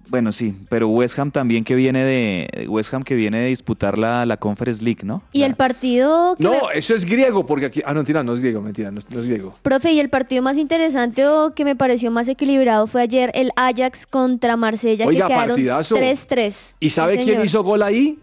Bueno, 0.07 0.31
sí, 0.31 0.55
pero 0.69 0.87
West 0.89 1.17
Ham 1.17 1.31
también 1.31 1.63
que 1.63 1.73
viene 1.73 2.03
de 2.05 2.67
West 2.69 2.93
Ham 2.93 3.01
que 3.01 3.15
viene 3.15 3.39
de 3.39 3.47
disputar 3.47 3.97
la, 3.97 4.23
la 4.27 4.37
Conference 4.37 4.83
League, 4.83 4.99
¿no? 5.03 5.23
Y 5.31 5.41
el 5.41 5.55
partido 5.55 6.35
que 6.35 6.43
No, 6.43 6.51
me- 6.51 6.59
eso 6.77 6.93
es 6.93 7.05
griego, 7.05 7.45
porque 7.47 7.65
aquí. 7.65 7.81
Ah, 7.83 7.91
no, 7.93 8.01
mentira, 8.01 8.23
no 8.23 8.33
es 8.33 8.39
griego, 8.39 8.61
mentira, 8.61 8.91
no, 8.91 9.01
no 9.09 9.19
es 9.19 9.25
griego. 9.25 9.55
Profe, 9.63 9.93
y 9.93 9.99
el 9.99 10.09
partido 10.09 10.43
más 10.43 10.59
interesante 10.59 11.27
o 11.27 11.55
que 11.55 11.65
me 11.65 11.75
pareció 11.75 12.11
más 12.11 12.27
equilibrado 12.27 12.85
fue 12.85 13.01
ayer 13.01 13.31
el 13.33 13.49
Ajax 13.55 14.05
contra 14.05 14.55
Marsella, 14.55 15.07
Oiga, 15.07 15.25
que 15.25 15.33
quedaron 15.33 15.49
partidazo. 15.55 15.95
3-3. 15.95 16.75
¿Y 16.79 16.89
Sí, 16.91 16.95
sabe 16.95 17.23
quién 17.23 17.43
hizo 17.43 17.63
gol 17.63 17.81
ahí? 17.81 18.19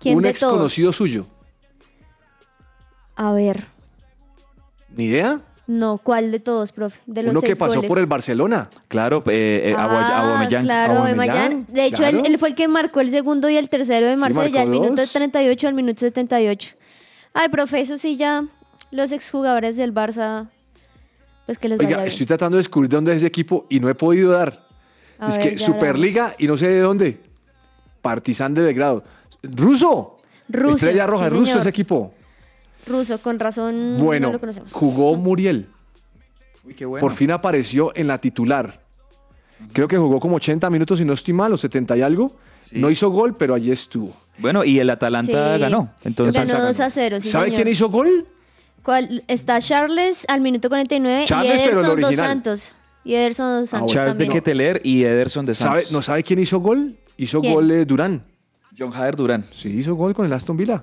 ¿Quién 0.00 0.16
Un 0.16 0.22
de 0.22 0.30
ex 0.30 0.40
todos? 0.40 0.54
conocido 0.54 0.92
suyo. 0.94 1.26
A 3.16 3.32
ver, 3.32 3.66
¿Ni 4.96 5.04
idea? 5.04 5.40
No, 5.68 5.98
¿cuál 5.98 6.32
de 6.32 6.40
todos, 6.40 6.72
profe? 6.72 6.98
De 7.06 7.22
los 7.22 7.30
Uno 7.32 7.40
que 7.42 7.54
pasó 7.54 7.74
goles. 7.76 7.88
por 7.88 7.98
el 7.98 8.06
Barcelona. 8.06 8.68
Claro, 8.88 9.22
eh, 9.26 9.62
eh, 9.66 9.74
Ah, 9.76 10.22
Aubameyang. 10.24 10.64
claro, 10.64 10.94
Aubameyang. 10.94 11.66
De 11.68 11.84
hecho, 11.84 12.04
él, 12.04 12.12
claro. 12.14 12.26
él 12.26 12.38
fue 12.38 12.48
el 12.48 12.54
que 12.54 12.66
marcó 12.68 13.00
el 13.00 13.10
segundo 13.10 13.48
y 13.50 13.56
el 13.56 13.68
tercero 13.68 14.06
de 14.06 14.16
Marsella, 14.16 14.42
marcó 14.44 14.58
al 14.60 14.68
minuto 14.70 15.02
dos. 15.02 15.12
38 15.12 15.68
al 15.68 15.74
minuto 15.74 16.00
78. 16.00 16.74
Ay, 17.34 17.48
profe, 17.50 17.80
eso 17.82 17.98
sí 17.98 18.16
ya 18.16 18.44
los 18.90 19.12
exjugadores 19.12 19.76
del 19.76 19.92
Barça, 19.94 20.48
pues 21.44 21.58
que 21.58 21.68
les 21.68 21.76
vaya 21.76 21.86
Oiga, 21.88 21.98
bien. 21.98 22.08
estoy 22.08 22.24
tratando 22.26 22.56
de 22.56 22.60
descubrir 22.60 22.88
dónde 22.90 23.12
es 23.12 23.18
ese 23.18 23.26
equipo 23.26 23.66
y 23.68 23.78
no 23.78 23.88
he 23.90 23.94
podido 23.94 24.32
dar. 24.32 24.66
A 25.18 25.28
es 25.28 25.36
ver, 25.38 25.50
que 25.50 25.58
Superliga 25.58 26.34
y 26.38 26.46
no 26.46 26.56
sé 26.56 26.68
de 26.68 26.80
dónde. 26.80 27.20
Partizan 28.00 28.54
de 28.54 28.62
Belgrado. 28.62 29.04
¡Ruso! 29.42 30.16
Ruso, 30.48 30.76
Estrella 30.78 31.06
Roja, 31.06 31.28
sí, 31.28 31.36
ruso 31.36 31.58
ese 31.58 31.68
equipo. 31.68 32.14
Ruso, 32.88 33.18
con 33.20 33.38
razón 33.38 33.96
Bueno, 33.98 34.28
no 34.28 34.32
lo 34.34 34.40
conocemos. 34.40 34.72
jugó 34.72 35.14
Muriel. 35.16 35.68
Uy, 36.64 36.74
qué 36.74 36.84
bueno. 36.84 37.00
Por 37.00 37.14
fin 37.14 37.30
apareció 37.30 37.92
en 37.94 38.06
la 38.08 38.18
titular. 38.18 38.80
Creo 39.72 39.88
que 39.88 39.96
jugó 39.96 40.20
como 40.20 40.36
80 40.36 40.68
minutos 40.70 41.00
y 41.00 41.04
no 41.04 41.12
estoy 41.14 41.34
mal, 41.34 41.52
o 41.52 41.56
70 41.56 41.96
y 41.96 42.02
algo. 42.02 42.36
Sí. 42.60 42.78
No 42.78 42.90
hizo 42.90 43.10
gol, 43.10 43.36
pero 43.36 43.54
allí 43.54 43.70
estuvo. 43.70 44.14
Bueno, 44.38 44.64
y 44.64 44.78
el 44.78 44.88
Atalanta 44.90 45.54
Sí. 45.56 45.60
ganó. 45.60 45.90
Entonces, 46.04 46.48
Ganó 46.48 46.62
2 46.64 46.80
a 46.80 46.90
0, 46.90 47.20
sí, 47.20 47.28
¿Sabe 47.30 47.46
señor. 47.46 47.56
quién 47.62 47.68
hizo 47.72 47.88
gol? 47.88 48.26
¿Cuál? 48.84 49.24
Está 49.26 49.60
Charles 49.60 50.24
al 50.28 50.40
minuto 50.40 50.68
49 50.68 51.24
Charles, 51.26 51.54
y 51.54 51.58
pero 51.64 51.80
el 51.80 51.86
Ederson 51.86 52.00
Dos. 52.00 52.16
Santos. 52.16 52.74
Y 53.04 53.14
Ederson 53.14 53.60
Dos 53.60 53.70
Santos 53.70 53.92
Charles 53.92 54.18
de. 54.18 54.28
Keteler 54.28 54.80
y 54.84 55.02
Ederson 55.04 55.44
de 55.46 55.54
¿Sabe, 55.54 55.76
Santos. 55.78 55.92
¿No 55.92 56.02
sabe 56.02 56.22
quién 56.22 56.38
hizo 56.38 56.58
gol? 56.60 56.96
Hizo 57.16 57.40
¿Quién? 57.40 57.54
gol 57.54 57.70
eh, 57.70 57.84
Durán. 57.84 58.22
John 58.78 58.92
Hader 58.94 59.16
Durán. 59.16 59.44
Sí, 59.50 59.68
hizo 59.70 59.94
gol 59.96 60.14
con 60.14 60.24
el 60.26 60.32
Aston 60.32 60.56
Villa. 60.56 60.82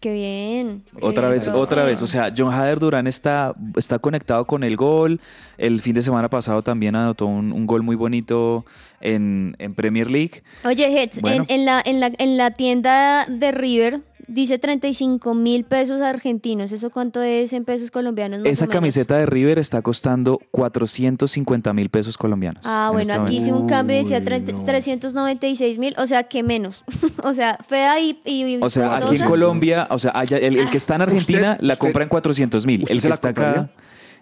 Qué 0.00 0.12
bien. 0.12 0.82
Otra 1.00 1.28
vez, 1.28 1.46
otra 1.48 1.84
vez. 1.84 2.00
O 2.00 2.06
sea, 2.06 2.32
John 2.36 2.52
Hader 2.52 2.78
Durán 2.78 3.06
está, 3.06 3.54
está 3.76 3.98
conectado 3.98 4.46
con 4.46 4.64
el 4.64 4.76
gol. 4.76 5.20
El 5.58 5.80
fin 5.80 5.94
de 5.94 6.02
semana 6.02 6.28
pasado 6.30 6.62
también 6.62 6.96
anotó 6.96 7.26
un, 7.26 7.52
un 7.52 7.66
gol 7.66 7.82
muy 7.82 7.94
bonito 7.96 8.64
en, 9.00 9.54
en 9.58 9.74
Premier 9.74 10.10
League. 10.10 10.42
Oye, 10.64 11.02
Hetz, 11.02 11.20
Bueno. 11.20 11.44
en, 11.48 11.60
en 11.60 11.66
la, 11.66 11.82
en, 11.84 12.00
la, 12.00 12.12
en 12.16 12.36
la 12.38 12.50
tienda 12.50 13.26
de 13.28 13.52
River 13.52 14.00
dice 14.28 14.58
35 14.58 15.34
mil 15.34 15.64
pesos 15.64 16.00
argentinos. 16.00 16.72
¿Eso 16.72 16.90
cuánto 16.90 17.22
es 17.22 17.52
en 17.52 17.64
pesos 17.64 17.90
colombianos? 17.90 18.40
más 18.40 18.48
Esa 18.48 18.64
o 18.64 18.68
menos? 18.68 18.74
camiseta 18.74 19.18
de 19.18 19.26
River 19.26 19.58
está 19.58 19.82
costando 19.82 20.40
450 20.50 21.72
mil 21.72 21.88
pesos 21.90 22.16
colombianos. 22.18 22.62
Ah, 22.64 22.86
en 22.90 22.92
bueno, 22.94 23.12
este 23.12 23.22
aquí 23.24 23.36
hice 23.38 23.52
un 23.52 23.66
cambio 23.66 23.96
y 23.96 24.00
decía 24.00 24.18
Uy, 24.18 24.24
30 24.24 24.52
no. 24.52 24.64
396 24.64 25.78
mil, 25.78 25.94
o 25.98 26.06
sea, 26.06 26.24
que 26.24 26.42
menos. 26.42 26.84
o 27.22 27.34
sea, 27.34 27.58
fea 27.68 28.00
y, 28.00 28.20
y 28.24 28.58
O 28.62 28.70
sea, 28.70 28.96
aquí 28.96 29.16
en. 29.16 29.24
Colombia, 29.28 29.86
o 29.90 29.98
sea, 29.98 30.12
allá- 30.14 30.38
el, 30.38 30.56
el 30.58 30.70
que 30.70 30.76
está 30.78 30.94
en 30.96 31.02
Argentina 31.02 31.52
¿Usted- 31.52 31.66
la 31.66 31.72
usted- 31.74 31.78
compra 31.78 32.02
en 32.04 32.08
400 32.08 32.66
mil. 32.66 32.82
El 32.88 33.00
se 33.00 33.02
que 33.02 33.08
la 33.08 33.14
está 33.14 33.28
acá, 33.30 33.70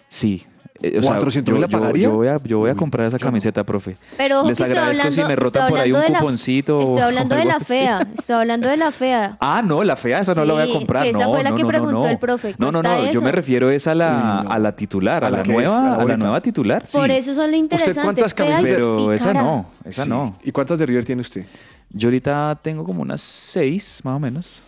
sí. 0.08 0.44
Eh, 0.80 0.98
o 0.98 1.02
sea, 1.02 1.12
400 1.14 1.52
yo, 1.52 1.54
mil 1.54 1.61
la 1.61 1.68
yo- 1.68 1.78
pagaría? 1.78 2.02
yo 2.04 2.11
voy 2.12 2.26
a, 2.28 2.40
yo 2.42 2.58
voy 2.58 2.70
a 2.70 2.72
Uy, 2.72 2.78
comprar 2.78 3.06
esa 3.06 3.18
camiseta, 3.18 3.62
profe. 3.62 3.96
Pero 4.16 4.40
ojo 4.40 4.48
Les 4.48 4.58
que 4.58 4.64
estoy 4.64 4.76
agradezco 4.78 5.02
hablando, 5.02 5.22
si 5.22 5.28
me 5.28 5.37
rotan 5.37 5.62
estoy 5.62 5.70
por 5.70 5.80
ahí 5.80 5.90
un 5.90 5.96
hablando 5.96 6.06
de 6.08 6.12
la- 6.12 6.18
cuponcito. 6.18 6.78
o 6.78 6.82
Estoy 6.82 7.00
hablando 7.02 7.35
de 7.37 7.40
algo 7.42 7.50
la 7.52 7.56
así. 7.58 7.64
fea, 7.66 8.08
estoy 8.18 8.37
hablando 8.37 8.68
de 8.68 8.76
la 8.78 8.90
fea. 8.90 9.37
Ah, 9.40 9.62
no, 9.64 9.85
la 9.85 9.96
fea, 9.96 10.20
esa 10.20 10.35
no 10.35 10.44
la 10.44 10.52
voy 10.54 10.62
a 10.62 10.66
Sí, 10.66 10.72
comprar. 10.72 11.02
que 11.04 11.11
esa 11.11 11.24
no, 11.24 11.30
fue 11.30 11.42
la 11.44 11.50
no, 11.50 11.56
que 11.56 11.62
no, 11.62 11.68
no, 11.68 11.72
preguntó 11.72 11.98
no. 12.02 12.08
el 12.08 12.18
profe, 12.18 12.54
No, 12.58 12.66
no, 12.72 12.80
¿cuesta 12.80 12.96
no, 12.96 13.04
yo 13.04 13.11
eso? 13.11 13.20
me 13.22 13.32
refiero 13.32 13.70
es 13.70 13.87
a 13.87 13.94
la, 13.94 14.38
Uy, 14.40 14.44
no. 14.48 14.52
a 14.52 14.58
la 14.58 14.72
titular, 14.74 15.24
a, 15.24 15.26
¿A 15.26 15.30
la 15.30 15.37
la, 15.38 15.42
que 15.44 15.50
es? 15.50 15.56
nueva, 15.56 15.78
¿A 15.78 15.82
la 15.82 15.87
a 15.87 15.90
la 15.90 15.96
bonita? 16.02 16.16
nueva 16.16 16.40
titular. 16.40 16.82
Sí. 16.87 16.96
Por 16.98 17.11
eso 17.11 17.35
son 17.35 17.50
lo 17.50 17.56
interesante. 17.56 18.00
cuántas 18.02 18.35
camisetas- 18.35 18.62
Pero 18.64 19.12
esa 19.12 19.32
no, 19.35 19.66
esa 19.85 20.02
Sí. 20.04 20.08
no. 20.08 20.37
¿Y 20.42 20.50
cuántas 20.52 20.78
de 20.78 20.87
River 20.87 21.04
tiene 21.04 21.20
usted? 21.20 21.44
Yo 21.90 22.08
ahorita 22.08 22.58
tengo 22.62 22.82
como 22.82 23.02
unas 23.02 23.20
seis, 23.20 24.00
más 24.02 24.16
o 24.16 24.18
menos. 24.18 24.61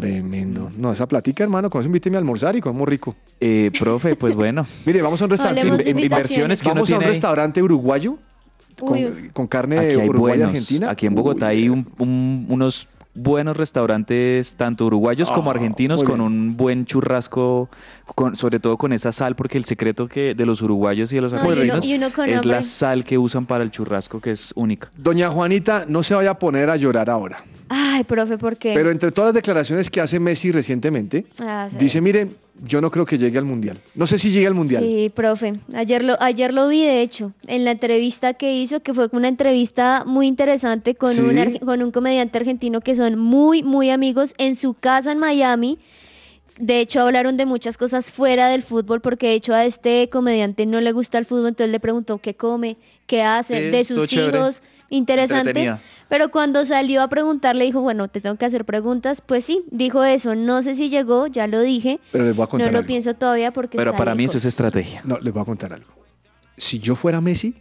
Tremendo. 0.00 0.70
No, 0.76 0.92
esa 0.92 1.06
platica, 1.08 1.42
hermano, 1.42 1.68
con 1.70 1.80
eso 1.80 1.86
invíteme 1.86 2.16
a 2.16 2.18
almorzar 2.20 2.54
y 2.56 2.60
comemos 2.60 2.88
rico. 2.88 3.16
Eh, 3.40 3.70
profe, 3.78 4.14
pues 4.16 4.34
bueno. 4.34 4.66
Mire, 4.86 5.02
vamos 5.02 5.20
a 5.20 5.24
un 5.24 5.30
restaurante. 5.30 5.90
In- 5.90 5.98
inversiones 5.98 6.62
que 6.62 6.68
Vamos 6.68 6.90
a 6.92 6.96
un 6.96 7.02
ahí. 7.02 7.08
restaurante 7.08 7.62
uruguayo 7.62 8.16
con, 8.78 9.30
con 9.32 9.46
carne 9.48 9.78
Aquí 9.78 9.96
hay 10.00 10.08
uruguaya 10.08 10.44
buenos. 10.46 10.50
argentina. 10.62 10.90
Aquí 10.90 11.06
en 11.06 11.14
Bogotá 11.14 11.46
Uy, 11.46 11.52
hay 11.52 11.68
un- 11.68 11.86
un- 11.98 12.46
unos 12.48 12.88
buenos 13.14 13.56
restaurantes, 13.56 14.54
tanto 14.54 14.86
uruguayos 14.86 15.32
como 15.32 15.50
Ah, 15.50 15.54
argentinos, 15.54 16.04
con 16.04 16.20
un 16.20 16.56
buen 16.56 16.84
churrasco, 16.84 17.68
con, 18.14 18.36
sobre 18.36 18.60
todo 18.60 18.76
con 18.76 18.92
esa 18.92 19.10
sal, 19.10 19.34
porque 19.34 19.58
el 19.58 19.64
secreto 19.64 20.06
que 20.06 20.36
de 20.36 20.46
los 20.46 20.62
uruguayos 20.62 21.12
y 21.12 21.16
de 21.16 21.22
los 21.22 21.32
No, 21.32 21.40
argentinos 21.40 21.84
es 22.28 22.44
la 22.44 22.62
sal 22.62 23.02
que 23.02 23.18
usan 23.18 23.44
para 23.46 23.64
el 23.64 23.72
churrasco, 23.72 24.20
que 24.20 24.30
es 24.30 24.52
única. 24.54 24.88
Doña 24.96 25.30
Juanita, 25.30 25.84
no 25.88 26.04
se 26.04 26.14
vaya 26.14 26.30
a 26.30 26.38
poner 26.38 26.70
a 26.70 26.76
llorar 26.76 27.10
ahora. 27.10 27.42
Ay, 27.68 28.04
profe, 28.04 28.38
¿por 28.38 28.56
qué? 28.56 28.72
Pero 28.74 28.90
entre 28.90 29.12
todas 29.12 29.28
las 29.28 29.34
declaraciones 29.34 29.90
que 29.90 30.00
hace 30.00 30.18
Messi 30.18 30.50
recientemente, 30.52 31.26
Ah, 31.40 31.68
sí. 31.70 31.76
dice, 31.78 32.00
mire, 32.00 32.28
yo 32.64 32.80
no 32.80 32.90
creo 32.90 33.04
que 33.06 33.18
llegue 33.18 33.38
al 33.38 33.44
Mundial. 33.44 33.78
No 33.94 34.06
sé 34.06 34.18
si 34.18 34.30
llegue 34.30 34.46
al 34.46 34.54
Mundial. 34.54 34.82
Sí, 34.82 35.12
profe. 35.14 35.54
Ayer 35.74 36.02
lo, 36.04 36.20
ayer 36.20 36.52
lo 36.52 36.66
vi, 36.68 36.84
de 36.84 37.02
hecho, 37.02 37.32
en 37.46 37.64
la 37.64 37.72
entrevista 37.72 38.34
que 38.34 38.54
hizo, 38.54 38.80
que 38.80 38.94
fue 38.94 39.08
una 39.12 39.28
entrevista 39.28 40.04
muy 40.06 40.26
interesante 40.26 40.94
con, 40.94 41.12
Sí. 41.14 41.20
un, 41.20 41.58
con 41.58 41.82
un 41.82 41.90
comediante 41.92 42.38
argentino 42.38 42.80
que 42.80 42.96
son 42.96 43.18
muy, 43.18 43.62
muy 43.62 43.90
amigos 43.90 44.34
en 44.38 44.56
su 44.56 44.74
casa 44.74 45.12
en 45.12 45.18
Miami. 45.18 45.78
De 46.58 46.80
hecho, 46.80 46.98
hablaron 47.00 47.36
de 47.36 47.46
muchas 47.46 47.78
cosas 47.78 48.10
fuera 48.10 48.48
del 48.48 48.64
fútbol, 48.64 49.00
porque 49.00 49.28
de 49.28 49.34
hecho 49.34 49.54
a 49.54 49.64
este 49.64 50.08
comediante 50.10 50.66
no 50.66 50.80
le 50.80 50.90
gusta 50.90 51.16
el 51.18 51.24
fútbol, 51.24 51.48
entonces 51.50 51.70
le 51.70 51.78
preguntó 51.78 52.18
qué 52.18 52.34
come, 52.34 52.76
qué 53.06 53.22
hace, 53.22 53.70
de 53.70 53.84
sus 53.84 54.08
chévere. 54.08 54.38
Interesante. 54.90 55.76
Pero 56.08 56.30
cuando 56.30 56.64
salió 56.64 57.02
a 57.02 57.08
preguntarle, 57.08 57.64
dijo, 57.64 57.80
bueno, 57.82 58.08
te 58.08 58.20
tengo 58.20 58.36
que 58.36 58.46
hacer 58.46 58.64
preguntas. 58.64 59.20
Pues 59.20 59.44
sí, 59.44 59.62
dijo 59.70 60.02
eso. 60.04 60.34
No 60.34 60.62
sé 60.62 60.74
si 60.74 60.88
llegó, 60.88 61.26
ya 61.26 61.46
lo 61.46 61.60
dije. 61.60 62.00
Pero 62.12 62.24
les 62.24 62.34
voy 62.34 62.44
a 62.44 62.46
No 62.46 62.50
contar 62.50 62.72
lo 62.72 62.78
algo. 62.78 62.86
pienso 62.86 63.14
todavía 63.14 63.52
porque 63.52 63.76
Pero 63.76 63.90
está 63.90 63.98
para 63.98 64.14
mí 64.14 64.24
eso 64.24 64.38
es 64.38 64.44
estrategia. 64.46 65.02
No, 65.04 65.18
les 65.18 65.32
voy 65.32 65.42
a 65.42 65.44
contar 65.44 65.72
algo. 65.72 65.90
Si 66.56 66.78
yo 66.78 66.96
fuera 66.96 67.20
Messi, 67.20 67.54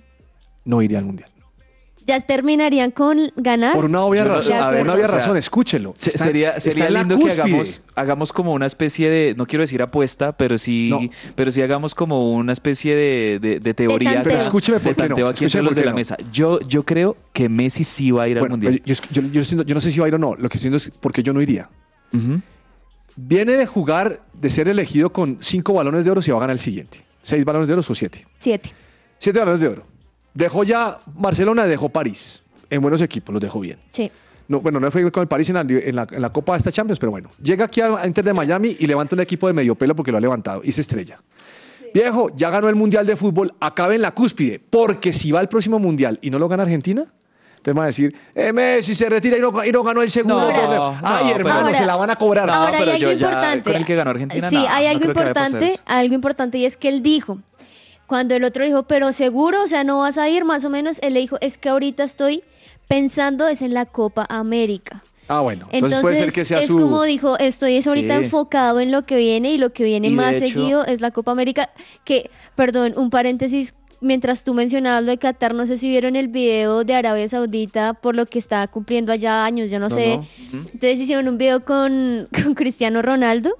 no 0.65 0.81
iría 0.81 0.99
al 0.99 1.05
Mundial. 1.05 1.29
Ya 2.07 2.19
terminarían 2.21 2.89
con 2.91 3.19
ganar. 3.35 3.73
Por 3.75 3.85
una 3.85 4.01
obvia 4.01 4.23
razón. 4.23 4.53
Por 4.53 4.61
acuerdo. 4.61 4.81
una 4.83 4.93
obvia 4.93 5.03
o 5.03 5.07
sea, 5.09 5.17
razón, 5.17 5.37
escúchelo. 5.37 5.93
Se- 5.97 6.09
Está- 6.11 6.23
sería 6.23 6.49
está 6.51 6.61
sería 6.71 6.87
en 6.87 6.93
la 6.93 6.99
lindo 7.01 7.15
que 7.17 7.21
cúspide. 7.23 7.41
hagamos, 7.43 7.83
hagamos 7.95 8.33
como 8.33 8.53
una 8.53 8.65
especie 8.65 9.09
de, 9.09 9.35
no 9.37 9.45
quiero 9.45 9.61
decir 9.63 9.81
apuesta, 9.81 10.31
pero 10.31 10.57
sí, 10.57 10.87
No. 10.89 11.01
pero 11.35 11.51
sí 11.51 11.61
hagamos 11.61 11.93
como 11.93 12.31
una 12.33 12.53
especie 12.53 12.95
de, 12.95 13.39
de- 13.41 13.59
de 13.59 13.73
teoría 13.73 14.13
tanteo. 14.13 14.31
Pero 14.31 14.43
escúcheme 14.43 14.79
por 14.79 14.89
de 14.89 14.95
qué 14.95 15.01
no, 15.01 15.07
tanteo 15.09 15.27
aquí 15.27 15.43
entre 15.43 15.61
los 15.61 15.69
por 15.69 15.75
de 15.75 15.81
qué 15.81 15.85
la 15.85 15.91
no. 15.91 15.97
mesa. 15.97 16.17
Yo, 16.31 16.59
yo 16.61 16.83
creo 16.83 17.17
que 17.33 17.49
Messi 17.49 17.83
sí 17.83 18.11
va 18.11 18.23
a 18.23 18.27
ir 18.29 18.37
al 18.37 18.41
Bueno, 18.41 18.53
mundial. 18.53 18.81
yo, 18.85 18.93
yo- 19.11 19.21
yo- 19.21 19.29
yo 19.31 19.41
estoy- 19.41 19.65
yo 19.65 19.75
no 19.75 19.81
sé 19.81 19.91
si 19.91 19.99
va 19.99 20.05
a 20.05 20.07
ir 20.07 20.15
o 20.15 20.17
no. 20.17 20.33
Lo 20.35 20.47
que 20.49 20.57
estoy 20.57 20.69
diciendo 20.71 20.77
es 20.77 20.91
porque 21.01 21.21
yo 21.23 21.33
no 21.33 21.41
iría. 21.41 21.69
Ujú. 22.13 22.41
Viene 23.15 23.53
de 23.53 23.65
jugar, 23.65 24.21
de 24.33 24.49
ser 24.49 24.67
elegido 24.67 25.11
con 25.11 25.37
cinco 25.41 25.73
balones 25.73 26.05
de 26.05 26.11
oro 26.11 26.21
si 26.21 26.31
va 26.31 26.37
a 26.37 26.41
ganar 26.41 26.53
el 26.53 26.59
siguiente. 26.59 27.03
Seis 27.21 27.43
balones 27.43 27.67
de 27.67 27.73
oro 27.73 27.83
o 27.87 27.95
siete. 27.95 28.25
Siete. 28.37 28.71
Siete 29.19 29.39
balones 29.39 29.59
de 29.59 29.67
oro. 29.67 29.83
Dejó 30.37 30.63
ya 30.63 30.99
Barcelona, 31.07 31.65
dejó 31.65 31.89
París. 31.89 32.43
En 32.69 32.79
buenos 32.81 33.01
equipos, 33.01 33.33
los 33.33 33.41
dejó 33.41 33.59
bien. 33.59 33.79
Sí. 33.87 34.11
No, 34.47 34.59
bueno, 34.61 34.79
no 34.79 34.91
fue 34.91 35.09
con 35.11 35.21
el 35.21 35.27
París 35.27 35.49
en 35.49 35.55
la, 35.55 35.61
en 35.61 35.95
la- 35.95 36.07
en 36.11 36.21
la 36.21 36.29
Copa 36.31 36.53
de 36.53 36.59
esta 36.59 36.71
Champions, 36.71 36.99
pero 36.99 37.11
bueno. 37.11 37.29
Llega 37.41 37.65
aquí 37.65 37.81
a 37.81 38.05
Inter 38.05 38.23
de 38.23 38.33
Miami 38.33 38.75
y 38.79 38.85
levanta 38.85 39.15
un 39.15 39.21
equipo 39.21 39.47
de 39.47 39.53
medio 39.53 39.73
pelo 39.73 39.95
porque 39.95 40.11
lo 40.11 40.17
ha 40.19 40.21
levantado 40.21 40.61
y 40.63 40.71
se 40.71 40.81
estrella. 40.81 41.19
Viejo, 41.93 42.29
ya 42.35 42.49
ganó 42.51 42.69
el 42.69 42.75
Mundial 42.75 43.05
de 43.07 43.15
Fútbol, 43.15 43.53
acabe 43.59 43.95
en 43.95 44.01
la 44.03 44.11
cúspide, 44.11 44.59
porque 44.59 45.11
si 45.11 45.31
va 45.31 45.39
al 45.39 45.49
próximo 45.49 45.79
Mundial 45.79 46.19
y 46.21 46.29
no 46.29 46.37
lo 46.37 46.47
gana 46.47 46.63
Argentina, 46.63 47.01
entonces 47.57 47.73
van 47.73 47.83
a 47.83 47.87
decir, 47.87 48.15
eh, 48.35 48.53
Messi 48.53 48.93
se 48.93 49.09
retira 49.09 49.37
y 49.37 49.41
no, 49.41 49.65
y 49.65 49.71
no 49.71 49.81
ganó 49.83 50.01
el 50.03 50.11
segundo. 50.11 50.39
No, 50.39 50.45
torneo". 50.53 50.91
no, 50.93 50.97
Ay, 51.03 51.31
hermano, 51.31 51.59
Ahora- 51.61 51.73
se 51.77 51.85
la 51.85 51.95
van 51.95 52.09
a 52.11 52.15
cobrar. 52.15 52.45
No, 52.47 52.53
Ahora 52.53 52.71
pero 52.77 52.91
hay 52.91 52.99
yo 52.99 53.07
algo 53.09 53.19
ya 53.19 53.25
importante. 53.27 53.63
con 53.71 53.75
el 53.75 53.85
que 53.85 53.95
ganó 53.95 54.11
Argentina, 54.11 54.47
Sí, 54.49 54.57
hay 54.69 54.85
algo 54.85 55.05
importante, 55.05 55.79
algo 55.85 56.13
importante 56.13 56.57
y 56.59 56.65
es 56.65 56.77
que 56.77 56.89
él 56.89 57.01
dijo, 57.01 57.39
cuando 58.07 58.35
el 58.35 58.43
otro 58.43 58.63
dijo, 58.65 58.83
pero 58.83 59.13
seguro, 59.13 59.63
o 59.63 59.67
sea, 59.67 59.83
no 59.83 59.99
vas 59.99 60.17
a 60.17 60.29
ir, 60.29 60.45
más 60.45 60.65
o 60.65 60.69
menos, 60.69 60.97
él 61.01 61.13
le 61.13 61.19
dijo, 61.19 61.37
es 61.41 61.57
que 61.57 61.69
ahorita 61.69 62.03
estoy 62.03 62.41
pensando 62.87 63.47
es 63.47 63.61
en 63.61 63.73
la 63.73 63.85
Copa 63.85 64.25
América. 64.29 65.03
Ah, 65.27 65.41
bueno. 65.41 65.67
Entonces, 65.71 65.97
Entonces, 65.97 66.01
puede 66.01 66.15
ser 66.15 66.31
que 66.31 66.45
sea 66.45 66.59
es 66.61 66.67
su... 66.67 66.79
como 66.79 67.03
dijo, 67.03 67.37
estoy 67.37 67.75
es 67.75 67.85
ahorita 67.85 68.17
Sí. 68.17 68.23
enfocado 68.23 68.79
en 68.79 68.91
lo 68.93 69.05
que 69.05 69.17
viene 69.17 69.51
y 69.51 69.57
lo 69.57 69.73
que 69.73 69.83
viene 69.83 70.07
Y 70.07 70.11
más 70.11 70.37
hecho- 70.37 70.47
seguido 70.53 70.85
es 70.85 71.01
la 71.01 71.11
Copa 71.11 71.31
América, 71.33 71.69
que, 72.05 72.31
perdón, 72.55 72.93
un 72.95 73.09
paréntesis, 73.09 73.73
mientras 73.99 74.45
tú 74.45 74.53
mencionabas 74.53 75.03
lo 75.03 75.09
de 75.11 75.17
Qatar, 75.17 75.53
no 75.53 75.65
sé 75.65 75.75
si 75.75 75.89
vieron 75.89 76.15
el 76.15 76.29
video 76.29 76.85
de 76.85 76.93
Arabia 76.93 77.27
Saudita 77.27 77.93
por 77.93 78.15
lo 78.15 78.25
que 78.25 78.39
está 78.39 78.65
cumpliendo 78.67 79.11
allá 79.11 79.43
años, 79.43 79.69
yo 79.69 79.79
no, 79.79 79.89
No, 79.89 79.95
sé. 79.95 80.17
no. 80.53 80.59
Entonces 80.61 80.97
hicieron 81.01 81.27
un 81.27 81.37
video 81.37 81.65
con, 81.65 82.29
con 82.43 82.53
Cristiano 82.53 83.01
Ronaldo, 83.01 83.53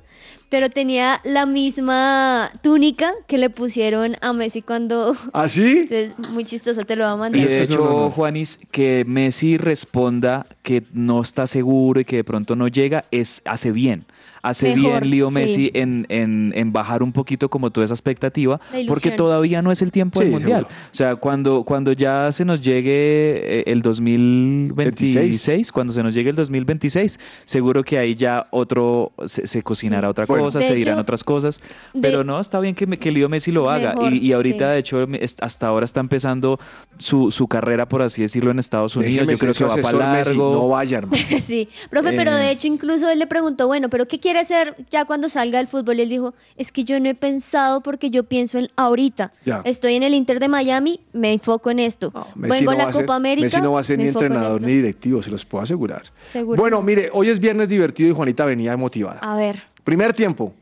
pero 0.50 0.70
tenía 0.70 1.20
la 1.24 1.46
misma 1.46 2.52
túnica 2.62 3.14
que 3.28 3.38
le 3.38 3.50
pusieron 3.50 4.16
a 4.22 4.34
Messi 4.34 4.62
cuando... 4.62 5.16
¿Ah, 5.34 5.48
sí? 5.48 5.80
Entonces, 5.90 6.14
muy 6.30 6.46
chistoso, 6.46 6.82
te 6.84 6.96
lo 6.96 7.06
voy 7.06 7.14
a 7.14 7.18
mandar. 7.18 7.48
De 7.48 7.64
hecho, 7.64 7.78
no, 7.78 7.86
no, 7.86 8.00
no. 8.04 8.10
Juanis, 8.10 8.60
que 8.72 9.04
Messi 9.08 9.58
responda 9.58 10.46
que 10.64 10.84
no 10.94 11.22
está 11.22 11.48
seguro 11.48 12.00
y 12.00 12.06
que 12.06 12.18
de 12.18 12.24
pronto 12.24 12.56
no 12.56 12.68
llega, 12.68 13.06
es 13.12 13.42
hace 13.46 13.72
bien. 13.72 14.06
Hace 14.50 14.76
Mejor, 14.76 15.02
bien 15.02 15.12
Leo 15.12 15.30
sí. 15.30 15.36
Messi 15.36 15.72
en, 15.74 16.06
en- 16.10 16.54
en 16.56 16.72
bajar 16.74 17.04
un 17.04 17.12
poquito 17.12 17.50
como 17.50 17.70
toda 17.72 17.86
esa 17.86 17.94
expectativa, 17.94 18.60
porque 18.88 19.12
todavía 19.12 19.62
no 19.62 19.72
es 19.72 19.82
el 19.82 19.92
tiempo 19.92 20.20
del 20.20 20.30
Mundial. 20.32 20.62
seguro. 20.68 20.76
O 20.92 20.96
sea, 20.96 21.16
cuando, 21.18 21.64
cuando 21.64 21.92
ya 21.94 22.32
se 22.32 22.46
nos 22.46 22.62
llegue 22.62 23.60
eh, 23.60 23.64
el 23.68 23.82
2026, 23.82 25.72
cuando 25.72 25.94
se 25.94 26.04
nos 26.04 26.14
llegue 26.14 26.30
el 26.30 26.36
2026, 26.36 27.20
seguro 27.46 27.84
que 27.84 27.98
ahí 27.98 28.16
ya 28.16 28.48
otro, 28.52 29.12
se, 29.26 29.48
se 29.48 29.64
cocinará 29.64 30.10
otra 30.10 30.26
Bueno. 30.26 30.46
cosa, 30.46 30.62
se 30.62 30.76
dirán 30.76 30.96
hecho, 30.96 31.02
otras 31.02 31.24
cosas, 31.24 31.60
de- 31.94 32.02
pero 32.02 32.24
no, 32.24 32.40
está 32.40 32.60
bien 32.60 32.76
que, 32.76 32.86
que 32.98 33.12
Leo 33.12 33.30
Messi 33.30 33.52
lo 33.52 33.70
haga. 33.70 33.94
Mejor, 33.94 34.14
y, 34.14 34.18
y 34.20 34.34
ahorita, 34.34 34.66
sí. 34.70 34.72
de 34.74 34.78
hecho, 34.80 35.08
hasta 35.42 35.68
ahora 35.68 35.86
está 35.86 36.00
empezando 36.00 36.60
su, 36.98 37.32
su 37.32 37.48
carrera, 37.48 37.88
por 37.88 38.02
así 38.02 38.22
decirlo, 38.22 38.52
en 38.52 38.60
Estados 38.60 38.96
Unidos. 38.96 39.28
Déjeme 39.28 39.34
Yo 39.34 39.40
creo 39.40 39.54
que 39.54 39.64
va 39.64 39.70
para 39.70 39.88
asesor, 39.88 40.18
Messi, 40.18 40.30
largo. 40.32 40.54
No 40.54 40.68
vaya, 40.70 40.98
hermano. 41.00 41.18
Sí, 41.48 41.70
profe, 41.90 42.14
pero 42.14 42.32
Eh. 42.32 42.36
de 42.36 42.52
hecho 42.52 42.68
incluso 42.68 43.10
él 43.10 43.20
le 43.20 43.28
preguntó, 43.28 43.68
bueno, 43.68 43.90
pero 43.90 44.08
¿qué 44.08 44.20
quiere 44.20 44.37
hacer 44.40 44.76
ya 44.92 45.06
cuando 45.06 45.30
salga 45.30 45.58
del 45.60 45.68
fútbol? 45.68 45.98
Y 46.00 46.02
él 46.04 46.10
dijo, 46.10 46.34
es 46.56 46.72
que 46.72 46.84
yo 46.84 47.00
no 47.00 47.10
he 47.10 47.16
pensado 47.16 47.82
porque 47.82 48.10
yo 48.10 48.24
pienso 48.24 48.58
en 48.58 48.70
ahorita. 48.76 49.34
Ya. 49.46 49.62
Estoy 49.66 49.96
en 49.96 50.04
el 50.04 50.14
Inter 50.14 50.40
de 50.40 50.48
Miami, 50.48 51.00
me 51.14 51.34
enfoco 51.34 51.70
en 51.70 51.80
esto. 51.80 52.12
No, 52.14 52.28
Messi 52.36 52.60
Vengo 52.60 52.72
no 52.72 52.76
a 52.76 52.78
la 52.78 52.84
va 52.86 52.90
a 52.90 52.94
ser- 52.94 53.06
Copa 53.06 53.16
América. 53.16 53.46
Messi 53.46 53.62
no 53.62 53.72
va 53.74 53.80
a 53.80 53.84
ser 53.84 53.98
ni 53.98 54.04
en 54.04 54.10
entrenador 54.10 54.56
esto. 54.56 54.66
ni 54.68 54.74
directivo, 54.76 55.22
se 55.24 55.30
los 55.30 55.46
puedo 55.46 55.64
asegurar. 55.64 56.04
Seguro. 56.26 56.60
Bueno, 56.62 56.82
mire, 56.82 57.10
hoy 57.14 57.30
es 57.30 57.40
viernes 57.40 57.70
divertido 57.70 58.10
y 58.10 58.14
Juanita 58.14 58.46
venía 58.46 58.76
motivada. 58.78 59.20
A 59.22 59.36
ver. 59.38 59.62
Primer 59.84 60.14
tiempo, 60.14 60.54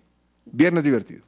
viernes 0.46 0.84
divertido. 0.84 1.24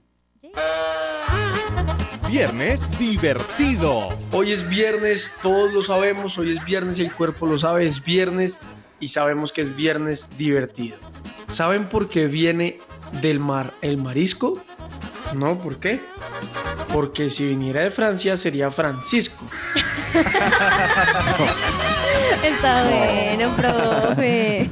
viernes 2.30 3.00
divertido. 3.00 4.10
Hoy 4.34 4.52
es 4.52 4.68
viernes, 4.68 5.32
todos 5.42 5.74
lo 5.74 5.82
sabemos, 5.82 6.38
hoy 6.38 6.56
es 6.58 6.64
viernes 6.66 7.00
y 7.00 7.04
el 7.04 7.12
cuerpo 7.12 7.46
lo 7.48 7.58
sabe, 7.58 7.86
es 7.88 8.04
viernes 8.04 8.60
y 9.00 9.08
sabemos 9.08 9.52
que 9.54 9.62
es 9.62 9.76
viernes 9.76 10.28
divertido. 10.38 10.98
¿Saben 11.48 11.86
por 11.86 12.10
qué 12.10 12.28
viene 12.28 12.80
del 13.22 13.40
mar 13.40 13.74
el 13.82 13.98
marisco? 13.98 14.62
No, 15.34 15.58
¿por 15.58 15.78
qué? 15.80 16.00
Porque 16.94 17.30
si 17.30 17.48
viniera 17.48 17.82
de 17.82 17.92
Francia 17.92 18.38
sería 18.38 18.72
Francisco. 18.72 19.44
Está 22.44 22.84
bueno, 22.88 23.56
profe. 23.56 24.70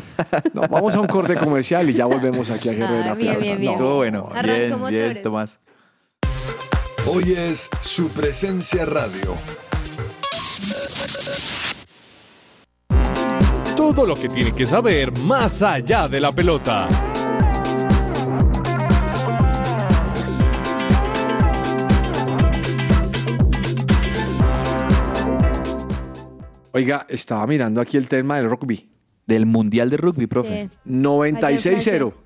No, 0.54 0.62
vamos 0.62 0.96
a 0.96 1.00
un 1.02 1.08
corte 1.08 1.36
comercial 1.36 1.90
y 1.90 1.94
ya 1.94 2.06
volvemos 2.06 2.50
aquí 2.50 2.70
a 2.70 2.74
Guerrero 2.74 2.94
de 2.94 3.04
Ah, 3.04 3.08
la 3.08 3.14
bien, 3.16 3.40
bien, 3.42 3.60
bien. 3.60 3.72
No, 3.74 3.78
Estuvo 3.78 3.96
bueno. 3.96 4.30
Arrancó 4.34 4.44
Bien, 4.46 4.68
bien, 4.68 4.80
motores. 4.80 5.22
Tomás. 5.24 5.60
Hoy 7.08 7.34
es 7.34 7.70
su 7.82 8.10
presencia 8.10 8.86
radio. 8.86 9.36
Todo 13.94 14.08
lo 14.08 14.16
que 14.16 14.28
tiene 14.28 14.52
que 14.52 14.66
saber 14.66 15.16
más 15.20 15.62
allá 15.62 16.08
de 16.08 16.20
la 16.20 16.32
pelota. 16.32 16.88
Oiga, 26.72 27.06
estaba 27.08 27.46
mirando 27.46 27.80
aquí 27.80 27.98
el 27.98 28.08
tema 28.08 28.38
del 28.38 28.50
rugby. 28.50 28.90
Del 29.28 29.46
Mundial 29.46 29.92
de 29.92 29.98
Rugby, 29.98 30.26
profe. 30.26 30.68
Sí. 30.72 30.90
96-0. 30.92 32.25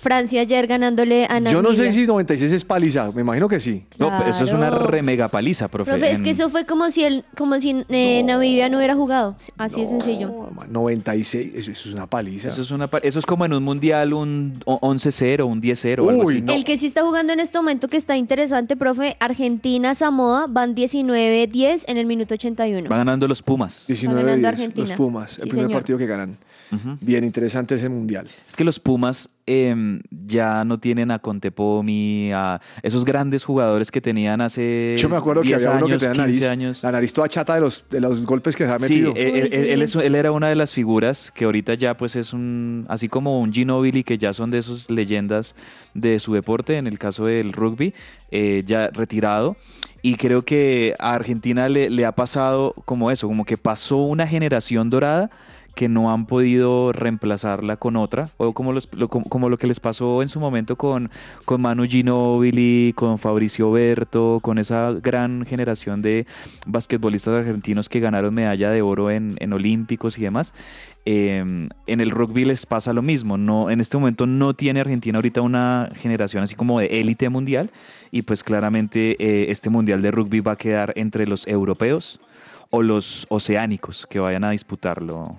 Francia 0.00 0.40
ayer 0.40 0.66
ganándole 0.66 1.26
a 1.26 1.34
Namibia. 1.34 1.52
Yo 1.52 1.62
no 1.62 1.74
sé 1.74 1.92
si 1.92 2.06
96 2.06 2.52
es 2.52 2.64
paliza, 2.64 3.10
me 3.12 3.20
imagino 3.20 3.48
que 3.48 3.60
sí. 3.60 3.84
No, 3.98 4.10
pero 4.18 4.30
eso 4.30 4.44
es 4.44 4.52
una 4.52 4.68
Claro. 4.70 4.86
remega 4.86 5.28
paliza, 5.28 5.68
profe. 5.68 5.90
Profe, 5.92 6.10
es 6.10 6.18
En- 6.18 6.24
que 6.24 6.30
eso 6.30 6.48
fue 6.48 6.64
como 6.64 6.90
si, 6.90 7.04
el, 7.04 7.22
como 7.36 7.60
si 7.60 7.84
eh, 7.90 8.22
Namibia 8.24 8.68
no 8.70 8.78
hubiera 8.78 8.94
jugado. 8.94 9.36
Así 9.58 9.82
de 9.82 9.86
sencillo. 9.86 10.28
No, 10.28 10.50
96, 10.68 11.52
eso, 11.54 11.70
eso 11.70 11.88
es 11.90 11.94
una 11.94 12.06
paliza. 12.06 12.48
Eso 12.48 12.62
es, 12.62 12.70
una, 12.70 12.88
eso 13.02 13.18
es 13.18 13.26
como 13.26 13.44
en 13.44 13.52
un 13.52 13.62
mundial 13.62 14.14
un 14.14 14.60
o- 14.64 14.78
11-0, 14.80 15.44
un 15.46 15.60
10-0 15.60 16.04
o 16.06 16.08
algo 16.10 16.22
Uy, 16.24 16.34
así. 16.36 16.42
no. 16.42 16.52
El 16.54 16.64
que 16.64 16.78
sí 16.78 16.86
está 16.86 17.02
jugando 17.02 17.32
en 17.34 17.40
este 17.40 17.58
momento 17.58 17.88
que 17.88 17.98
está 17.98 18.16
interesante, 18.16 18.76
profe, 18.76 19.16
Argentina-Samoa 19.20 20.46
van 20.48 20.74
19-10 20.74 21.84
en 21.88 21.96
el 21.98 22.06
minuto 22.06 22.34
81. 22.34 22.88
Va 22.88 22.96
ganando 22.96 23.28
los 23.28 23.42
Pumas. 23.42 23.86
19 23.86 24.22
ganando 24.22 24.48
10, 24.48 24.52
Argentina. 24.60 24.86
los 24.88 24.96
Pumas, 24.96 25.32
el 25.38 25.42
Sí, 25.44 25.48
primer 25.50 25.64
señor. 25.66 25.72
partido 25.72 25.98
que 25.98 26.06
ganan. 26.06 26.38
Bien 27.00 27.24
interesante 27.24 27.74
ese 27.74 27.88
mundial. 27.88 28.28
Es 28.48 28.56
que 28.56 28.64
los 28.64 28.78
Pumas 28.78 29.28
em, 29.46 30.00
ya 30.10 30.64
no 30.64 30.78
tienen 30.78 31.10
a 31.10 31.18
Contepomi, 31.18 32.30
a 32.32 32.60
esos 32.82 33.04
grandes 33.04 33.44
jugadores 33.44 33.90
que 33.90 34.00
tenían 34.00 34.40
hace 34.40 34.94
Yo 34.98 35.08
me 35.08 35.16
acuerdo 35.16 35.42
que 35.42 35.48
10 35.48 35.66
había 35.66 35.78
uno 35.78 35.86
que 35.86 35.92
años, 35.94 36.02
tenía 36.02 36.24
15 36.26 36.40
nariz, 36.40 36.50
años. 36.50 36.82
la 36.82 36.92
nariz 36.92 37.12
toda 37.12 37.28
chata 37.28 37.54
de 37.54 37.60
los, 37.60 37.84
de 37.90 38.00
los 38.00 38.24
golpes 38.24 38.54
que 38.54 38.64
se 38.66 38.70
ha 38.72 38.78
Sí, 38.78 38.82
metido. 38.82 39.12
él, 39.16 39.32
Uy, 39.32 39.38
él- 39.40 39.50
sí. 39.50 39.56
él 39.56 39.82
es- 39.82 39.96
él 39.96 40.14
era 40.14 40.30
una 40.32 40.48
de 40.48 40.54
las 40.54 40.72
figuras 40.72 41.32
que 41.32 41.44
ahorita 41.46 41.74
ya 41.74 41.96
pues 41.96 42.14
es 42.16 42.32
un, 42.32 42.86
así 42.88 43.08
como 43.08 43.40
un 43.40 43.52
Ginobili 43.52 44.04
que 44.04 44.16
ya 44.18 44.32
son 44.32 44.50
de 44.50 44.58
esas 44.58 44.88
leyendas 44.90 45.54
de 45.94 46.20
su 46.20 46.32
deporte, 46.34 46.76
en 46.76 46.86
el 46.86 46.98
caso 46.98 47.26
del 47.26 47.52
rugby, 47.52 47.92
eh, 48.30 48.62
ya 48.64 48.88
retirado. 48.88 49.56
Y 50.02 50.14
creo 50.14 50.44
que 50.44 50.94
a 50.98 51.14
Argentina 51.14 51.68
le, 51.68 51.90
le 51.90 52.06
ha 52.06 52.12
pasado 52.12 52.72
como 52.86 53.10
eso, 53.10 53.26
como 53.26 53.44
que 53.44 53.58
pasó 53.58 53.98
una 53.98 54.26
generación 54.26 54.88
dorada 54.88 55.28
que 55.80 55.88
no 55.88 56.12
han 56.12 56.26
podido 56.26 56.92
reemplazarla 56.92 57.78
con 57.78 57.96
otra, 57.96 58.28
o 58.36 58.52
como, 58.52 58.74
los- 58.74 58.90
lo, 58.92 59.08
como, 59.08 59.48
lo 59.48 59.56
que 59.56 59.66
les 59.66 59.80
pasó 59.80 60.20
en 60.20 60.28
su 60.28 60.38
momento 60.38 60.76
con, 60.76 61.08
con 61.46 61.62
Manu 61.62 61.84
Ginóbili, 61.84 62.92
con 62.94 63.16
Fabricio 63.18 63.70
Berto, 63.70 64.40
con 64.42 64.58
esa 64.58 64.92
gran 65.02 65.46
generación 65.46 66.02
de 66.02 66.26
basquetbolistas 66.66 67.32
argentinos 67.32 67.88
que 67.88 67.98
ganaron 67.98 68.34
medalla 68.34 68.70
de 68.70 68.82
oro 68.82 69.10
en, 69.10 69.36
en 69.40 69.54
Olímpicos 69.54 70.18
y 70.18 70.22
demás. 70.22 70.52
Eh, 71.06 71.38
en 71.86 72.00
el 72.02 72.10
rugby 72.10 72.44
les 72.44 72.66
pasa 72.66 72.92
lo 72.92 73.00
mismo. 73.00 73.38
No, 73.38 73.70
en 73.70 73.80
este 73.80 73.96
momento 73.96 74.26
no 74.26 74.52
tiene 74.52 74.80
Argentina 74.80 75.16
ahorita 75.16 75.40
una 75.40 75.88
generación 75.96 76.42
así 76.42 76.54
como 76.56 76.78
de 76.78 76.88
élite 77.00 77.30
mundial 77.30 77.70
y 78.10 78.20
pues 78.20 78.44
claramente 78.44 79.16
eh, 79.18 79.50
este 79.50 79.70
mundial 79.70 80.02
de 80.02 80.10
rugby 80.10 80.40
va 80.40 80.52
a 80.52 80.56
quedar 80.56 80.92
entre 80.96 81.26
los 81.26 81.46
europeos 81.48 82.20
o 82.68 82.82
los 82.82 83.26
oceánicos 83.30 84.06
que 84.06 84.20
vayan 84.20 84.44
a 84.44 84.50
disputarlo. 84.50 85.36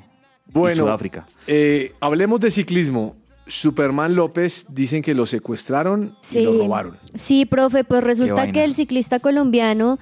Y 0.53 0.57
Bueno, 0.59 0.83
Sudáfrica. 0.83 1.25
eh, 1.47 1.93
hablemos 1.99 2.39
de 2.39 2.51
ciclismo. 2.51 3.15
Superman 3.47 4.15
López 4.15 4.65
dicen 4.69 5.01
que 5.01 5.13
lo 5.13 5.25
secuestraron 5.25 6.15
y 6.33 6.39
lo 6.41 6.57
robaron. 6.57 6.97
Sí, 7.15 7.45
profe, 7.45 7.83
pues 7.83 8.03
resulta 8.03 8.51
que 8.51 8.63
el 8.63 8.75
ciclista 8.75 9.19
colombiano 9.19 9.99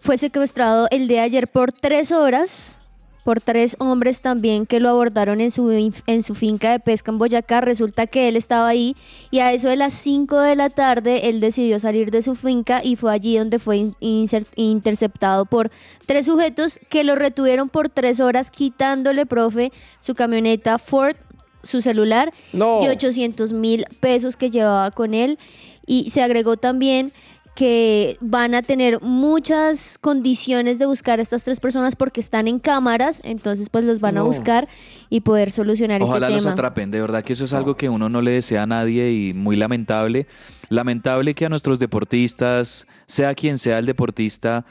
fue 0.00 0.18
secuestrado 0.18 0.88
el 0.90 1.06
día 1.06 1.18
de 1.18 1.24
ayer 1.24 1.48
por 1.48 1.72
tres 1.72 2.10
horas 2.12 2.78
por 3.24 3.40
tres 3.40 3.76
hombres 3.78 4.22
también 4.22 4.64
que 4.64 4.80
lo 4.80 4.88
abordaron 4.88 5.40
en 5.40 5.50
su, 5.50 5.70
en 5.70 6.22
su 6.22 6.34
finca 6.34 6.72
de 6.72 6.80
pesca 6.80 7.10
en 7.10 7.18
Boyacá. 7.18 7.60
Resulta 7.60 8.06
que 8.06 8.28
él 8.28 8.36
estaba 8.36 8.68
ahí 8.68 8.96
y 9.30 9.40
a 9.40 9.52
eso 9.52 9.68
de 9.68 9.76
las 9.76 9.92
5 9.94 10.40
de 10.40 10.56
la 10.56 10.70
tarde 10.70 11.28
él 11.28 11.40
decidió 11.40 11.78
salir 11.78 12.10
de 12.10 12.22
su 12.22 12.34
finca 12.34 12.80
y 12.82 12.96
fue 12.96 13.12
allí 13.12 13.36
donde 13.36 13.58
fue 13.58 13.90
interceptado 14.56 15.44
por 15.46 15.70
tres 16.06 16.26
sujetos 16.26 16.80
que 16.88 17.04
lo 17.04 17.14
retuvieron 17.14 17.68
por 17.68 17.88
tres 17.88 18.20
horas 18.20 18.50
quitándole, 18.50 19.26
profe, 19.26 19.72
su 20.00 20.14
camioneta 20.14 20.78
Ford, 20.78 21.16
su 21.62 21.82
celular 21.82 22.32
No. 22.52 22.80
y 22.82 22.88
800 22.88 23.52
mil 23.52 23.84
pesos 24.00 24.36
que 24.36 24.50
llevaba 24.50 24.90
con 24.90 25.14
él. 25.14 25.38
Y 25.86 26.10
se 26.10 26.22
agregó 26.22 26.56
también 26.58 27.12
que 27.58 28.18
van 28.20 28.54
a 28.54 28.62
tener 28.62 29.02
muchas 29.02 29.98
condiciones 29.98 30.78
de 30.78 30.86
buscar 30.86 31.18
a 31.18 31.22
estas 31.22 31.42
tres 31.42 31.58
personas 31.58 31.96
porque 31.96 32.20
están 32.20 32.46
en 32.46 32.60
cámaras, 32.60 33.20
entonces 33.24 33.68
pues 33.68 33.84
los 33.84 33.98
van 33.98 34.16
a 34.16 34.22
buscar 34.22 34.68
y 35.10 35.22
poder 35.22 35.50
solucionar 35.50 36.00
Ojalá 36.00 36.28
este 36.28 36.34
los 36.36 36.44
tema. 36.44 36.52
atrapen, 36.52 36.92
de 36.92 37.00
verdad 37.00 37.24
que 37.24 37.32
eso 37.32 37.42
es 37.42 37.52
algo 37.52 37.74
que 37.74 37.88
uno 37.88 38.08
no 38.08 38.22
le 38.22 38.30
desea 38.30 38.62
a 38.62 38.66
nadie 38.66 39.10
y 39.10 39.34
muy 39.34 39.56
lamentable. 39.56 40.28
Lamentable 40.68 41.34
que 41.34 41.46
a 41.46 41.48
nuestros 41.48 41.80
deportistas, 41.80 42.86
sea 43.06 43.34
quien 43.34 43.58
sea 43.58 43.80
el 43.80 43.86
deportista, 43.86 44.64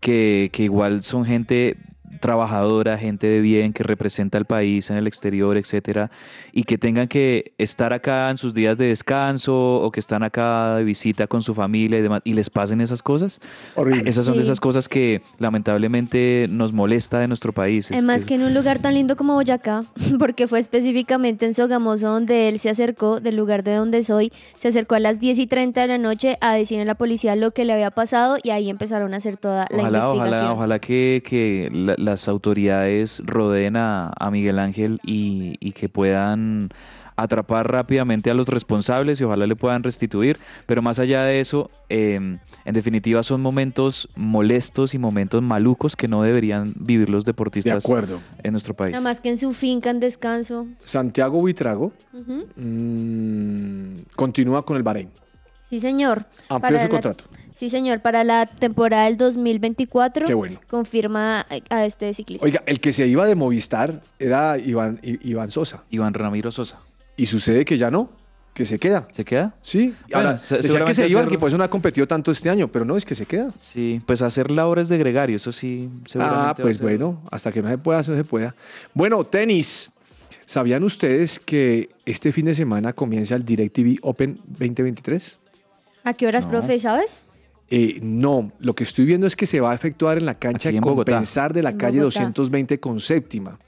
que, 0.00 0.50
que 0.52 0.64
igual 0.64 1.02
son 1.02 1.24
gente 1.24 1.78
trabajadora, 2.20 2.98
gente 2.98 3.26
de 3.26 3.40
bien, 3.40 3.72
que 3.72 3.82
representa 3.82 4.38
al 4.38 4.44
país 4.44 4.90
en 4.90 4.96
el 4.96 5.06
exterior, 5.06 5.56
etcétera, 5.56 6.10
y 6.52 6.64
que 6.64 6.78
tengan 6.78 7.08
que 7.08 7.52
estar 7.58 7.92
acá 7.92 8.30
en 8.30 8.36
sus 8.36 8.54
días 8.54 8.78
de 8.78 8.86
descanso 8.86 9.54
o 9.76 9.90
que 9.90 10.00
están 10.00 10.22
acá 10.22 10.76
de 10.76 10.84
visita 10.84 11.26
con 11.26 11.42
su 11.42 11.54
familia 11.54 11.98
y 11.98 12.02
demás, 12.02 12.20
y 12.24 12.34
les 12.34 12.50
pasen 12.50 12.80
esas 12.80 13.02
cosas. 13.02 13.40
Horrible. 13.74 14.08
Esas 14.08 14.24
son 14.24 14.36
de 14.36 14.42
esas 14.42 14.60
cosas 14.60 14.88
que 14.88 15.22
lamentablemente 15.38 16.46
nos 16.50 16.72
molesta 16.72 17.18
de 17.18 17.28
nuestro 17.28 17.52
país. 17.52 17.86
Es- 17.90 17.96
Además 17.96 18.18
es- 18.18 18.24
que 18.26 18.34
en 18.34 18.42
un 18.42 18.54
lugar 18.54 18.78
tan 18.78 18.94
lindo 18.94 19.16
como 19.16 19.34
Boyacá, 19.34 19.84
porque 20.18 20.46
fue 20.46 20.58
específicamente 20.60 21.46
en 21.46 21.54
Sogamoso 21.54 22.08
donde 22.08 22.48
él 22.48 22.58
se 22.58 22.70
acercó, 22.70 23.20
del 23.20 23.36
lugar 23.36 23.64
de 23.64 23.74
donde 23.74 24.02
soy, 24.02 24.32
se 24.56 24.68
acercó 24.68 24.94
a 24.94 25.00
las 25.00 25.20
10 25.20 25.38
y 25.38 25.46
30 25.46 25.80
de 25.82 25.86
la 25.88 25.98
noche 25.98 26.38
a 26.40 26.54
decirle 26.54 26.82
a 26.82 26.86
la 26.86 26.94
policía 26.94 27.34
lo 27.36 27.50
que 27.52 27.64
le 27.64 27.72
había 27.72 27.90
pasado 27.90 28.36
y 28.42 28.50
ahí 28.50 28.70
empezaron 28.70 29.14
a 29.14 29.16
hacer 29.16 29.36
toda 29.36 29.66
la 29.70 29.76
Ojalá, 29.78 29.98
investigación. 29.98 30.34
ojalá, 30.34 30.52
ojalá 30.52 30.78
que, 30.78 31.22
que 31.24 31.70
la- 31.72 31.94
las 32.04 32.28
autoridades 32.28 33.22
rodeen 33.24 33.76
a, 33.76 34.12
a 34.18 34.30
Miguel 34.30 34.58
Ángel 34.58 35.00
y, 35.04 35.56
y 35.60 35.72
que 35.72 35.88
puedan 35.88 36.70
atrapar 37.16 37.70
rápidamente 37.70 38.28
a 38.30 38.34
los 38.34 38.48
responsables 38.48 39.20
y 39.20 39.24
ojalá 39.24 39.46
le 39.46 39.54
puedan 39.54 39.84
restituir. 39.84 40.36
Pero 40.66 40.82
más 40.82 40.98
allá 40.98 41.22
de 41.22 41.38
eso, 41.38 41.70
eh, 41.88 42.16
en 42.16 42.74
definitiva 42.74 43.22
son 43.22 43.40
momentos 43.40 44.08
molestos 44.16 44.94
y 44.94 44.98
momentos 44.98 45.40
malucos 45.40 45.94
que 45.94 46.08
no 46.08 46.22
deberían 46.24 46.72
vivir 46.76 47.08
los 47.10 47.24
De 47.24 47.28
deportistas 47.30 47.84
acuerdo. 47.84 48.20
en 48.42 48.50
nuestro 48.50 48.74
país. 48.74 48.90
Nada 48.92 49.02
más 49.04 49.20
que 49.20 49.28
en 49.28 49.38
su 49.38 49.52
finca 49.52 49.90
en 49.90 50.00
descanso. 50.00 50.66
Santiago 50.82 51.38
Buitrago 51.38 51.92
mm, 52.56 53.98
continúa 54.16 54.64
con 54.64 54.76
el 54.76 54.82
Bahrein. 54.82 55.10
Sí, 55.68 55.80
señor. 55.80 56.26
Amplió 56.48 56.78
su 56.78 56.84
la- 56.84 56.90
contrato. 56.90 57.24
Sí, 57.54 57.70
señor. 57.70 58.00
Para 58.00 58.24
la 58.24 58.46
temporada 58.46 59.04
del 59.04 59.16
2024 59.16 60.26
Qué 60.26 60.34
bueno. 60.34 60.60
confirma 60.68 61.46
a- 61.70 61.84
este 61.84 62.12
ciclista. 62.12 62.44
Oiga, 62.44 62.62
el 62.66 62.80
que 62.80 62.92
se 62.92 63.06
iba 63.06 63.26
de 63.26 63.34
Movistar 63.36 64.02
era 64.18 64.58
Iván, 64.58 64.98
I- 65.02 65.20
Iván 65.30 65.50
Sosa. 65.50 65.84
Iván 65.90 66.14
Ramiro 66.14 66.50
Sosa. 66.50 66.78
Y 67.16 67.26
sucede 67.26 67.64
que 67.64 67.78
ya 67.78 67.90
no, 67.92 68.10
que 68.54 68.64
se 68.64 68.78
queda. 68.80 69.06
¿Se 69.12 69.24
queda? 69.24 69.54
Sí, 69.62 69.94
Bueno, 70.10 70.28
ahora, 70.30 70.38
se- 70.38 70.46
decía 70.48 70.56
que 70.56 70.62
seguramente 70.64 71.02
se 71.02 71.08
iba, 71.08 71.20
hacer- 71.20 71.30
que 71.30 71.38
por 71.38 71.48
eso 71.48 71.58
no 71.58 71.64
ha 71.64 71.70
competido 71.70 72.08
tanto 72.08 72.32
este 72.32 72.50
año, 72.50 72.66
pero 72.68 72.84
no, 72.84 72.96
es 72.96 73.04
que 73.04 73.14
se 73.14 73.24
queda. 73.26 73.50
Sí, 73.56 74.00
pues 74.04 74.20
hacer 74.22 74.50
labores 74.50 74.88
de 74.88 74.98
gregario, 74.98 75.36
eso 75.36 75.52
sí. 75.52 75.86
seguramente 76.06 76.40
va 76.42 76.46
Ah, 76.48 76.50
a 76.50 76.54
pues 76.56 76.76
ser- 76.78 76.82
bueno, 76.86 77.22
hasta 77.30 77.52
que 77.52 77.62
no 77.62 77.68
se 77.68 77.78
pueda, 77.78 77.98
no 77.98 78.02
se 78.02 78.24
pueda. 78.24 78.54
Bueno, 78.94 79.24
tenis. 79.24 79.90
¿Sabían 80.46 80.82
ustedes 80.84 81.38
que 81.38 81.88
este 82.04 82.30
fin 82.30 82.44
de 82.44 82.54
semana 82.54 82.92
comienza 82.92 83.34
el 83.34 83.46
DirecTV 83.46 83.98
Open 84.02 84.38
2023? 84.46 85.38
¿A 86.04 86.12
qué 86.12 86.26
horas, 86.26 86.44
No. 86.44 86.50
profe, 86.50 86.78
sabes? 86.80 87.24
Eh, 87.70 87.98
no, 88.02 88.52
lo 88.58 88.74
que 88.74 88.84
estoy 88.84 89.04
viendo 89.04 89.26
es 89.26 89.34
que 89.36 89.46
se 89.46 89.60
va 89.60 89.72
a 89.72 89.74
efectuar 89.74 90.18
en 90.18 90.26
la 90.26 90.34
cancha 90.38 90.68
en 90.68 90.80
Bogotá. 90.80 91.12
Compensar 91.12 91.52
de 91.52 91.62
la 91.62 91.70
En 91.70 91.76
calle 91.78 91.98
Bogotá. 91.98 92.20
220 92.20 92.78
con 92.80 93.00
séptima. 93.00 93.58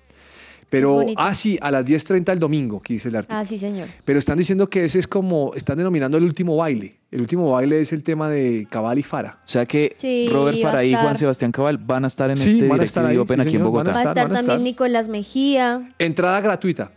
Pero, 0.68 1.04
ah, 1.16 1.32
sí, 1.32 1.56
a 1.62 1.70
las 1.70 1.86
10.30 1.86 2.32
el 2.32 2.40
domingo, 2.40 2.80
que 2.80 2.94
dice 2.94 3.08
el 3.08 3.14
artículo. 3.16 3.38
Ah, 3.38 3.44
sí, 3.44 3.56
señor. 3.56 3.86
Pero 4.04 4.18
están 4.18 4.36
diciendo 4.36 4.68
que 4.68 4.84
ese 4.84 4.98
es 4.98 5.06
como, 5.06 5.52
están 5.54 5.78
denominando 5.78 6.18
el 6.18 6.24
último 6.24 6.56
baile. 6.56 6.96
El 7.12 7.20
último 7.20 7.50
baile 7.52 7.80
es 7.80 7.92
el 7.92 8.02
tema 8.02 8.28
de 8.28 8.66
Cabal 8.68 8.98
y 8.98 9.04
Fara. 9.04 9.38
O 9.44 9.48
sea 9.48 9.64
que 9.64 9.94
Sí, 9.96 10.28
Robert 10.30 10.58
va 10.64 10.68
a 10.68 10.70
Faraí 10.72 10.90
y 10.90 10.94
Juan. 10.96 11.16
Sebastián 11.16 11.52
Cabal 11.52 11.78
van 11.78 12.02
a 12.04 12.08
estar 12.08 12.30
en 12.30 12.36
Sí, 12.36 12.50
este 12.50 12.68
van 12.68 12.80
a 12.80 12.84
estar 12.84 13.04
directivo 13.04 13.22
ahí, 13.22 13.24
Open 13.24 13.36
sí, 13.36 13.40
aquí 13.42 13.48
en 13.48 13.52
señor, 13.52 13.66
Bogotá. 13.70 13.90
a 13.90 13.94
Va 13.94 13.98
a 14.00 14.02
estar, 14.02 14.14
también 14.26 14.40
estar. 14.40 14.60
Nicolás 14.60 15.08
Mejía. 15.08 15.94
Entrada 16.00 16.40
gratuita, 16.40 16.90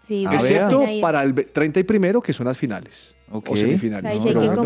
Sí, 0.00 0.24
Ah, 0.26 0.30
va 0.30 0.34
a 0.34 0.36
estar 0.38 0.50
vea. 0.52 0.66
excepto 0.66 1.00
para 1.00 1.22
el 1.22 1.32
ve- 1.32 1.44
30 1.44 1.78
y 1.78 1.84
primero, 1.84 2.20
que 2.20 2.32
son 2.32 2.46
las 2.48 2.58
finales. 2.58 3.14
O 3.30 3.40
semifinales. 3.56 4.10
Ahí 4.10 4.20
sí 4.20 4.28
hay 4.28 4.34
que 4.34 4.40
Pero, 4.40 4.62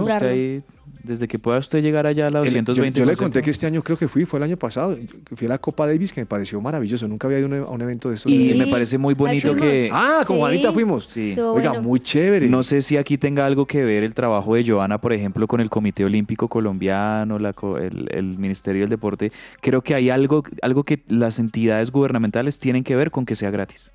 desde 1.07 1.29
que 1.29 1.39
pueda 1.39 1.59
usted 1.59 1.81
llegar 1.83 2.07
allá 2.07 2.27
a 2.27 2.31
la 2.31 2.41
El- 2.41 2.47
yo- 2.47 2.51
220. 2.63 2.99
yo, 3.01 3.07
le 3.07 3.17
conté 3.17 3.43
que 3.43 3.51
este 3.51 3.67
año 3.67 3.83
creo 3.83 3.97
que 3.97 4.09
fui, 4.09 4.25
fue 4.25 4.39
el 4.39 4.43
año 4.43 4.57
pasado, 4.57 4.97
fui 5.35 5.47
a 5.47 5.51
la 5.51 5.59
Copa 5.59 5.87
Davis 5.87 6.13
que 6.13 6.21
me 6.21 6.27
pareció 6.27 6.61
maravilloso. 6.61 7.07
Nunca 7.09 7.27
había 7.29 7.39
ido 7.39 7.47
a 7.47 7.51
un, 7.51 7.67
a 7.67 7.71
un 7.71 7.81
evento 7.83 8.09
de 8.11 8.17
estos. 8.17 8.31
Y 8.33 8.53
Sí, 8.53 8.59
me 8.59 8.67
parece 8.67 8.99
muy 8.99 9.15
bonito 9.15 9.55
que... 9.57 9.89
Ah, 9.93 10.23
con 10.27 10.37
Sí. 10.37 10.41
Juanita 10.41 10.73
fuimos. 10.73 11.07
Sí. 11.07 11.29
Estuvo 11.31 11.53
Oiga, 11.55 11.71
bueno. 11.71 11.83
muy 11.85 12.01
chévere. 12.01 12.49
No 12.49 12.63
sé 12.63 12.83
si 12.83 12.97
aquí 12.97 13.17
tenga 13.19 13.47
algo 13.47 13.67
que 13.67 13.83
ver 13.85 14.03
el 14.03 14.13
trabajo 14.15 14.55
de 14.55 14.65
Joana, 14.67 14.99
por 14.99 15.13
ejemplo, 15.13 15.47
con 15.47 15.61
el 15.61 15.71
Comité 15.71 16.05
Olímpico 16.05 16.49
Colombiano, 16.49 17.39
la 17.39 17.53
co- 17.53 17.79
el, 17.79 18.09
el 18.11 18.39
Ministerio 18.39 18.83
del 18.83 18.91
Deporte. 18.91 19.33
Creo 19.61 19.83
que 19.83 19.95
hay 19.95 20.11
algo, 20.11 20.43
algo 20.63 20.83
que 20.85 21.03
las 21.09 21.39
entidades 21.39 21.91
gubernamentales 21.91 22.59
tienen 22.59 22.85
que 22.85 22.97
ver 22.97 23.11
con 23.11 23.25
que 23.27 23.35
sea 23.37 23.51
gratis. 23.51 23.91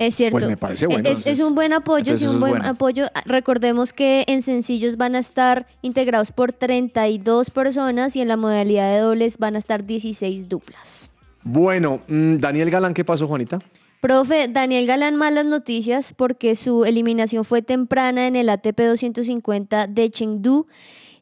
Es 0.00 0.14
cierto. 0.14 0.32
Pues 0.32 0.48
me 0.48 0.56
parece 0.56 0.86
bueno, 0.86 1.06
Es, 1.10 1.40
un 1.40 1.54
buen 1.54 1.74
apoyo, 1.74 2.16
sí, 2.16 2.26
un 2.26 2.40
buen 2.40 2.52
bueno. 2.52 2.68
apoyo. 2.70 3.08
Recordemos 3.26 3.92
que 3.92 4.24
en 4.28 4.40
sencillos 4.40 4.96
van 4.96 5.14
a 5.14 5.18
estar 5.18 5.66
integrados 5.82 6.32
por 6.32 6.54
32 6.54 7.50
personas 7.50 8.16
y 8.16 8.22
en 8.22 8.28
la 8.28 8.38
modalidad 8.38 8.90
de 8.94 9.00
dobles 9.00 9.36
van 9.36 9.56
a 9.56 9.58
estar 9.58 9.84
16 9.84 10.48
duplas. 10.48 11.10
Bueno, 11.42 12.00
mm, 12.08 12.36
Daniel 12.38 12.70
Galán, 12.70 12.94
¿qué 12.94 13.04
pasó, 13.04 13.28
Juanita? 13.28 13.58
Profe, 14.00 14.48
Daniel 14.48 14.86
Galán, 14.86 15.16
malas 15.16 15.44
noticias 15.44 16.14
porque 16.14 16.54
su 16.54 16.86
eliminación 16.86 17.44
fue 17.44 17.60
temprana 17.60 18.26
en 18.26 18.36
el 18.36 18.48
ATP 18.48 18.80
250 18.80 19.86
de 19.86 20.10
Chengdu. 20.10 20.66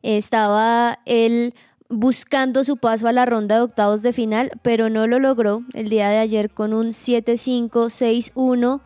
Estaba 0.03 1.01
él 1.05 1.53
buscando 1.89 2.65
su 2.65 2.77
paso 2.77 3.09
a 3.09 3.13
la 3.13 3.25
ronda 3.27 3.57
de 3.57 3.63
octavos 3.63 4.03
de 4.03 4.13
final, 4.13 4.53
pero 4.63 4.91
no 4.91 5.07
lo 5.07 5.19
logró 5.19 5.63
el 5.75 5.89
día 5.89 6.09
de 6.09 6.19
ayer 6.19 6.51
con 6.51 6.75
un 6.75 6.89
7-5, 6.89 7.71
6-1 7.71 8.81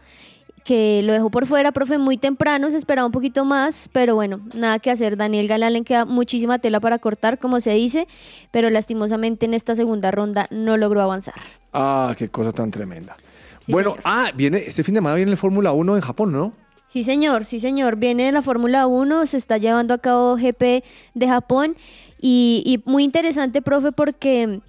que 0.64 1.02
lo 1.02 1.12
dejó 1.12 1.30
por 1.30 1.46
fuera, 1.46 1.72
profe, 1.72 1.98
muy 1.98 2.16
temprano, 2.16 2.70
se 2.70 2.76
esperaba 2.76 3.06
un 3.06 3.12
poquito 3.12 3.44
más, 3.44 3.88
pero 3.92 4.14
bueno, 4.14 4.40
nada 4.54 4.78
que 4.78 4.90
hacer. 4.90 5.16
Daniel 5.16 5.48
Galán 5.48 5.72
le 5.72 5.82
queda 5.82 6.04
muchísima 6.04 6.58
tela 6.60 6.78
para 6.78 6.98
cortar, 6.98 7.38
como 7.38 7.60
se 7.60 7.72
dice, 7.72 8.06
pero 8.52 8.70
lastimosamente 8.70 9.46
en 9.46 9.54
esta 9.54 9.74
segunda 9.74 10.10
ronda 10.10 10.46
no 10.50 10.76
logró 10.76 11.00
avanzar. 11.00 11.34
Ah, 11.72 12.14
qué 12.16 12.28
cosa 12.28 12.52
tan 12.52 12.70
tremenda. 12.70 13.16
Sí, 13.60 13.72
bueno, 13.72 13.90
señor. 13.90 14.02
ah, 14.04 14.30
viene, 14.34 14.58
este 14.58 14.84
fin 14.84 14.94
de 14.94 14.98
semana 14.98 15.16
viene 15.16 15.32
el 15.32 15.36
Fórmula 15.36 15.72
1 15.72 15.96
en 15.96 16.02
Japón, 16.02 16.32
¿no? 16.32 16.52
Sí, 16.86 17.04
señor, 17.04 17.44
sí, 17.44 17.58
señor. 17.58 17.96
Viene 17.96 18.30
la 18.32 18.42
Fórmula 18.42 18.86
1, 18.86 19.24
se 19.26 19.38
está 19.38 19.56
llevando 19.56 19.94
a 19.94 19.98
cabo 19.98 20.36
GP 20.36 20.84
de 21.14 21.26
Japón 21.28 21.74
y, 22.22 22.62
y 22.64 22.88
muy 22.88 23.02
interesante, 23.04 23.60
profe, 23.60 23.92
porque 23.92 24.60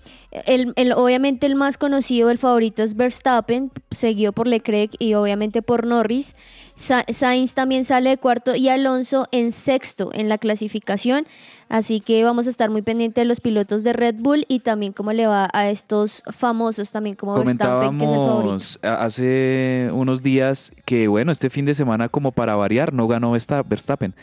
el, 0.48 0.74
el- 0.76 0.92
obviamente 0.94 1.46
el 1.46 1.56
más 1.56 1.78
conocido, 1.78 2.30
el 2.32 2.38
favorito 2.40 2.82
es 2.84 2.96
Verstappen, 2.98 3.72
seguido 3.92 4.34
por 4.34 4.48
Leclerc 4.48 4.92
y 5.00 5.14
obviamente 5.14 5.62
por 5.62 5.86
Norris. 5.86 6.36
Sa- 6.76 7.06
Sainz 7.10 7.54
también 7.54 7.86
sale 7.86 8.10
de 8.10 8.18
cuarto 8.18 8.56
y 8.56 8.68
Alonso 8.70 9.28
en 9.32 9.52
sexto 9.52 10.10
en 10.14 10.28
la 10.28 10.38
clasificación. 10.40 11.26
Así 11.70 12.00
que 12.02 12.24
vamos 12.24 12.46
a 12.48 12.50
estar 12.50 12.70
muy 12.70 12.82
pendientes 12.82 13.22
de 13.22 13.26
los 13.26 13.40
pilotos 13.40 13.84
de 13.84 13.94
Red 13.94 14.16
Bull 14.20 14.46
y 14.48 14.60
también 14.60 14.92
cómo 14.94 15.12
le 15.14 15.26
va 15.28 15.48
a 15.54 15.70
estos 15.70 16.22
famosos 16.32 16.92
también 16.92 17.16
como 17.16 17.34
Verstappen, 17.46 17.98
que 18.00 18.06
es 18.06 18.12
el 18.12 18.18
favorito. 18.18 18.56
Hace 19.04 19.90
unos 19.94 20.22
días 20.22 20.72
que, 20.86 21.08
bueno, 21.08 21.32
este 21.32 21.50
fin 21.50 21.66
de 21.66 21.74
semana, 21.76 22.10
como 22.10 22.32
para 22.32 22.56
variar, 22.56 22.94
no 22.94 23.08
ganó 23.08 23.32
Versta- 23.36 23.64
Verstappen. 23.68 24.14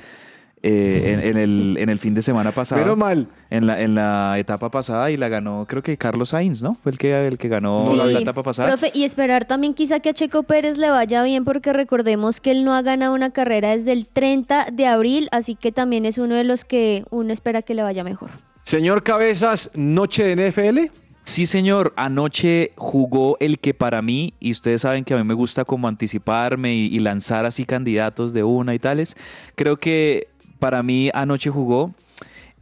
Eh, 0.63 1.15
en, 1.15 1.21
en 1.21 1.37
el, 1.39 1.77
en 1.81 1.89
el 1.89 1.99
fin 1.99 2.15
de 2.15 2.23
semana 2.23 2.53
pasado. 2.53 2.81
Menos 2.81 2.97
mal. 2.97 3.29
En 3.49 3.67
la, 3.67 3.81
en 3.81 3.95
la 3.95 4.39
etapa 4.39 4.71
pasada 4.71 5.11
y 5.11 5.17
la 5.17 5.29
ganó, 5.29 5.67
creo 5.67 5.83
que 5.83 5.97
Carlos 5.97 6.31
Sainz, 6.31 6.63
¿no? 6.63 6.77
Fue 6.83 6.93
el 6.93 6.99
que, 6.99 7.27
el 7.27 7.39
que 7.39 7.49
ganó 7.49 7.81
Sí, 7.81 7.97
la 7.97 8.21
etapa 8.21 8.43
pasada. 8.43 8.69
Profe, 8.69 8.91
y 8.95 9.05
esperar 9.05 9.45
también 9.45 9.75
quizá 9.75 10.01
que 10.01 10.11
a 10.11 10.15
Checo 10.15 10.43
Pérez 10.43 10.77
le 10.77 10.91
vaya 10.91 11.23
bien 11.25 11.45
porque 11.45 11.73
recordemos 11.73 12.41
que 12.41 12.53
él 12.53 12.65
no 12.65 12.75
ha 12.75 12.83
ganado 12.83 13.15
una 13.15 13.31
carrera 13.31 13.71
desde 13.71 13.93
el 13.93 14.07
30 14.07 14.69
de 14.73 14.87
abril, 14.87 15.29
así 15.33 15.55
que 15.55 15.73
también 15.73 16.05
es 16.05 16.19
uno 16.19 16.35
de 16.35 16.45
los 16.45 16.65
que 16.65 17.05
uno 17.11 17.33
espera 17.33 17.63
que 17.63 17.75
le 17.75 17.83
vaya 17.83 18.05
mejor. 18.05 18.31
Señor 18.63 19.03
Cabezas, 19.03 19.71
noche 19.75 20.25
de 20.25 20.51
NFL. 20.51 20.97
Sí, 21.23 21.47
señor. 21.47 21.93
Anoche 21.97 22.71
jugó 22.77 23.37
el 23.41 23.59
que 23.59 23.75
para 23.75 24.01
mí, 24.03 24.35
y 24.41 24.53
ustedes 24.53 24.83
saben 24.83 25.05
que 25.05 25.15
a 25.15 25.17
mí 25.17 25.25
me 25.25 25.35
gusta 25.35 25.65
como 25.65 25.87
anticiparme 25.87 26.75
y, 26.75 26.87
y 26.87 26.99
lanzar 26.99 27.45
así 27.47 27.65
candidatos 27.65 28.33
de 28.33 28.43
una 28.43 28.75
y 28.75 28.79
tales. 28.79 29.17
Creo 29.55 29.77
que 29.77 30.29
para 30.61 30.85
mí 30.85 31.11
anoche 31.13 31.51
jugó 31.51 31.93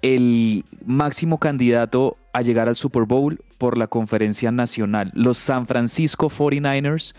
el 0.00 0.64
máximo 0.86 1.38
candidato 1.38 2.16
a 2.32 2.40
llegar 2.40 2.68
al 2.68 2.76
Super 2.76 3.02
Bowl 3.02 3.40
por 3.58 3.76
la 3.76 3.88
conferencia 3.88 4.50
nacional. 4.52 5.10
Los 5.14 5.38
San 5.38 5.66
Francisco 5.66 6.30
49ers 6.30 7.14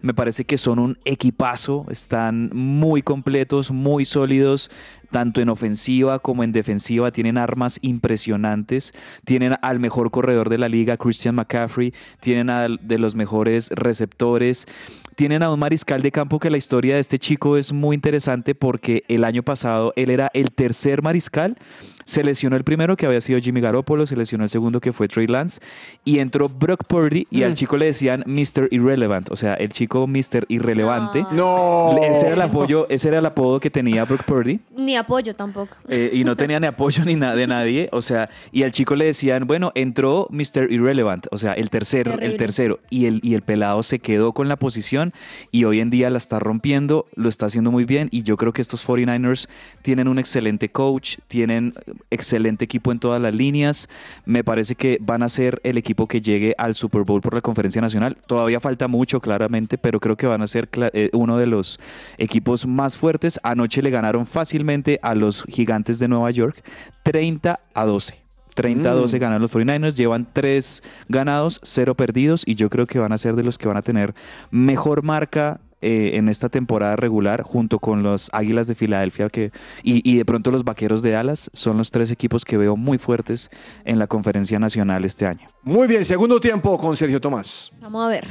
me 0.00 0.12
parece 0.12 0.44
que 0.44 0.58
son 0.58 0.78
un 0.78 0.98
equipazo, 1.06 1.86
están 1.88 2.50
muy 2.52 3.00
completos, 3.00 3.70
muy 3.70 4.04
sólidos, 4.04 4.70
tanto 5.14 5.40
en 5.40 5.48
ofensiva 5.48 6.18
como 6.18 6.42
en 6.42 6.50
defensiva, 6.50 7.12
tienen 7.12 7.38
armas 7.38 7.78
impresionantes, 7.82 8.92
tienen 9.24 9.54
al 9.62 9.78
mejor 9.78 10.10
corredor 10.10 10.48
de 10.48 10.58
la 10.58 10.68
liga, 10.68 10.96
Christian 10.96 11.36
McCaffrey, 11.36 11.94
tienen 12.18 12.50
al 12.50 12.80
de 12.82 12.98
los 12.98 13.14
mejores 13.14 13.70
receptores, 13.70 14.66
tienen 15.14 15.42
a 15.42 15.52
un 15.52 15.60
mariscal 15.60 16.02
de 16.02 16.10
campo 16.10 16.38
que 16.38 16.50
la 16.50 16.56
historia 16.56 16.94
de 16.94 17.00
este 17.00 17.18
chico 17.18 17.56
es 17.56 17.72
muy 17.72 17.94
interesante 17.94 18.54
porque 18.54 19.04
el 19.08 19.24
año 19.24 19.42
pasado 19.42 19.92
él 19.96 20.10
era 20.10 20.30
el 20.34 20.50
tercer 20.50 21.02
mariscal, 21.02 21.56
se 22.04 22.22
lesionó 22.22 22.56
el 22.56 22.64
primero 22.64 22.96
que 22.96 23.06
había 23.06 23.20
sido 23.20 23.40
Jimmy 23.40 23.60
Garoppolo, 23.60 24.06
se 24.06 24.16
lesionó 24.16 24.44
el 24.44 24.50
segundo 24.50 24.80
que 24.80 24.92
fue 24.92 25.08
Trey 25.08 25.26
Lance 25.26 25.60
y 26.04 26.18
entró 26.18 26.48
Brock 26.48 26.84
Purdy 26.86 27.26
y 27.30 27.44
al 27.44 27.54
chico 27.54 27.76
le 27.76 27.86
decían 27.86 28.24
Mr. 28.26 28.68
Irrelevant, 28.70 29.30
o 29.30 29.36
sea, 29.36 29.54
el 29.54 29.70
chico 29.70 30.06
Mr. 30.06 30.44
Irrelevante. 30.48 31.24
No. 31.30 31.96
Ese 32.02 32.26
era 32.26 32.34
el 32.34 32.42
apoyo, 32.42 32.86
ese 32.90 33.08
era 33.08 33.20
el 33.20 33.26
apodo 33.26 33.60
que 33.60 33.70
tenía 33.70 34.04
Brock 34.04 34.24
Purdy. 34.24 34.60
Ni 34.76 34.96
apoyo 35.04 35.34
tampoco. 35.34 35.76
Eh, 35.88 36.10
y 36.12 36.24
no 36.24 36.36
tenía 36.36 36.58
ni 36.60 36.66
apoyo 36.66 37.04
ni 37.04 37.14
nada 37.14 37.36
de 37.36 37.46
nadie, 37.46 37.88
o 37.92 38.02
sea, 38.02 38.30
y 38.52 38.62
al 38.62 38.72
chico 38.72 38.96
le 38.96 39.04
decían, 39.04 39.46
bueno, 39.46 39.72
entró 39.74 40.26
Mr. 40.30 40.70
Irrelevant, 40.70 41.26
o 41.30 41.38
sea, 41.38 41.52
el 41.52 41.70
tercero, 41.70 42.18
el 42.20 42.36
tercero, 42.36 42.80
y 42.90 43.06
el, 43.06 43.20
y 43.22 43.34
el 43.34 43.42
pelado 43.42 43.82
se 43.82 43.98
quedó 43.98 44.32
con 44.32 44.48
la 44.48 44.56
posición 44.56 45.12
y 45.50 45.64
hoy 45.64 45.80
en 45.80 45.90
día 45.90 46.10
la 46.10 46.18
está 46.18 46.38
rompiendo, 46.38 47.06
lo 47.14 47.28
está 47.28 47.46
haciendo 47.46 47.70
muy 47.70 47.84
bien 47.84 48.08
y 48.10 48.22
yo 48.22 48.36
creo 48.36 48.52
que 48.52 48.62
estos 48.62 48.86
49ers 48.86 49.48
tienen 49.82 50.08
un 50.08 50.18
excelente 50.18 50.70
coach, 50.70 51.18
tienen 51.28 51.74
excelente 52.10 52.64
equipo 52.64 52.92
en 52.92 52.98
todas 52.98 53.20
las 53.20 53.34
líneas, 53.34 53.88
me 54.24 54.44
parece 54.44 54.74
que 54.74 54.98
van 55.00 55.22
a 55.22 55.28
ser 55.28 55.60
el 55.64 55.78
equipo 55.78 56.06
que 56.06 56.20
llegue 56.20 56.54
al 56.58 56.74
Super 56.74 57.02
Bowl 57.02 57.20
por 57.20 57.34
la 57.34 57.40
conferencia 57.40 57.80
nacional, 57.80 58.16
todavía 58.26 58.60
falta 58.60 58.88
mucho 58.88 59.20
claramente, 59.20 59.78
pero 59.78 60.00
creo 60.00 60.16
que 60.16 60.26
van 60.26 60.42
a 60.42 60.46
ser 60.46 60.68
eh, 60.92 61.10
uno 61.12 61.36
de 61.36 61.46
los 61.46 61.78
equipos 62.18 62.66
más 62.66 62.96
fuertes, 62.96 63.38
anoche 63.42 63.82
le 63.82 63.90
ganaron 63.90 64.26
fácilmente 64.26 64.93
a 65.02 65.14
los 65.14 65.44
gigantes 65.44 65.98
de 65.98 66.08
Nueva 66.08 66.30
York 66.30 66.62
30 67.02 67.60
a 67.74 67.84
12. 67.84 68.24
30 68.54 68.88
a 68.88 68.94
12 68.94 69.18
ganan 69.18 69.42
los 69.42 69.52
49ers, 69.52 69.94
llevan 69.94 70.26
3 70.32 70.82
ganados, 71.08 71.60
0 71.62 71.94
perdidos 71.96 72.44
y 72.46 72.54
yo 72.54 72.70
creo 72.70 72.86
que 72.86 72.98
van 72.98 73.12
a 73.12 73.18
ser 73.18 73.34
de 73.34 73.42
los 73.42 73.58
que 73.58 73.66
van 73.66 73.76
a 73.76 73.82
tener 73.82 74.14
mejor 74.50 75.02
marca 75.02 75.60
eh, 75.80 76.12
en 76.14 76.28
esta 76.28 76.48
temporada 76.48 76.96
regular 76.96 77.42
junto 77.42 77.78
con 77.78 78.02
los 78.02 78.30
Águilas 78.32 78.66
de 78.68 78.74
Filadelfia 78.74 79.28
que, 79.28 79.50
y, 79.82 80.08
y 80.08 80.16
de 80.16 80.24
pronto 80.24 80.50
los 80.50 80.64
Vaqueros 80.64 81.02
de 81.02 81.10
Dallas 81.10 81.50
son 81.52 81.76
los 81.76 81.90
tres 81.90 82.10
equipos 82.10 82.44
que 82.44 82.56
veo 82.56 82.76
muy 82.76 82.96
fuertes 82.96 83.50
en 83.84 83.98
la 83.98 84.06
conferencia 84.06 84.58
nacional 84.58 85.04
este 85.04 85.26
año. 85.26 85.46
Muy 85.62 85.86
bien, 85.86 86.04
segundo 86.04 86.40
tiempo 86.40 86.78
con 86.78 86.96
Sergio 86.96 87.20
Tomás. 87.20 87.70
Vamos 87.80 88.06
a 88.06 88.08
ver. 88.08 88.26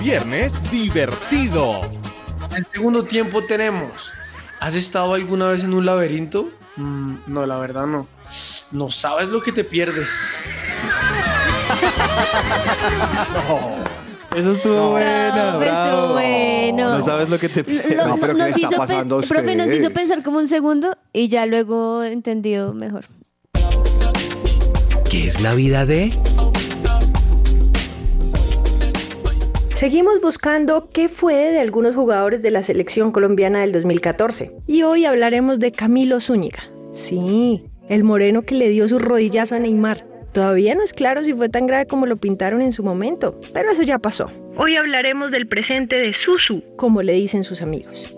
Viernes 0.00 0.70
divertido. 0.70 1.80
En 2.52 2.58
el 2.58 2.66
segundo 2.66 3.02
tiempo 3.04 3.42
tenemos. 3.42 4.12
¿Has 4.60 4.74
estado 4.74 5.14
alguna 5.14 5.48
vez 5.48 5.64
en 5.64 5.72
un 5.72 5.86
laberinto? 5.86 6.50
Mm, 6.76 7.14
no, 7.26 7.46
la 7.46 7.58
verdad 7.58 7.86
no. 7.86 8.06
No 8.72 8.90
sabes 8.90 9.30
lo 9.30 9.40
que 9.42 9.52
te 9.52 9.64
pierdes. 9.64 10.06
Eso 14.36 14.52
estuvo 14.52 14.92
Bravo, 14.94 15.62
estuvo 15.62 16.12
bueno. 16.12 16.98
No 16.98 17.02
sabes 17.02 17.30
lo 17.30 17.38
que 17.38 17.48
te 17.48 17.64
pierdes. 17.64 17.96
No, 17.96 18.18
pero 18.18 18.34
¿qué 18.34 18.38
nos 18.38 18.48
está 18.48 18.60
hizo 18.60 18.76
pasando 18.76 19.18
a 19.18 19.22
profe, 19.22 19.56
nos 19.56 19.72
hizo 19.72 19.90
pensar 19.90 20.22
como 20.22 20.38
un 20.38 20.48
segundo 20.48 20.96
y 21.12 21.28
ya 21.28 21.46
luego 21.46 22.04
entendido 22.04 22.74
mejor. 22.74 23.06
¿Qué 25.10 25.26
es 25.26 25.40
la 25.40 25.54
vida 25.54 25.86
de? 25.86 26.12
Seguimos 29.82 30.20
buscando 30.20 30.90
qué 30.90 31.08
fue 31.08 31.34
de 31.34 31.58
algunos 31.58 31.96
jugadores 31.96 32.40
de 32.40 32.52
la 32.52 32.62
selección 32.62 33.10
colombiana 33.10 33.62
del 33.62 33.72
2014. 33.72 34.52
Y 34.68 34.82
hoy 34.82 35.06
hablaremos 35.06 35.58
de 35.58 35.72
Camilo 35.72 36.20
Zúñiga. 36.20 36.62
Sí, 36.94 37.64
el 37.88 38.04
moreno 38.04 38.42
que 38.42 38.54
le 38.54 38.68
dio 38.68 38.86
su 38.86 39.00
rodillazo 39.00 39.56
a 39.56 39.58
Neymar. 39.58 40.06
Todavía 40.32 40.76
no 40.76 40.84
es 40.84 40.92
claro 40.92 41.24
si 41.24 41.34
fue 41.34 41.48
tan 41.48 41.66
grave 41.66 41.88
como 41.88 42.06
lo 42.06 42.16
pintaron 42.16 42.62
en 42.62 42.72
su 42.72 42.84
momento, 42.84 43.40
pero 43.52 43.72
eso 43.72 43.82
ya 43.82 43.98
pasó. 43.98 44.30
Hoy 44.54 44.76
hablaremos 44.76 45.32
del 45.32 45.48
presente 45.48 45.96
de 45.96 46.12
Susu, 46.12 46.62
como 46.76 47.02
le 47.02 47.14
dicen 47.14 47.42
sus 47.42 47.60
amigos. 47.60 48.08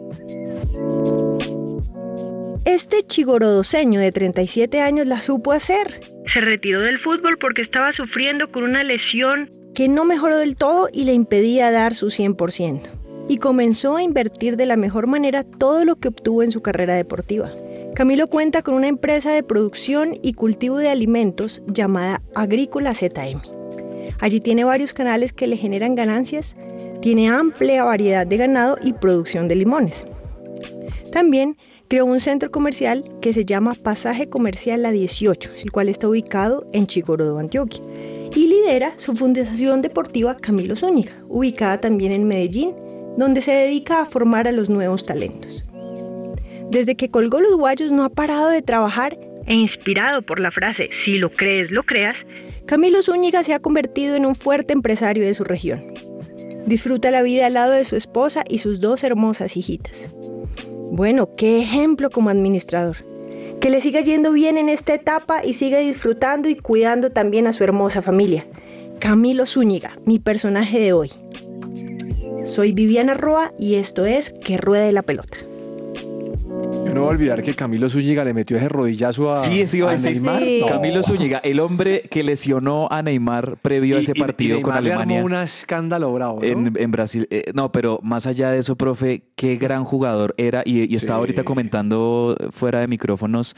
Este 2.66 3.06
chigorodoseño 3.06 4.00
de 4.00 4.12
37 4.12 4.82
años 4.82 5.06
la 5.06 5.22
supo 5.22 5.52
hacer. 5.52 6.02
Se 6.26 6.42
retiró 6.42 6.82
del 6.82 6.98
fútbol 6.98 7.38
porque 7.38 7.62
estaba 7.62 7.92
sufriendo 7.92 8.52
con 8.52 8.64
una 8.64 8.82
lesión 8.82 9.63
que 9.74 9.88
no 9.88 10.04
mejoró 10.04 10.38
del 10.38 10.56
todo 10.56 10.88
y 10.92 11.04
le 11.04 11.12
impedía 11.14 11.70
dar 11.70 11.94
su 11.94 12.06
100%. 12.06 12.80
Y 13.28 13.38
comenzó 13.38 13.96
a 13.96 14.02
invertir 14.02 14.56
de 14.56 14.66
la 14.66 14.76
mejor 14.76 15.06
manera 15.06 15.42
todo 15.42 15.84
lo 15.84 15.96
que 15.96 16.08
obtuvo 16.08 16.42
en 16.42 16.52
su 16.52 16.62
carrera 16.62 16.94
deportiva. 16.94 17.50
Camilo 17.94 18.28
cuenta 18.28 18.62
con 18.62 18.74
una 18.74 18.88
empresa 18.88 19.32
de 19.32 19.42
producción 19.42 20.18
y 20.22 20.34
cultivo 20.34 20.78
de 20.78 20.90
alimentos 20.90 21.62
llamada 21.66 22.22
Agrícola 22.34 22.94
ZM. 22.94 23.40
Allí 24.20 24.40
tiene 24.40 24.64
varios 24.64 24.92
canales 24.92 25.32
que 25.32 25.46
le 25.46 25.56
generan 25.56 25.94
ganancias, 25.94 26.56
tiene 27.00 27.28
amplia 27.28 27.84
variedad 27.84 28.26
de 28.26 28.36
ganado 28.36 28.76
y 28.82 28.92
producción 28.92 29.48
de 29.48 29.56
limones. 29.56 30.06
También 31.12 31.56
creó 31.88 32.04
un 32.06 32.20
centro 32.20 32.50
comercial 32.50 33.04
que 33.20 33.32
se 33.32 33.44
llama 33.44 33.74
Pasaje 33.74 34.28
Comercial 34.28 34.82
La 34.82 34.90
18, 34.90 35.50
el 35.62 35.70
cual 35.70 35.88
está 35.88 36.08
ubicado 36.08 36.66
en 36.72 36.86
Chicorodo, 36.86 37.38
Antioquia, 37.38 37.82
y 38.34 38.46
lidera 38.46 38.94
su 38.96 39.14
fundación 39.14 39.82
deportiva 39.82 40.36
Camilo 40.36 40.76
Zúñiga, 40.76 41.12
ubicada 41.28 41.80
también 41.80 42.12
en 42.12 42.26
Medellín, 42.26 42.74
donde 43.16 43.42
se 43.42 43.52
dedica 43.52 44.00
a 44.00 44.06
formar 44.06 44.48
a 44.48 44.52
los 44.52 44.68
nuevos 44.68 45.06
talentos. 45.06 45.66
Desde 46.70 46.96
que 46.96 47.10
colgó 47.10 47.40
los 47.40 47.56
guayos 47.56 47.92
no 47.92 48.04
ha 48.04 48.10
parado 48.10 48.48
de 48.48 48.62
trabajar 48.62 49.18
e 49.46 49.54
inspirado 49.54 50.22
por 50.22 50.40
la 50.40 50.50
frase 50.50 50.88
si 50.90 51.18
lo 51.18 51.30
crees, 51.30 51.70
lo 51.70 51.82
creas, 51.82 52.26
Camilo 52.66 53.02
Zúñiga 53.02 53.44
se 53.44 53.52
ha 53.52 53.60
convertido 53.60 54.16
en 54.16 54.26
un 54.26 54.34
fuerte 54.34 54.72
empresario 54.72 55.24
de 55.24 55.34
su 55.34 55.44
región. 55.44 55.92
Disfruta 56.66 57.10
la 57.10 57.22
vida 57.22 57.46
al 57.46 57.54
lado 57.54 57.72
de 57.72 57.84
su 57.84 57.94
esposa 57.94 58.42
y 58.48 58.58
sus 58.58 58.80
dos 58.80 59.04
hermosas 59.04 59.56
hijitas. 59.56 60.10
Bueno, 60.90 61.34
qué 61.36 61.60
ejemplo 61.60 62.08
como 62.08 62.30
administrador. 62.30 62.96
Que 63.64 63.70
le 63.70 63.80
siga 63.80 64.02
yendo 64.02 64.30
bien 64.30 64.58
en 64.58 64.68
esta 64.68 64.92
etapa 64.92 65.42
y 65.42 65.54
siga 65.54 65.78
disfrutando 65.78 66.50
y 66.50 66.54
cuidando 66.54 67.08
también 67.08 67.46
a 67.46 67.54
su 67.54 67.64
hermosa 67.64 68.02
familia. 68.02 68.46
Camilo 68.98 69.46
Zúñiga, 69.46 69.96
mi 70.04 70.18
personaje 70.18 70.78
de 70.80 70.92
hoy. 70.92 71.10
Soy 72.44 72.72
Viviana 72.72 73.14
Roa 73.14 73.54
y 73.58 73.76
esto 73.76 74.04
es 74.04 74.34
Que 74.34 74.58
Ruede 74.58 74.92
la 74.92 75.00
Pelota. 75.00 75.38
No 76.94 77.00
voy 77.02 77.08
a 77.08 77.12
olvidar 77.12 77.42
que 77.42 77.54
Camilo 77.54 77.88
Zúñiga 77.90 78.24
le 78.24 78.32
metió 78.34 78.56
ese 78.56 78.68
rodillazo 78.68 79.30
a, 79.30 79.36
Sí, 79.36 79.60
eso 79.60 79.76
iba 79.76 79.88
a 79.88 79.90
a 79.90 79.94
decir. 79.94 80.12
Neymar. 80.12 80.42
Sí. 80.42 80.58
No. 80.60 80.66
Camilo 80.68 81.02
Zúñiga, 81.02 81.38
el 81.38 81.60
hombre 81.60 82.02
que 82.10 82.22
lesionó 82.22 82.88
a 82.90 83.02
Neymar 83.02 83.56
previo 83.60 83.96
a 83.96 84.00
ese 84.00 84.14
partido 84.14 84.58
y 84.58 84.62
con 84.62 84.72
le 84.74 84.78
Alemania. 84.78 85.18
armó 85.18 85.26
un 85.26 85.34
escándalo 85.34 86.12
bravo, 86.12 86.40
¿no? 86.40 86.46
En, 86.46 86.72
en 86.78 86.90
Brasil. 86.90 87.26
Eh, 87.30 87.52
no, 87.54 87.72
pero 87.72 88.00
más 88.02 88.26
allá 88.26 88.50
de 88.50 88.58
eso, 88.58 88.76
profe, 88.76 89.24
qué 89.36 89.56
gran 89.56 89.84
jugador 89.84 90.34
era. 90.38 90.62
Y, 90.64 90.92
y 90.92 90.96
estaba 90.96 91.18
Sí. 91.18 91.20
ahorita 91.20 91.44
comentando 91.44 92.36
fuera 92.50 92.80
de 92.80 92.88
micrófonos 92.88 93.54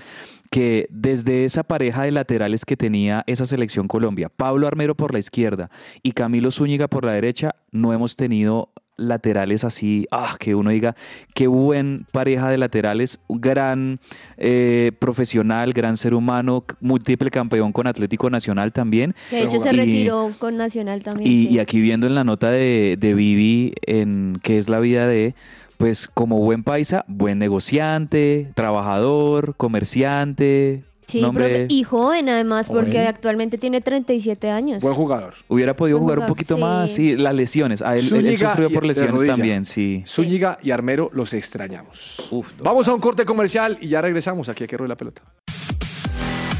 que 0.50 0.86
desde 0.90 1.44
esa 1.44 1.64
pareja 1.64 2.04
de 2.04 2.12
laterales 2.12 2.64
que 2.64 2.76
tenía 2.76 3.24
esa 3.26 3.46
selección 3.46 3.88
Colombia, 3.88 4.28
Pablo 4.28 4.68
Armero 4.68 4.94
por 4.94 5.12
la 5.12 5.18
izquierda 5.18 5.70
y 6.04 6.12
Camilo 6.12 6.52
Zúñiga 6.52 6.86
por 6.86 7.04
la 7.04 7.12
derecha, 7.12 7.56
no 7.72 7.92
hemos 7.92 8.14
tenido 8.14 8.70
laterales 8.98 9.62
así, 9.64 10.06
ah, 10.10 10.36
que 10.38 10.54
uno 10.54 10.70
diga, 10.70 10.96
qué 11.34 11.46
buen 11.48 12.06
pareja 12.12 12.48
de 12.48 12.56
laterales, 12.58 13.18
gran 13.28 14.00
eh, 14.38 14.92
profesional, 14.98 15.72
gran 15.72 15.96
ser 15.96 16.14
humano, 16.14 16.64
múltiple 16.80 17.30
campeón 17.30 17.72
con 17.72 17.86
Atlético 17.86 18.30
Nacional 18.30 18.72
también. 18.72 19.14
De 19.30 19.42
hecho 19.42 19.60
se 19.60 19.72
Y- 19.72 19.76
retiró 19.76 20.30
con 20.38 20.56
Nacional 20.56 21.02
también. 21.02 21.30
y, 21.30 21.42
sí. 21.42 21.48
y 21.50 21.58
aquí 21.58 21.80
viendo 21.80 22.06
en 22.06 22.14
la 22.14 22.24
nota 22.24 22.50
de, 22.50 22.96
de 22.98 23.14
Vivi, 23.14 23.74
en 23.86 24.38
qué 24.42 24.56
es 24.58 24.68
la 24.68 24.78
vida 24.80 25.06
de, 25.06 25.34
pues 25.76 26.08
como 26.08 26.38
buen 26.38 26.62
paisa, 26.62 27.04
buen 27.06 27.38
negociante, 27.38 28.50
trabajador, 28.54 29.54
comerciante. 29.56 30.84
Sí, 31.06 31.20
un 31.20 31.26
hombre- 31.26 31.46
profe, 31.48 31.66
y 31.68 31.84
joven 31.84 32.28
además, 32.28 32.68
porque 32.68 32.92
Joven. 32.92 33.06
actualmente 33.06 33.58
tiene 33.58 33.80
37 33.80 34.50
años. 34.50 34.82
Buen 34.82 34.94
jugador. 34.94 35.34
Hubiera 35.46 35.76
podido 35.76 35.98
Buen 35.98 36.04
jugar 36.06 36.18
un 36.18 36.26
poquito 36.26 36.56
sí. 36.56 36.60
más, 36.60 36.90
sí, 36.90 37.16
las 37.16 37.32
lesiones. 37.34 37.80
A 37.82 37.94
él, 37.94 38.00
él- 38.12 38.36
sufrió 38.38 38.70
por 38.70 38.84
lesiones 38.84 39.24
también, 39.24 39.64
sí. 39.64 40.02
Zúñiga 40.06 40.58
y 40.62 40.72
Armero 40.72 41.10
los 41.12 41.32
extrañamos. 41.32 42.26
Uf, 42.32 42.50
Vamos 42.58 42.88
a 42.88 42.94
un 42.94 43.00
corte 43.00 43.24
comercial 43.24 43.78
y 43.80 43.88
ya 43.88 44.00
regresamos 44.00 44.48
aquí 44.48 44.64
a 44.64 44.66
Que 44.66 44.76
Ruede 44.76 44.88
la 44.88 44.96
Pelota. 44.96 45.22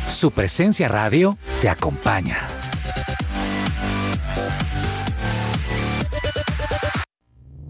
Su 0.08 0.30
presencia 0.30 0.86
radio 0.88 1.36
te 1.60 1.68
acompaña. 1.68 2.38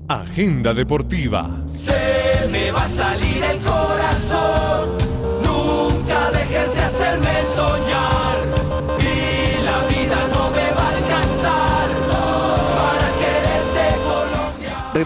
Agenda 0.09 0.72
deportiva. 0.72 1.51
Se 1.68 2.47
me 2.51 2.70
va 2.70 2.85
a 2.85 2.89
salir 2.89 3.43
el 3.43 3.59
corazón. 3.61 3.86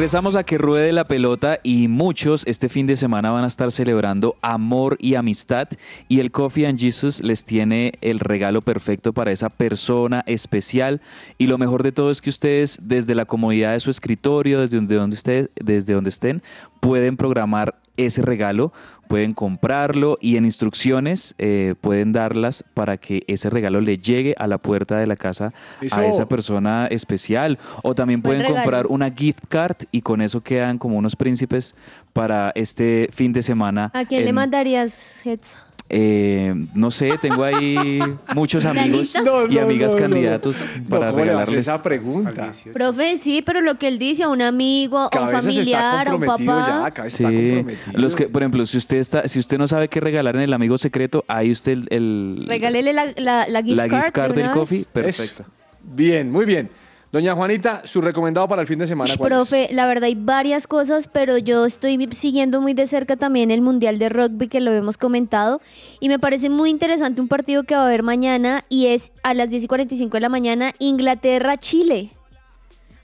Regresamos 0.00 0.34
a 0.34 0.44
que 0.44 0.56
ruede 0.56 0.92
la 0.92 1.04
pelota 1.04 1.60
y 1.62 1.86
muchos 1.86 2.46
este 2.46 2.70
fin 2.70 2.86
de 2.86 2.96
semana 2.96 3.32
van 3.32 3.44
a 3.44 3.48
estar 3.48 3.70
celebrando 3.70 4.34
amor 4.40 4.96
y 4.98 5.14
amistad 5.14 5.68
y 6.08 6.20
el 6.20 6.30
Coffee 6.30 6.66
and 6.66 6.78
Jesus 6.80 7.22
les 7.22 7.44
tiene 7.44 7.92
el 8.00 8.18
regalo 8.18 8.62
perfecto 8.62 9.12
para 9.12 9.30
esa 9.30 9.50
persona 9.50 10.22
especial. 10.24 11.02
Y 11.36 11.48
lo 11.48 11.58
mejor 11.58 11.82
de 11.82 11.92
todo 11.92 12.10
es 12.10 12.22
que 12.22 12.30
ustedes 12.30 12.78
desde 12.80 13.14
la 13.14 13.26
comodidad 13.26 13.74
de 13.74 13.80
su 13.80 13.90
escritorio, 13.90 14.62
desde 14.62 14.78
donde, 14.78 15.16
esté- 15.16 15.50
desde 15.62 15.92
donde 15.92 16.08
estén, 16.08 16.42
pueden 16.80 17.18
programar 17.18 17.74
ese 17.98 18.22
regalo, 18.22 18.72
pueden 19.10 19.34
comprarlo 19.34 20.18
y 20.20 20.36
en 20.36 20.44
instrucciones 20.44 21.34
eh, 21.38 21.74
pueden 21.80 22.12
darlas 22.12 22.62
para 22.74 22.96
que 22.96 23.24
ese 23.26 23.50
regalo 23.50 23.80
le 23.80 23.98
llegue 23.98 24.36
a 24.38 24.46
la 24.46 24.56
puerta 24.58 24.98
de 24.98 25.08
la 25.08 25.16
casa 25.16 25.52
Eso. 25.80 25.98
a 25.98 26.06
esa 26.06 26.28
persona 26.28 26.86
especial. 26.86 27.58
O 27.82 27.96
también 27.96 28.22
pueden 28.22 28.46
comprar 28.46 28.86
una 28.86 29.10
gift 29.10 29.46
card 29.48 29.78
y 29.90 30.02
con 30.02 30.20
eso 30.20 30.42
quedan 30.42 30.78
como 30.78 30.96
unos 30.96 31.16
príncipes 31.16 31.74
para 32.12 32.52
este 32.54 33.08
fin 33.10 33.32
de 33.32 33.42
semana. 33.42 33.90
¿A 33.94 34.04
quién 34.04 34.24
le 34.24 34.32
mandarías, 34.32 35.26
Hetz? 35.26 35.56
Eh, 35.92 36.54
no 36.72 36.90
sé, 36.90 37.18
tengo 37.18 37.42
ahí 37.44 38.00
muchos 38.34 38.64
¿La 38.64 38.70
amigos 38.70 39.14
y 39.50 39.58
amigas 39.58 39.94
candidatos 39.96 40.56
para 40.88 41.10
¿cómo 41.10 41.24
le 41.24 41.32
vas 41.32 41.40
a 41.40 41.42
hacer 41.42 41.54
regalarles. 41.56 41.58
esa 41.66 41.82
pregunta? 41.82 42.28
Al 42.44 42.50
18. 42.52 42.72
Profe, 42.72 43.16
sí, 43.16 43.42
pero 43.44 43.60
lo 43.60 43.74
que 43.76 43.88
él 43.88 43.98
dice 43.98 44.22
a 44.22 44.28
un 44.28 44.40
amigo, 44.40 44.98
a 44.98 45.20
un 45.20 45.30
familiar, 45.30 46.08
a 46.08 46.14
un 46.14 46.20
papá. 46.24 46.92
ya, 46.96 47.10
Sí, 47.10 47.64
los 47.94 48.14
que, 48.16 48.28
por 48.28 48.42
ejemplo, 48.42 48.64
si 48.66 48.78
usted 48.78 48.98
está, 48.98 49.26
si 49.28 49.38
usted 49.40 49.58
no 49.58 49.66
sabe 49.68 49.88
qué 49.88 50.00
regalar 50.00 50.36
en 50.36 50.42
el 50.42 50.52
amigo 50.52 50.78
secreto, 50.78 51.24
ahí 51.28 51.50
usted 51.50 51.72
el, 51.72 51.86
el- 51.90 52.44
Regálele 52.46 52.92
la, 52.92 53.06
la, 53.16 53.46
la 53.48 53.62
gift 53.62 53.76
la 53.76 53.88
card, 53.88 54.02
gift 54.04 54.14
card 54.14 54.34
de 54.34 54.42
del 54.42 54.50
coffee, 54.52 54.84
perfecto. 54.92 55.42
Eso. 55.42 55.50
Bien, 55.82 56.30
muy 56.30 56.44
bien. 56.44 56.70
Doña 57.12 57.34
Juanita, 57.34 57.82
su 57.86 58.00
recomendado 58.00 58.46
para 58.46 58.62
el 58.62 58.68
fin 58.68 58.78
de 58.78 58.86
semana. 58.86 59.12
¿cuál 59.16 59.32
es? 59.32 59.36
Profe, 59.36 59.68
la 59.72 59.86
verdad 59.88 60.04
hay 60.04 60.14
varias 60.14 60.68
cosas, 60.68 61.08
pero 61.08 61.38
yo 61.38 61.66
estoy 61.66 62.08
siguiendo 62.12 62.60
muy 62.60 62.72
de 62.72 62.86
cerca 62.86 63.16
también 63.16 63.50
el 63.50 63.62
Mundial 63.62 63.98
de 63.98 64.08
Rugby 64.08 64.46
que 64.46 64.60
lo 64.60 64.72
hemos 64.72 64.96
comentado 64.96 65.60
y 65.98 66.08
me 66.08 66.20
parece 66.20 66.50
muy 66.50 66.70
interesante 66.70 67.20
un 67.20 67.26
partido 67.26 67.64
que 67.64 67.74
va 67.74 67.82
a 67.82 67.86
haber 67.86 68.04
mañana 68.04 68.64
y 68.68 68.86
es 68.86 69.10
a 69.24 69.34
las 69.34 69.50
10 69.50 69.64
y 69.64 69.66
45 69.66 70.16
de 70.16 70.20
la 70.20 70.28
mañana 70.28 70.72
Inglaterra-Chile. 70.78 72.10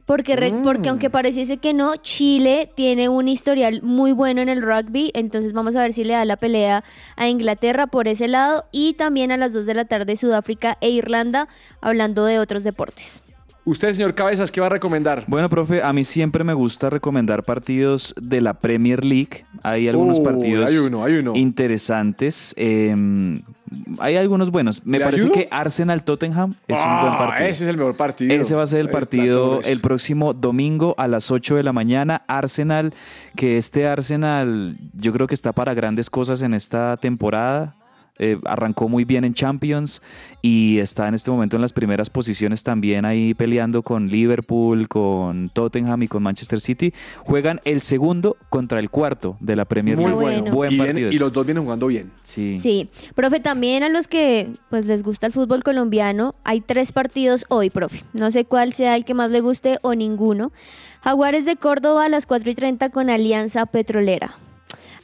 Porque, 0.04 0.36
re- 0.36 0.52
porque 0.62 0.88
aunque 0.88 1.10
pareciese 1.10 1.56
que 1.56 1.74
no, 1.74 1.96
Chile 1.96 2.70
tiene 2.76 3.08
un 3.08 3.26
historial 3.26 3.82
muy 3.82 4.12
bueno 4.12 4.40
en 4.40 4.48
el 4.48 4.62
rugby, 4.62 5.10
entonces 5.14 5.52
vamos 5.52 5.74
a 5.74 5.82
ver 5.82 5.92
si 5.92 6.04
le 6.04 6.12
da 6.14 6.24
la 6.24 6.36
pelea 6.36 6.84
a 7.16 7.26
Inglaterra 7.28 7.88
por 7.88 8.06
ese 8.06 8.28
lado 8.28 8.66
y 8.70 8.92
también 8.92 9.32
a 9.32 9.36
las 9.36 9.52
2 9.52 9.66
de 9.66 9.74
la 9.74 9.84
tarde 9.84 10.14
Sudáfrica 10.14 10.78
e 10.80 10.90
Irlanda 10.90 11.48
hablando 11.80 12.24
de 12.24 12.38
otros 12.38 12.62
deportes. 12.62 13.20
Usted, 13.68 13.92
señor 13.94 14.14
Cabezas, 14.14 14.52
¿qué 14.52 14.60
va 14.60 14.66
a 14.66 14.70
recomendar? 14.70 15.24
Bueno, 15.26 15.48
profe, 15.48 15.82
a 15.82 15.92
mí 15.92 16.04
siempre 16.04 16.44
me 16.44 16.54
gusta 16.54 16.88
recomendar 16.88 17.42
partidos 17.42 18.14
de 18.16 18.40
la 18.40 18.54
Premier 18.54 19.04
League. 19.04 19.44
Hay 19.64 19.88
algunos 19.88 20.20
partidos 20.20 20.70
hay 20.70 20.76
uno, 20.78 21.02
hay 21.02 21.14
uno. 21.16 21.34
interesantes. 21.34 22.54
eh, 22.56 22.94
hay 23.98 24.14
algunos 24.14 24.52
buenos. 24.52 24.86
Me 24.86 25.00
¿Le 25.00 25.04
parece 25.04 25.24
ayudo? 25.24 25.34
que 25.34 25.48
Arsenal 25.50 26.04
Tottenham 26.04 26.54
es 26.68 26.76
un 26.78 27.00
buen 27.00 27.12
Ah, 27.14 27.18
partido. 27.18 27.48
Ese 27.48 27.64
es 27.64 27.70
el 27.70 27.76
mejor 27.76 27.96
partido. 27.96 28.32
Ese 28.40 28.54
va 28.54 28.62
a 28.62 28.66
ser 28.66 28.78
el 28.78 28.88
partido 28.88 29.54
plato 29.58 29.68
el 29.68 29.80
próximo 29.80 30.32
domingo 30.32 30.94
a 30.96 31.08
las 31.08 31.32
8 31.32 31.56
de 31.56 31.64
la 31.64 31.72
mañana. 31.72 32.22
Arsenal, 32.28 32.94
que 33.34 33.58
este 33.58 33.88
Arsenal 33.88 34.76
yo 34.94 35.12
creo 35.12 35.26
que 35.26 35.34
está 35.34 35.50
para 35.52 35.74
grandes 35.74 36.08
cosas 36.08 36.40
en 36.42 36.54
esta 36.54 36.96
temporada. 36.98 37.74
Eh, 38.18 38.38
arrancó 38.44 38.88
muy 38.88 39.04
bien 39.04 39.24
en 39.24 39.34
Champions 39.34 40.00
y 40.42 40.78
está 40.78 41.08
en 41.08 41.14
este 41.14 41.30
momento 41.30 41.56
en 41.56 41.62
las 41.62 41.72
primeras 41.72 42.08
posiciones 42.08 42.62
también 42.62 43.04
ahí 43.04 43.34
peleando 43.34 43.82
con 43.82 44.08
Liverpool, 44.08 44.88
con 44.88 45.48
Tottenham 45.48 46.02
y 46.04 46.08
con 46.08 46.22
Manchester 46.22 46.60
City. 46.60 46.92
Juegan 47.18 47.60
el 47.64 47.82
segundo 47.82 48.36
contra 48.48 48.78
el 48.78 48.90
cuarto 48.90 49.36
de 49.40 49.56
la 49.56 49.64
Premier 49.64 49.96
Muy 49.96 50.06
League. 50.06 50.20
bueno. 50.20 50.52
Buen 50.52 50.98
y, 50.98 51.00
y 51.14 51.18
los 51.18 51.32
dos 51.32 51.44
vienen 51.44 51.64
jugando 51.64 51.86
bien. 51.88 52.12
Sí. 52.22 52.58
Sí, 52.58 52.90
profe, 53.14 53.40
también 53.40 53.82
a 53.82 53.88
los 53.88 54.08
que 54.08 54.48
pues 54.70 54.86
les 54.86 55.02
gusta 55.02 55.26
el 55.26 55.32
fútbol 55.32 55.62
colombiano, 55.62 56.32
hay 56.44 56.60
tres 56.60 56.92
partidos 56.92 57.44
hoy, 57.48 57.70
profe. 57.70 58.02
No 58.12 58.30
sé 58.30 58.44
cuál 58.44 58.72
sea 58.72 58.96
el 58.96 59.04
que 59.04 59.14
más 59.14 59.30
le 59.30 59.40
guste 59.40 59.78
o 59.82 59.94
ninguno. 59.94 60.52
Jaguares 61.02 61.44
de 61.44 61.56
Córdoba 61.56 62.06
a 62.06 62.08
las 62.08 62.26
4 62.26 62.50
y 62.50 62.54
30 62.54 62.90
con 62.90 63.10
Alianza 63.10 63.66
Petrolera. 63.66 64.36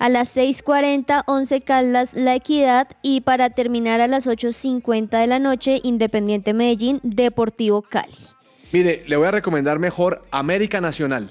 A 0.03 0.09
las 0.09 0.37
6.40, 0.37 1.23
11 1.29 1.61
Caldas, 1.61 2.15
La 2.15 2.35
Equidad. 2.35 2.89
Y 3.03 3.21
para 3.21 3.51
terminar 3.51 4.01
a 4.01 4.09
las 4.09 4.27
8.50 4.27 5.11
de 5.11 5.29
la 5.29 5.39
noche, 5.39 5.81
Independiente 5.85 6.55
Medellín, 6.55 6.99
Deportivo 7.05 7.83
Cali. 7.83 8.13
Mire, 8.73 9.05
le 9.07 9.15
voy 9.15 9.29
a 9.29 9.31
recomendar 9.31 9.79
mejor 9.79 10.23
América 10.33 10.81
Nacional. 10.81 11.31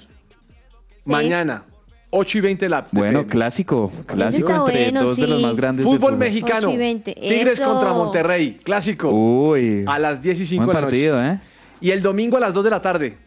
Mañana, 1.04 1.64
8 2.12 2.38
y 2.38 2.40
20 2.40 2.64
de 2.64 2.68
la 2.70 2.86
Bueno, 2.92 3.18
PM. 3.20 3.30
clásico, 3.30 3.92
clásico 4.06 4.50
entre 4.66 4.84
bueno, 4.84 5.02
dos 5.02 5.16
de 5.18 5.26
los 5.26 5.36
sí. 5.36 5.44
más 5.44 5.56
grandes. 5.58 5.84
del 5.84 5.94
Fútbol 5.94 6.16
mexicano. 6.16 6.68
8 6.68 6.70
y 6.70 6.76
20, 6.78 7.12
Tigres 7.12 7.52
eso. 7.60 7.64
contra 7.64 7.92
Monterrey. 7.92 8.58
Clásico. 8.64 9.10
Uy. 9.10 9.84
A 9.86 9.98
las 9.98 10.22
10 10.22 10.40
y 10.40 10.46
5 10.46 10.64
Buen 10.64 10.74
de 10.74 10.80
la 10.80 10.80
noche. 10.80 11.08
partido, 11.10 11.22
¿eh? 11.22 11.40
Y 11.82 11.90
el 11.90 12.00
domingo 12.00 12.38
a 12.38 12.40
las 12.40 12.54
2 12.54 12.64
de 12.64 12.70
la 12.70 12.80
tarde. 12.80 13.18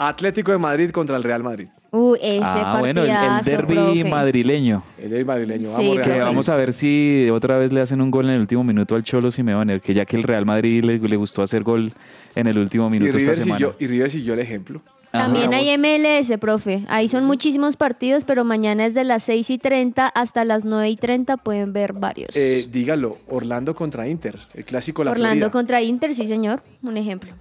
Atlético 0.00 0.52
de 0.52 0.58
Madrid 0.58 0.90
contra 0.90 1.16
el 1.16 1.24
Real 1.24 1.42
Madrid. 1.42 1.66
Uh, 1.90 2.14
ese 2.20 2.40
ah, 2.44 2.76
bueno, 2.78 3.02
el, 3.02 3.10
el 3.10 3.44
derby 3.44 3.74
profe. 3.74 4.04
madrileño. 4.04 4.84
El 4.96 5.10
del 5.10 5.24
madrileño. 5.24 5.68
Sí, 5.68 5.74
Vamos, 5.88 5.96
Real 5.96 6.08
Madrid. 6.10 6.22
vamos 6.24 6.48
a 6.48 6.56
ver 6.56 6.72
si 6.72 7.28
otra 7.32 7.58
vez 7.58 7.72
le 7.72 7.80
hacen 7.80 8.00
un 8.00 8.10
gol 8.10 8.26
en 8.26 8.32
el 8.36 8.40
último 8.42 8.62
minuto 8.62 8.94
al 8.94 9.02
Cholo 9.02 9.30
Simeone, 9.32 9.80
que 9.80 9.94
ya 9.94 10.04
que 10.04 10.16
el 10.16 10.22
Real 10.22 10.46
Madrid 10.46 10.84
le, 10.84 10.98
le 10.98 11.16
gustó 11.16 11.42
hacer 11.42 11.64
gol 11.64 11.92
en 12.36 12.46
el 12.46 12.58
último 12.58 12.86
Y 12.86 12.90
minuto 12.90 13.16
esta 13.18 13.32
River, 13.32 13.36
semana. 13.44 13.56
siguió, 13.58 13.76
y 13.80 13.86
River 13.88 14.10
siguió 14.10 14.34
el 14.34 14.40
ejemplo. 14.40 14.82
También 15.10 15.52
hay 15.54 15.76
MLS, 15.78 16.36
profe. 16.38 16.84
Ahí 16.88 17.08
son 17.08 17.24
muchísimos 17.24 17.76
partidos, 17.76 18.24
pero 18.24 18.44
mañana 18.44 18.84
es 18.84 18.92
de 18.94 19.04
las 19.04 19.22
6 19.24 19.48
y 19.50 19.58
30 19.58 20.06
hasta 20.06 20.44
las 20.44 20.66
9 20.66 20.90
y 20.90 20.96
30 20.96 21.38
pueden 21.38 21.72
ver 21.72 21.94
varios. 21.94 22.36
Eh, 22.36 22.68
dígalo, 22.70 23.16
Orlando 23.26 23.74
contra 23.74 24.06
Inter, 24.06 24.38
el 24.54 24.64
clásico 24.66 25.00
de 25.00 25.06
la 25.06 25.10
Orlando 25.12 25.30
Florida. 25.46 25.50
contra 25.50 25.82
Inter, 25.82 26.14
sí 26.14 26.26
señor, 26.26 26.62
un 26.82 26.98
ejemplo. 26.98 27.32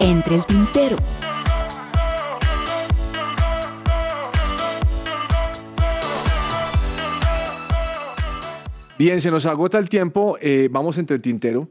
Entre 0.00 0.36
el 0.36 0.44
tintero. 0.46 0.96
Bien, 8.98 9.20
se 9.20 9.30
nos 9.30 9.46
agota 9.46 9.78
el 9.78 9.88
tiempo. 9.88 10.36
eh, 10.40 10.68
vamos 10.70 10.98
entre 10.98 11.16
el 11.16 11.22
tintero. 11.22 11.68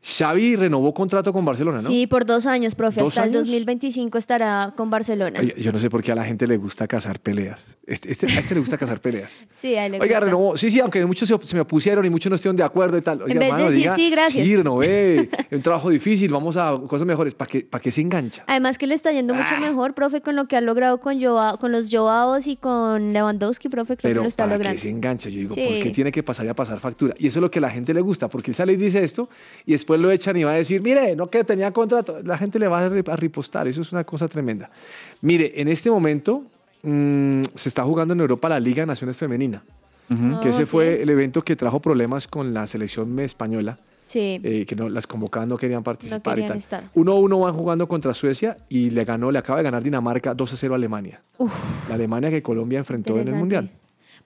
Xavi 0.00 0.54
renovó 0.56 0.94
contrato 0.94 1.32
con 1.32 1.44
Barcelona, 1.44 1.80
¿no? 1.82 1.88
Sí, 1.88 2.06
por 2.06 2.24
dos 2.24 2.46
años, 2.46 2.74
profe. 2.76 3.00
¿Dos 3.00 3.10
Hasta 3.10 3.24
el 3.24 3.30
años? 3.30 3.42
2025 3.46 4.16
estará 4.16 4.72
con 4.76 4.90
Barcelona. 4.90 5.40
Oye, 5.40 5.54
yo 5.58 5.72
no 5.72 5.78
sé 5.80 5.90
por 5.90 6.02
qué 6.04 6.12
a 6.12 6.14
la 6.14 6.24
gente 6.24 6.46
le 6.46 6.56
gusta 6.56 6.86
cazar 6.86 7.18
peleas. 7.20 7.76
Este, 7.84 8.12
este- 8.12 8.26
a 8.26 8.38
este 8.38 8.54
le 8.54 8.60
gusta 8.60 8.78
cazar 8.78 9.00
peleas. 9.00 9.46
Sí, 9.52 9.74
a 9.74 9.86
él 9.86 9.92
le 9.92 9.98
Oiga, 10.00 10.14
gusta. 10.16 10.24
renovó. 10.26 10.56
Sí, 10.56 10.70
sí, 10.70 10.78
aunque 10.78 11.04
muchos 11.04 11.28
se, 11.28 11.54
me 11.56 11.60
opusieron 11.62 12.04
y 12.04 12.10
muchos 12.10 12.30
no 12.30 12.36
estuvieron 12.36 12.56
de 12.56 12.62
acuerdo 12.62 12.96
y 12.96 13.02
tal. 13.02 13.22
Oiga, 13.22 13.32
En 13.32 13.38
vez 13.40 13.56
de 13.56 13.62
decir 13.64 13.78
diga, 13.78 13.94
sí, 13.96 14.10
gracias. 14.10 14.46
Sí, 14.46 14.56
renové. 14.56 15.20
Es 15.22 15.28
un 15.50 15.62
trabajo 15.62 15.90
difícil, 15.90 16.30
vamos 16.30 16.56
a 16.56 16.78
cosas 16.86 17.06
mejores. 17.06 17.34
¿Para 17.34 17.50
qué, 17.50 17.60
para 17.62 17.90
se 17.90 18.00
engancha? 18.00 18.44
Además 18.46 18.78
que 18.78 18.86
le 18.86 18.94
está 18.94 19.10
yendo 19.12 19.34
mucho 19.34 19.54
Ah. 19.56 19.60
mejor, 19.60 19.94
profe, 19.94 20.20
con 20.20 20.36
lo 20.36 20.46
que 20.46 20.56
ha 20.56 20.60
logrado 20.60 21.00
con, 21.00 21.18
Joao- 21.20 21.58
con 21.58 21.72
los 21.72 21.90
Joaos 21.90 22.46
y 22.46 22.56
con 22.56 23.12
Lewandowski, 23.12 23.68
profe, 23.68 23.96
creo 23.96 23.96
que 23.96 24.08
Pero 24.08 24.22
lo 24.22 24.28
está 24.28 24.44
¿para 24.44 24.54
logrando. 24.58 24.76
qué 24.76 24.80
se 24.82 24.90
engancha? 24.90 25.28
Yo 25.28 25.38
digo, 25.40 25.54
Sí. 25.54 25.66
¿por 25.66 25.82
qué 25.82 25.90
tiene 25.90 26.12
que 26.12 26.22
pasar 26.22 26.46
y 26.46 26.50
a 26.50 26.54
pasar 26.54 26.78
factura? 26.78 27.14
Y 27.18 27.26
eso 27.26 27.40
es 27.40 27.42
lo 27.42 27.50
que 27.50 27.58
a 27.58 27.62
la 27.62 27.70
gente 27.70 27.92
le 27.92 28.00
gusta, 28.00 28.28
porque 28.28 28.52
él 28.52 28.54
sale 28.54 28.74
y 28.74 28.76
dice 28.76 29.02
esto 29.02 29.28
y 29.66 29.74
después 29.88 30.00
lo 30.00 30.10
echan 30.10 30.36
y 30.36 30.44
va 30.44 30.52
a 30.52 30.56
decir, 30.56 30.82
mire, 30.82 31.16
no 31.16 31.28
que 31.30 31.44
tenía 31.44 31.72
contrato. 31.72 32.18
La 32.22 32.36
gente 32.36 32.58
le 32.58 32.68
va 32.68 32.80
a 32.84 32.88
ri- 32.90 33.10
a 33.10 33.16
ripostar, 33.16 33.66
eso 33.68 33.80
es 33.80 33.90
una 33.90 34.04
cosa 34.04 34.28
tremenda. 34.28 34.68
Mire, 35.22 35.52
en 35.60 35.68
este 35.68 35.90
momento 35.90 36.44
mm, 36.82 37.42
se 37.54 37.68
está 37.70 37.84
jugando 37.84 38.12
en 38.12 38.20
Europa 38.20 38.50
la 38.50 38.60
Liga 38.60 38.82
de 38.82 38.86
Naciones 38.86 39.16
Femenina, 39.16 39.62
que 40.42 40.50
ese 40.50 40.62
Ah, 40.64 40.66
fue 40.66 41.00
el 41.02 41.08
evento 41.08 41.42
que 41.42 41.56
trajo 41.56 41.80
problemas 41.80 42.28
con 42.28 42.52
la 42.52 42.66
selección 42.66 43.18
española. 43.20 43.78
Sí. 44.02 44.40
eh, 44.42 44.64
que 44.66 44.74
no, 44.74 44.88
las 44.88 45.06
convocadas 45.06 45.46
no 45.48 45.58
querían 45.58 45.82
participar 45.82 46.34
querían 46.36 46.46
y 46.46 46.48
tal. 46.48 46.56
estar. 46.58 46.84
1-1 46.94 47.42
van 47.44 47.54
jugando 47.54 47.86
contra 47.88 48.14
Suecia 48.14 48.56
y 48.70 48.88
le 48.88 49.04
ganó, 49.04 49.30
le 49.30 49.38
acaba 49.38 49.58
de 49.58 49.64
ganar 49.64 49.82
Dinamarca 49.82 50.34
2-0 50.34 50.72
a 50.72 50.74
Alemania. 50.76 51.20
Uf. 51.36 51.52
La 51.90 51.94
Alemania 51.96 52.30
que 52.30 52.42
Colombia 52.42 52.78
enfrentó 52.78 53.18
en 53.18 53.28
el. 53.28 53.34
Mundial. 53.34 53.70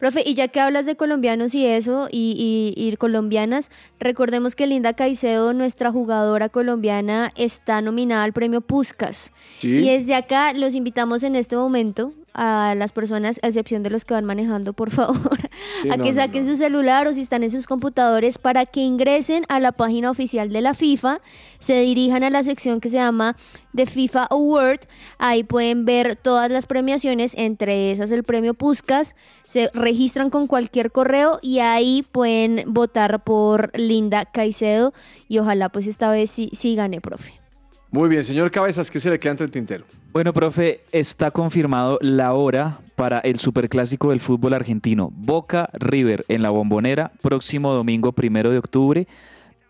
Profe, 0.03 0.25
y 0.27 0.35
ya 0.35 0.49
que 0.49 0.59
hablas 0.59 0.85
de 0.85 0.97
colombianos 0.97 1.55
y 1.55 1.65
eso, 1.65 2.09
y, 2.11 2.35
y- 2.77 2.89
y 2.89 2.97
colombianas, 2.97 3.71
recordemos 4.01 4.57
que 4.57 4.67
Linda 4.67 4.95
Caicedo, 4.95 5.53
nuestra 5.53 5.93
jugadora 5.93 6.49
colombiana, 6.49 7.31
está 7.37 7.81
nominada 7.83 8.25
al 8.25 8.33
premio 8.33 8.63
Puskas. 8.63 9.33
Sí. 9.61 9.69
Y 9.77 9.91
desde 9.91 10.17
acá 10.17 10.55
los 10.55 10.75
invitamos 10.75 11.23
en 11.23 11.37
este 11.37 11.55
momento 11.55 12.15
a 12.35 12.75
las 12.77 12.93
personas, 12.93 13.39
a 13.43 13.49
excepción 13.49 13.83
de 13.83 13.91
los 13.91 14.05
que 14.05 14.15
van 14.15 14.25
manejando, 14.25 14.73
por 14.73 14.91
favor, 14.93 15.39
Sí, 15.83 15.91
a 15.91 15.97
no, 15.97 16.05
que 16.05 16.11
no, 16.11 16.17
saquen 16.17 16.43
no. 16.45 16.49
su 16.51 16.57
celular 16.57 17.07
o 17.07 17.13
si 17.15 17.21
están 17.21 17.43
en 17.43 17.51
sus 17.51 17.67
computadores 17.67 18.39
para 18.39 18.67
que 18.67 18.81
ingresen 18.81 19.45
a 19.49 19.61
la 19.61 19.73
página 19.73 20.11
oficial 20.11 20.51
de 20.51 20.61
la 20.61 20.75
FIFA, 20.75 21.21
se 21.59 21.81
dirijan 21.81 22.23
a 22.23 22.31
la 22.31 22.43
sección 22.43 22.81
que 22.81 22.89
se 22.89 22.97
llama 22.97 23.37
The 23.75 23.87
FIFA 23.87 24.25
Award, 24.31 24.81
ahí 25.19 25.45
pueden 25.45 25.85
ver 25.85 26.17
todas 26.17 26.51
las 26.51 26.67
premiaciones, 26.67 27.35
entre 27.37 27.91
esas 27.91 28.11
el 28.11 28.25
premio 28.25 28.55
Puskas, 28.55 29.17
se 29.45 29.71
registran 29.75 30.31
con 30.31 30.47
cualquier 30.47 30.93
correo 30.93 31.39
y 31.43 31.59
ahí 31.61 32.05
pueden 32.11 32.65
votar 32.67 33.23
por 33.23 33.71
Linda 33.79 34.25
Caicedo 34.25 34.93
y 35.29 35.39
ojalá 35.39 35.69
pues 35.69 35.87
esta 35.87 36.11
vez 36.11 36.31
sí, 36.31 36.51
sí 36.53 36.75
gane, 36.75 37.01
profe. 37.01 37.42
Muy 37.93 38.09
bien, 38.09 38.25
señor 38.25 38.51
Cabezas, 38.51 38.91
¿qué 38.91 38.99
se 38.99 39.11
le 39.11 39.21
queda 39.21 39.33
entre 39.33 39.45
el 39.45 39.53
tintero? 39.53 39.85
Bueno, 40.13 40.33
profe, 40.33 40.81
está 40.93 41.31
confirmado 41.31 41.99
la 42.01 42.33
hora 42.33 42.79
para 42.97 43.19
el 43.19 43.39
superclásico 43.39 44.09
del 44.09 44.21
fútbol 44.21 44.55
argentino. 44.55 45.11
Boca 45.13 45.69
River 45.75 46.25
en 46.29 46.41
la 46.41 46.49
bombonera, 46.49 47.13
próximo 47.21 47.71
domingo 47.75 48.13
primero 48.13 48.51
de 48.51 48.57
octubre, 48.57 49.07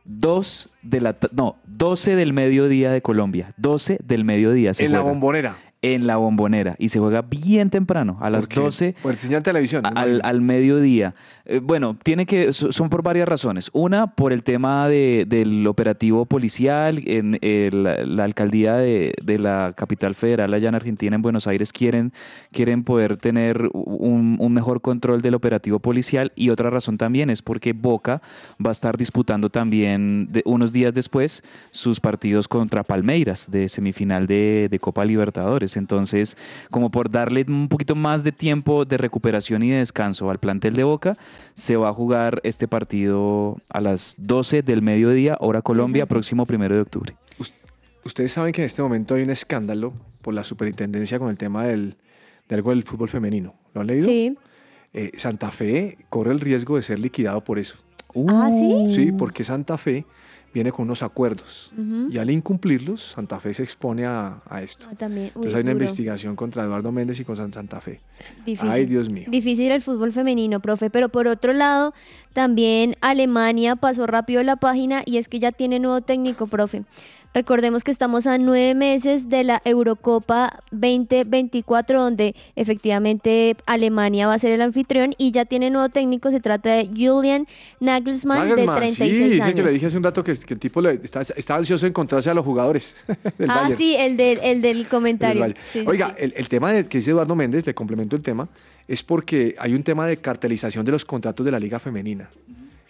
2 0.05 0.71
de 0.83 1.01
la 1.01 1.17
no, 1.33 1.57
12 1.67 2.15
del 2.15 2.33
mediodía 2.33 2.93
de 2.93 3.03
Colombia. 3.03 3.55
12 3.57 3.99
del 4.05 4.25
mediodía 4.25 4.73
se 4.73 4.85
en 4.85 4.93
la 4.93 5.01
bombonera. 5.01 5.57
En 5.85 6.07
la 6.07 6.17
bombonera. 6.17 6.77
Y 6.79 6.91
se 6.91 7.01
juega 7.01 7.23
bien 7.23 7.69
temprano, 7.69 8.17
a 8.21 8.31
las 8.31 8.47
¿Por 8.47 8.55
qué? 8.55 8.61
12 8.61 8.95
Por 9.03 9.17
señal 9.17 9.43
televisión. 9.43 9.83
al, 9.85 10.21
al 10.23 10.41
mediodía. 10.41 11.15
Eh, 11.45 11.59
bueno, 11.61 11.99
tiene 12.03 12.25
que, 12.25 12.53
so- 12.53 12.71
son 12.71 12.89
por 12.89 13.03
varias 13.03 13.27
razones. 13.29 13.69
Una, 13.73 14.15
por 14.15 14.33
el 14.33 14.45
tema 14.45 14.89
de- 14.89 15.25
del 15.29 15.67
operativo 15.67 16.25
policial. 16.25 17.03
En 17.07 17.37
el- 17.43 17.83
la 18.17 18.23
alcaldía 18.23 18.77
de, 18.77 19.13
de 19.25 19.39
la 19.41 19.75
capital 19.77 20.15
federal 20.15 20.55
allá 20.55 20.69
en 20.69 20.77
Argentina, 20.77 21.17
en 21.17 21.23
Buenos 21.23 21.49
Aires, 21.49 21.73
quieren, 21.73 22.13
quieren 22.53 22.85
poder 22.85 23.17
tener 23.17 23.69
un, 23.73 24.37
un 24.39 24.53
mejor 24.53 24.81
control 24.83 25.21
del 25.21 25.35
operativo 25.35 25.81
policial. 25.81 26.31
Y 26.37 26.51
otra 26.51 26.71
razón 26.71 26.97
también 26.97 27.29
es 27.29 27.43
porque 27.43 27.73
Boca 27.73 28.23
va 28.65 28.71
a 28.71 28.73
estar 28.73 28.97
disputando 28.97 29.49
también 29.51 30.29
de- 30.29 30.43
unos 30.45 30.73
días 30.73 30.95
después 30.95 31.43
sus 31.73 31.99
partidos 31.99 32.47
contra 32.47 32.85
Palmeiras 32.85 33.51
de 33.51 33.69
semifinal 33.69 34.29
de, 34.29 34.69
de 34.71 34.79
Copa 34.79 35.05
Libertadores. 35.05 35.72
Entonces, 35.77 36.37
como 36.71 36.91
por 36.91 37.11
darle 37.11 37.45
un 37.49 37.69
poquito 37.69 37.95
más 37.95 38.25
de 38.25 38.33
tiempo 38.33 38.85
de 38.85 38.99
recuperación 38.99 39.63
y 39.63 39.71
de 39.71 39.79
descanso 39.79 40.31
al 40.31 40.39
plantel 40.39 40.75
de 40.75 40.85
Boca, 40.85 41.17
se 41.55 41.77
va 41.77 41.89
a 41.89 41.95
jugar 41.95 42.41
este 42.45 42.69
partido 42.69 43.59
a 43.69 43.81
las 43.81 44.15
12 44.19 44.63
del 44.63 44.83
mediodía, 44.83 45.37
hora 45.41 45.63
Colombia, 45.63 46.07
próximo 46.07 46.47
primero 46.47 46.75
de 46.75 46.81
octubre. 46.83 47.15
Ustedes 48.05 48.33
saben 48.33 48.53
que 48.53 48.63
en 48.63 48.67
este 48.67 48.83
momento 48.83 49.15
hay 49.15 49.23
un 49.23 49.31
escándalo 49.31 49.93
por 50.23 50.35
la 50.35 50.43
superintendencia 50.43 51.19
con 51.19 51.31
el 51.31 51.37
tema 51.37 51.65
del, 51.67 51.97
de 52.49 52.55
algo 52.55 52.71
del 52.71 52.83
fútbol 52.83 53.09
femenino. 53.09 53.55
¿Lo 53.75 53.83
han 53.83 53.87
leído? 53.87 54.05
Sí. 54.05 54.37
Eh, 54.93 55.13
Santa 55.17 55.51
Fe 55.51 55.99
corre 56.11 56.33
el 56.33 56.41
riesgo 56.41 56.77
de 56.77 56.83
ser 56.83 56.99
liquidado 56.99 57.43
por 57.43 57.59
eso. 57.59 57.77
Ah, 58.29 58.51
¿sí? 58.53 58.93
Sí, 58.95 59.13
porque 59.13 59.45
Santa 59.45 59.79
Fe 59.79 60.05
viene 60.53 60.71
con 60.73 60.85
unos 60.85 61.03
acuerdos 61.03 61.71
y 62.11 62.19
al 62.19 62.31
incumplirlos, 62.31 63.03
Santa 63.13 63.41
Fe 63.41 63.55
se 63.55 63.63
expone 63.63 64.05
a, 64.07 64.43
a 64.49 64.63
esto. 64.63 64.87
Ah, 64.91 64.95
también. 64.97 65.27
Uy, 65.27 65.31
Entonces 65.37 65.55
hay 65.55 65.63
una 65.63 65.73
duro. 65.73 65.85
investigación 65.85 66.37
contra 66.37 66.65
Eduardo 66.65 66.93
Méndez 66.93 67.19
y 67.21 67.25
con 67.25 67.37
San- 67.37 67.53
Santa 67.53 67.81
Fe. 67.81 68.01
Difícil. 68.45 68.71
Ay, 68.71 68.85
Dios 68.87 69.09
mío. 69.11 69.25
Difícil 69.29 69.71
el 69.73 69.81
fútbol 69.81 70.13
femenino, 70.13 70.61
profe. 70.61 70.91
Pero 70.91 71.09
por 71.09 71.27
otro 71.27 71.53
lado, 71.53 71.93
también 72.33 72.97
Alemania 73.01 73.77
pasó 73.77 74.07
rápido 74.07 74.43
la 74.43 74.57
página 74.57 75.03
y 75.07 75.17
es 75.19 75.29
que 75.29 75.39
ya 75.39 75.53
tiene 75.53 75.79
nuevo 75.79 76.01
técnico, 76.03 76.47
profe. 76.47 76.83
Recordemos 77.35 77.85
que 77.85 77.91
estamos 77.91 78.27
a 78.27 78.37
nueve 78.37 78.75
meses 78.75 79.29
de 79.29 79.45
la 79.45 79.63
Eurocopa 79.65 80.61
2024, 80.73 82.03
donde 82.03 82.35
efectivamente 82.57 83.57
Alemania 83.67 84.27
va 84.27 84.35
a 84.35 84.39
ser 84.39 84.53
el 84.53 84.61
anfitrión 84.61 85.15
y 85.17 85.33
ya 85.33 85.45
tiene 85.45 85.71
nuevo 85.71 85.89
técnico. 85.89 86.31
Se 86.31 86.41
trata 86.41 86.75
de 86.75 86.87
Julian 86.89 87.47
Nagelsmann, 87.81 88.49
Nagelsmann, 88.49 88.75
de 88.75 88.81
36 88.81 89.17
sí, 89.17 89.25
dice 89.25 89.43
años. 89.43 89.55
que 89.55 89.63
le 89.63 89.73
dije 89.73 89.87
hace 89.87 89.97
un 89.97 90.05
rato 90.05 90.23
que, 90.23 90.35
que 90.35 90.55
el 90.55 90.61
tipo 90.61 90.81
le, 90.81 91.01
está, 91.03 91.23
está 91.23 91.57
ansioso 91.57 91.87
de 91.87 91.91
encontrarse 91.91 92.29
a 92.29 92.35
los 92.35 92.45
jugadores 92.45 92.97
del 93.39 93.51
ah, 93.51 93.63
Bayern. 93.63 93.77
sí, 93.77 93.97
el 93.99 94.17
del, 94.17 94.39
el 94.43 94.61
del 94.61 94.73
del 94.73 94.89
comentario. 94.89 95.41
Bayern. 95.41 95.61
Sí, 95.71 95.81
sí, 95.81 95.85
Oiga, 95.87 96.15
sí. 96.17 96.25
El, 96.25 96.35
el 96.37 96.49
tema 96.49 96.73
de, 96.73 96.87
que 96.87 96.99
dice 96.99 97.11
Eduardo 97.11 97.35
Méndez, 97.35 97.67
le 97.67 97.75
complemento 97.75 98.17
el 98.17 98.23
tema, 98.23 98.49
es 98.89 99.03
porque 99.03 99.55
hay 99.59 99.75
un 99.75 99.83
tema 99.83 100.07
de 100.07 100.17
cartelización 100.17 100.85
de 100.85 100.93
los 100.93 101.05
contratos 101.05 101.45
de 101.45 101.53
la 101.53 101.59
liga 101.61 101.79
femenina. 101.79 102.29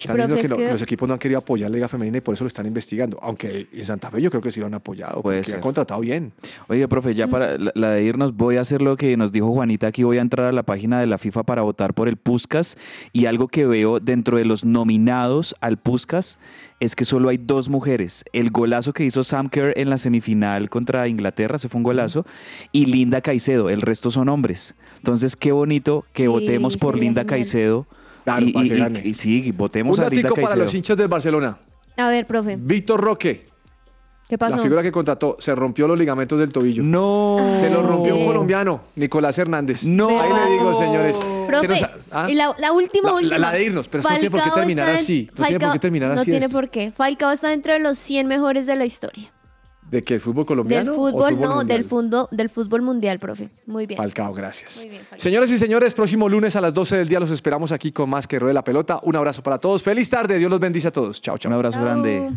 Están 0.03 0.17
Profe, 0.17 0.33
diciendo 0.35 0.37
que, 0.37 0.43
es 0.43 0.51
no- 0.51 0.57
que- 0.69 0.73
los 0.73 0.83
equipos 0.83 1.09
no 1.09 1.15
han 1.15 1.19
querido 1.21 1.39
apoyar 1.39 1.71
la 1.71 1.75
liga 1.77 1.89
femenina 1.89 2.19
y 2.19 2.21
por 2.21 2.35
eso 2.35 2.45
lo 2.45 2.49
están 2.49 2.67
investigando. 2.67 3.19
Aunque 3.23 3.67
en 3.73 3.85
Santa 3.85 4.11
Fe 4.11 4.21
yo 4.23 4.31
creo 4.31 4.43
que 4.43 4.51
sí 4.51 4.61
lo 4.61 4.67
han 4.67 4.75
apoyado, 4.75 5.23
Puede 5.23 5.39
porque 5.39 5.45
ser. 5.51 5.55
han 5.57 5.61
contratado 5.63 6.01
bien. 6.01 6.33
Oye, 6.69 6.87
profe, 6.89 7.15
ya 7.15 7.27
para 7.29 7.57
la, 7.59 7.91
de 7.93 8.03
irnos, 8.03 8.37
voy 8.37 8.57
a 8.57 8.61
hacer 8.61 8.83
lo 8.83 8.97
que 8.97 9.17
nos 9.17 9.33
dijo 9.33 9.51
Juanita 9.53 9.87
aquí. 9.87 10.03
Voy 10.03 10.19
a 10.19 10.21
entrar 10.23 10.47
a 10.47 10.53
la 10.53 10.63
página 10.63 11.01
de 11.01 11.07
la 11.07 11.19
FIFA 11.19 11.43
para 11.45 11.63
votar 11.63 11.95
por 11.95 12.09
el 12.09 12.17
Puskas. 12.17 12.77
Y 13.13 13.27
algo 13.27 13.49
que 13.49 13.67
veo 13.67 14.01
dentro 14.01 14.37
de 14.39 14.45
los 14.45 14.65
nominados 14.65 15.55
al 15.61 15.79
Puskas 15.79 16.39
es 16.81 16.97
que 16.97 17.05
solo 17.05 17.29
hay 17.29 17.39
dos 17.39 17.69
mujeres. 17.69 18.25
El 18.33 18.51
golazo 18.51 18.93
que 18.93 19.05
hizo 19.05 19.23
Sam 19.25 19.49
Kerr 19.49 19.73
en 19.79 19.89
la 19.89 19.99
semifinal 19.99 20.69
contra 20.69 21.07
Inglaterra, 21.09 21.59
se 21.59 21.69
fue 21.69 21.79
un 21.79 21.85
golazo. 21.85 22.27
Y 22.73 22.87
Linda 22.87 23.21
Caicedo, 23.21 23.71
el 23.71 23.83
resto 23.83 24.11
son 24.11 24.29
hombres. 24.29 24.75
Entonces, 24.97 25.37
qué 25.37 25.53
bonito 25.53 26.05
que 26.13 26.23
Sí, 26.25 26.27
votemos 26.29 26.77
por 26.77 26.99
Linda 26.99 27.21
genial. 27.23 27.27
Caicedo. 27.27 27.87
Claro, 28.25 28.47
y, 28.47 28.53
para 28.53 28.67
y- 28.67 28.69
que 28.69 28.75
y- 28.75 28.79
gane. 28.79 29.03
y 29.05 29.15
sí, 29.15 29.53
votemos 29.53 29.99
Un 29.99 30.05
a 30.05 30.09
Linda 30.09 30.23
datico 30.29 30.35
para 30.37 30.47
Caicedo. 30.49 30.65
los 30.65 30.75
hinchas 30.75 30.97
del 30.97 31.09
Barcelona. 31.09 31.57
A 31.97 32.09
ver, 32.09 32.27
profe, 32.27 32.57
Víctor 32.59 33.01
Roque, 33.01 33.47
¿qué 34.29 34.39
pasó? 34.39 34.57
la 34.57 34.63
figura 34.63 34.83
que 34.83 34.91
contrató, 34.93 35.37
se 35.39 35.55
rompió 35.55 35.87
los 35.89 35.99
ligamentos 35.99 36.39
del 36.39 36.53
tobillo. 36.53 36.83
No. 36.83 37.37
Se 37.59 37.69
lo 37.69 37.83
rompió 37.83 38.15
Sí. 38.15 38.21
un 38.21 38.27
colombiano, 38.27 38.81
Nicolás 38.97 39.37
Hernández. 39.39 39.85
No. 39.85 40.09
Ahí 40.21 40.31
le 40.33 40.53
digo, 40.53 40.73
señores. 40.73 41.21
Profe, 41.49 41.67
se 41.67 41.69
nos 41.69 41.83
ha- 41.83 42.25
¿ah? 42.25 42.31
y 42.31 42.35
la, 42.35 42.55
la 42.59 42.73
última, 42.73 43.09
La- 43.09 43.13
la- 43.13 43.17
última. 43.19 43.39
la 43.39 43.53
de 43.53 43.65
irnos, 43.65 43.89
pero 43.89 44.01
esto 44.01 44.11
no 44.15 44.19
tiene 44.21 44.31
por 44.31 44.43
qué 44.43 44.51
terminar 44.51 44.85
está 44.87 44.99
en- 44.99 45.03
así, 45.05 45.31
no 45.37 45.45
tiene 45.45 45.61
por 45.61 45.73
qué 45.73 45.79
terminar 45.79 46.09
no 46.09 46.15
así 46.15 46.25
tiene 46.31 46.47
esto. 46.47 46.57
por 46.59 46.69
qué. 46.71 46.93
Falcao 46.93 47.31
está 47.33 47.53
entre 47.53 47.79
los 47.81 47.99
100 47.99 48.27
mejores 48.27 48.65
de 48.67 48.77
la 48.77 48.85
historia. 48.87 49.31
¿De 49.93 50.03
qué? 50.03 50.15
¿El 50.15 50.21
fútbol 50.21 50.47
colombiano? 50.47 50.91
Del 50.91 50.93
o 50.93 50.95
fútbol, 50.97 51.33
fútbol 51.35 51.41
no, 51.49 51.55
mundial? 51.57 51.79
del 51.79 51.87
fútbol, 51.89 52.29
del 52.31 52.49
fútbol 52.51 52.83
mundial, 52.83 53.19
profe. 53.19 53.51
Muy 53.67 53.87
bien. 53.87 53.99
Falcao, 53.99 54.33
gracias. 54.33 54.79
Muy 54.79 54.89
bien, 54.89 55.03
Falcao. 55.03 55.19
Señoras 55.21 55.51
y 55.51 55.59
señores, 55.59 55.93
próximo 55.95 56.29
lunes 56.29 56.57
a 56.57 56.61
las 56.63 56.73
12 56.75 56.97
del 56.97 57.09
día 57.09 57.21
los 57.21 57.31
esperamos 57.31 57.71
aquí 57.73 57.93
con 57.93 58.09
más 58.11 58.27
que 58.27 58.39
ruede 58.39 58.55
la 58.55 58.65
pelota. 58.65 58.99
Un 59.03 59.15
abrazo 59.17 59.43
para 59.43 59.59
todos. 59.59 59.83
Feliz 59.83 60.09
tarde. 60.11 60.39
Dios 60.39 60.51
los 60.51 60.59
bendice 60.59 60.89
a 60.89 60.93
todos. 60.93 61.21
Chao, 61.21 61.37
chao. 61.37 61.51
Un 61.51 61.55
abrazo 61.57 61.77
Chao. 61.77 61.85
grande. 61.85 62.31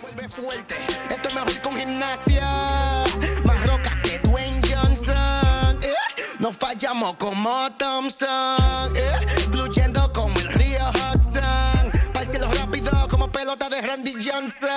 vuelve 0.00 0.28
fuerte. 0.28 0.74
Esto 1.10 1.28
es 1.28 1.34
mejor 1.34 1.60
con 1.62 1.76
gimnasia. 1.76 3.04
Más 3.44 3.62
roca 3.66 4.00
que 4.02 4.18
Dwayne 4.28 4.60
Johnson. 4.66 5.78
eh. 5.82 5.92
No 6.40 6.50
fallamos 6.50 7.14
como 7.16 7.72
Thompson. 7.78 8.96
eh. 8.96 9.26
Fluyendo 9.52 10.10
como 10.14 10.34
el 10.38 10.48
río 10.54 10.78
Hudson. 10.90 11.90
Para 12.14 12.22
el 12.22 12.28
cielo 12.28 12.46
rápido 12.58 12.90
como 13.10 13.30
pelota 13.30 13.68
de 13.68 13.82
Randy 13.82 14.14
Johnson. 14.14 14.70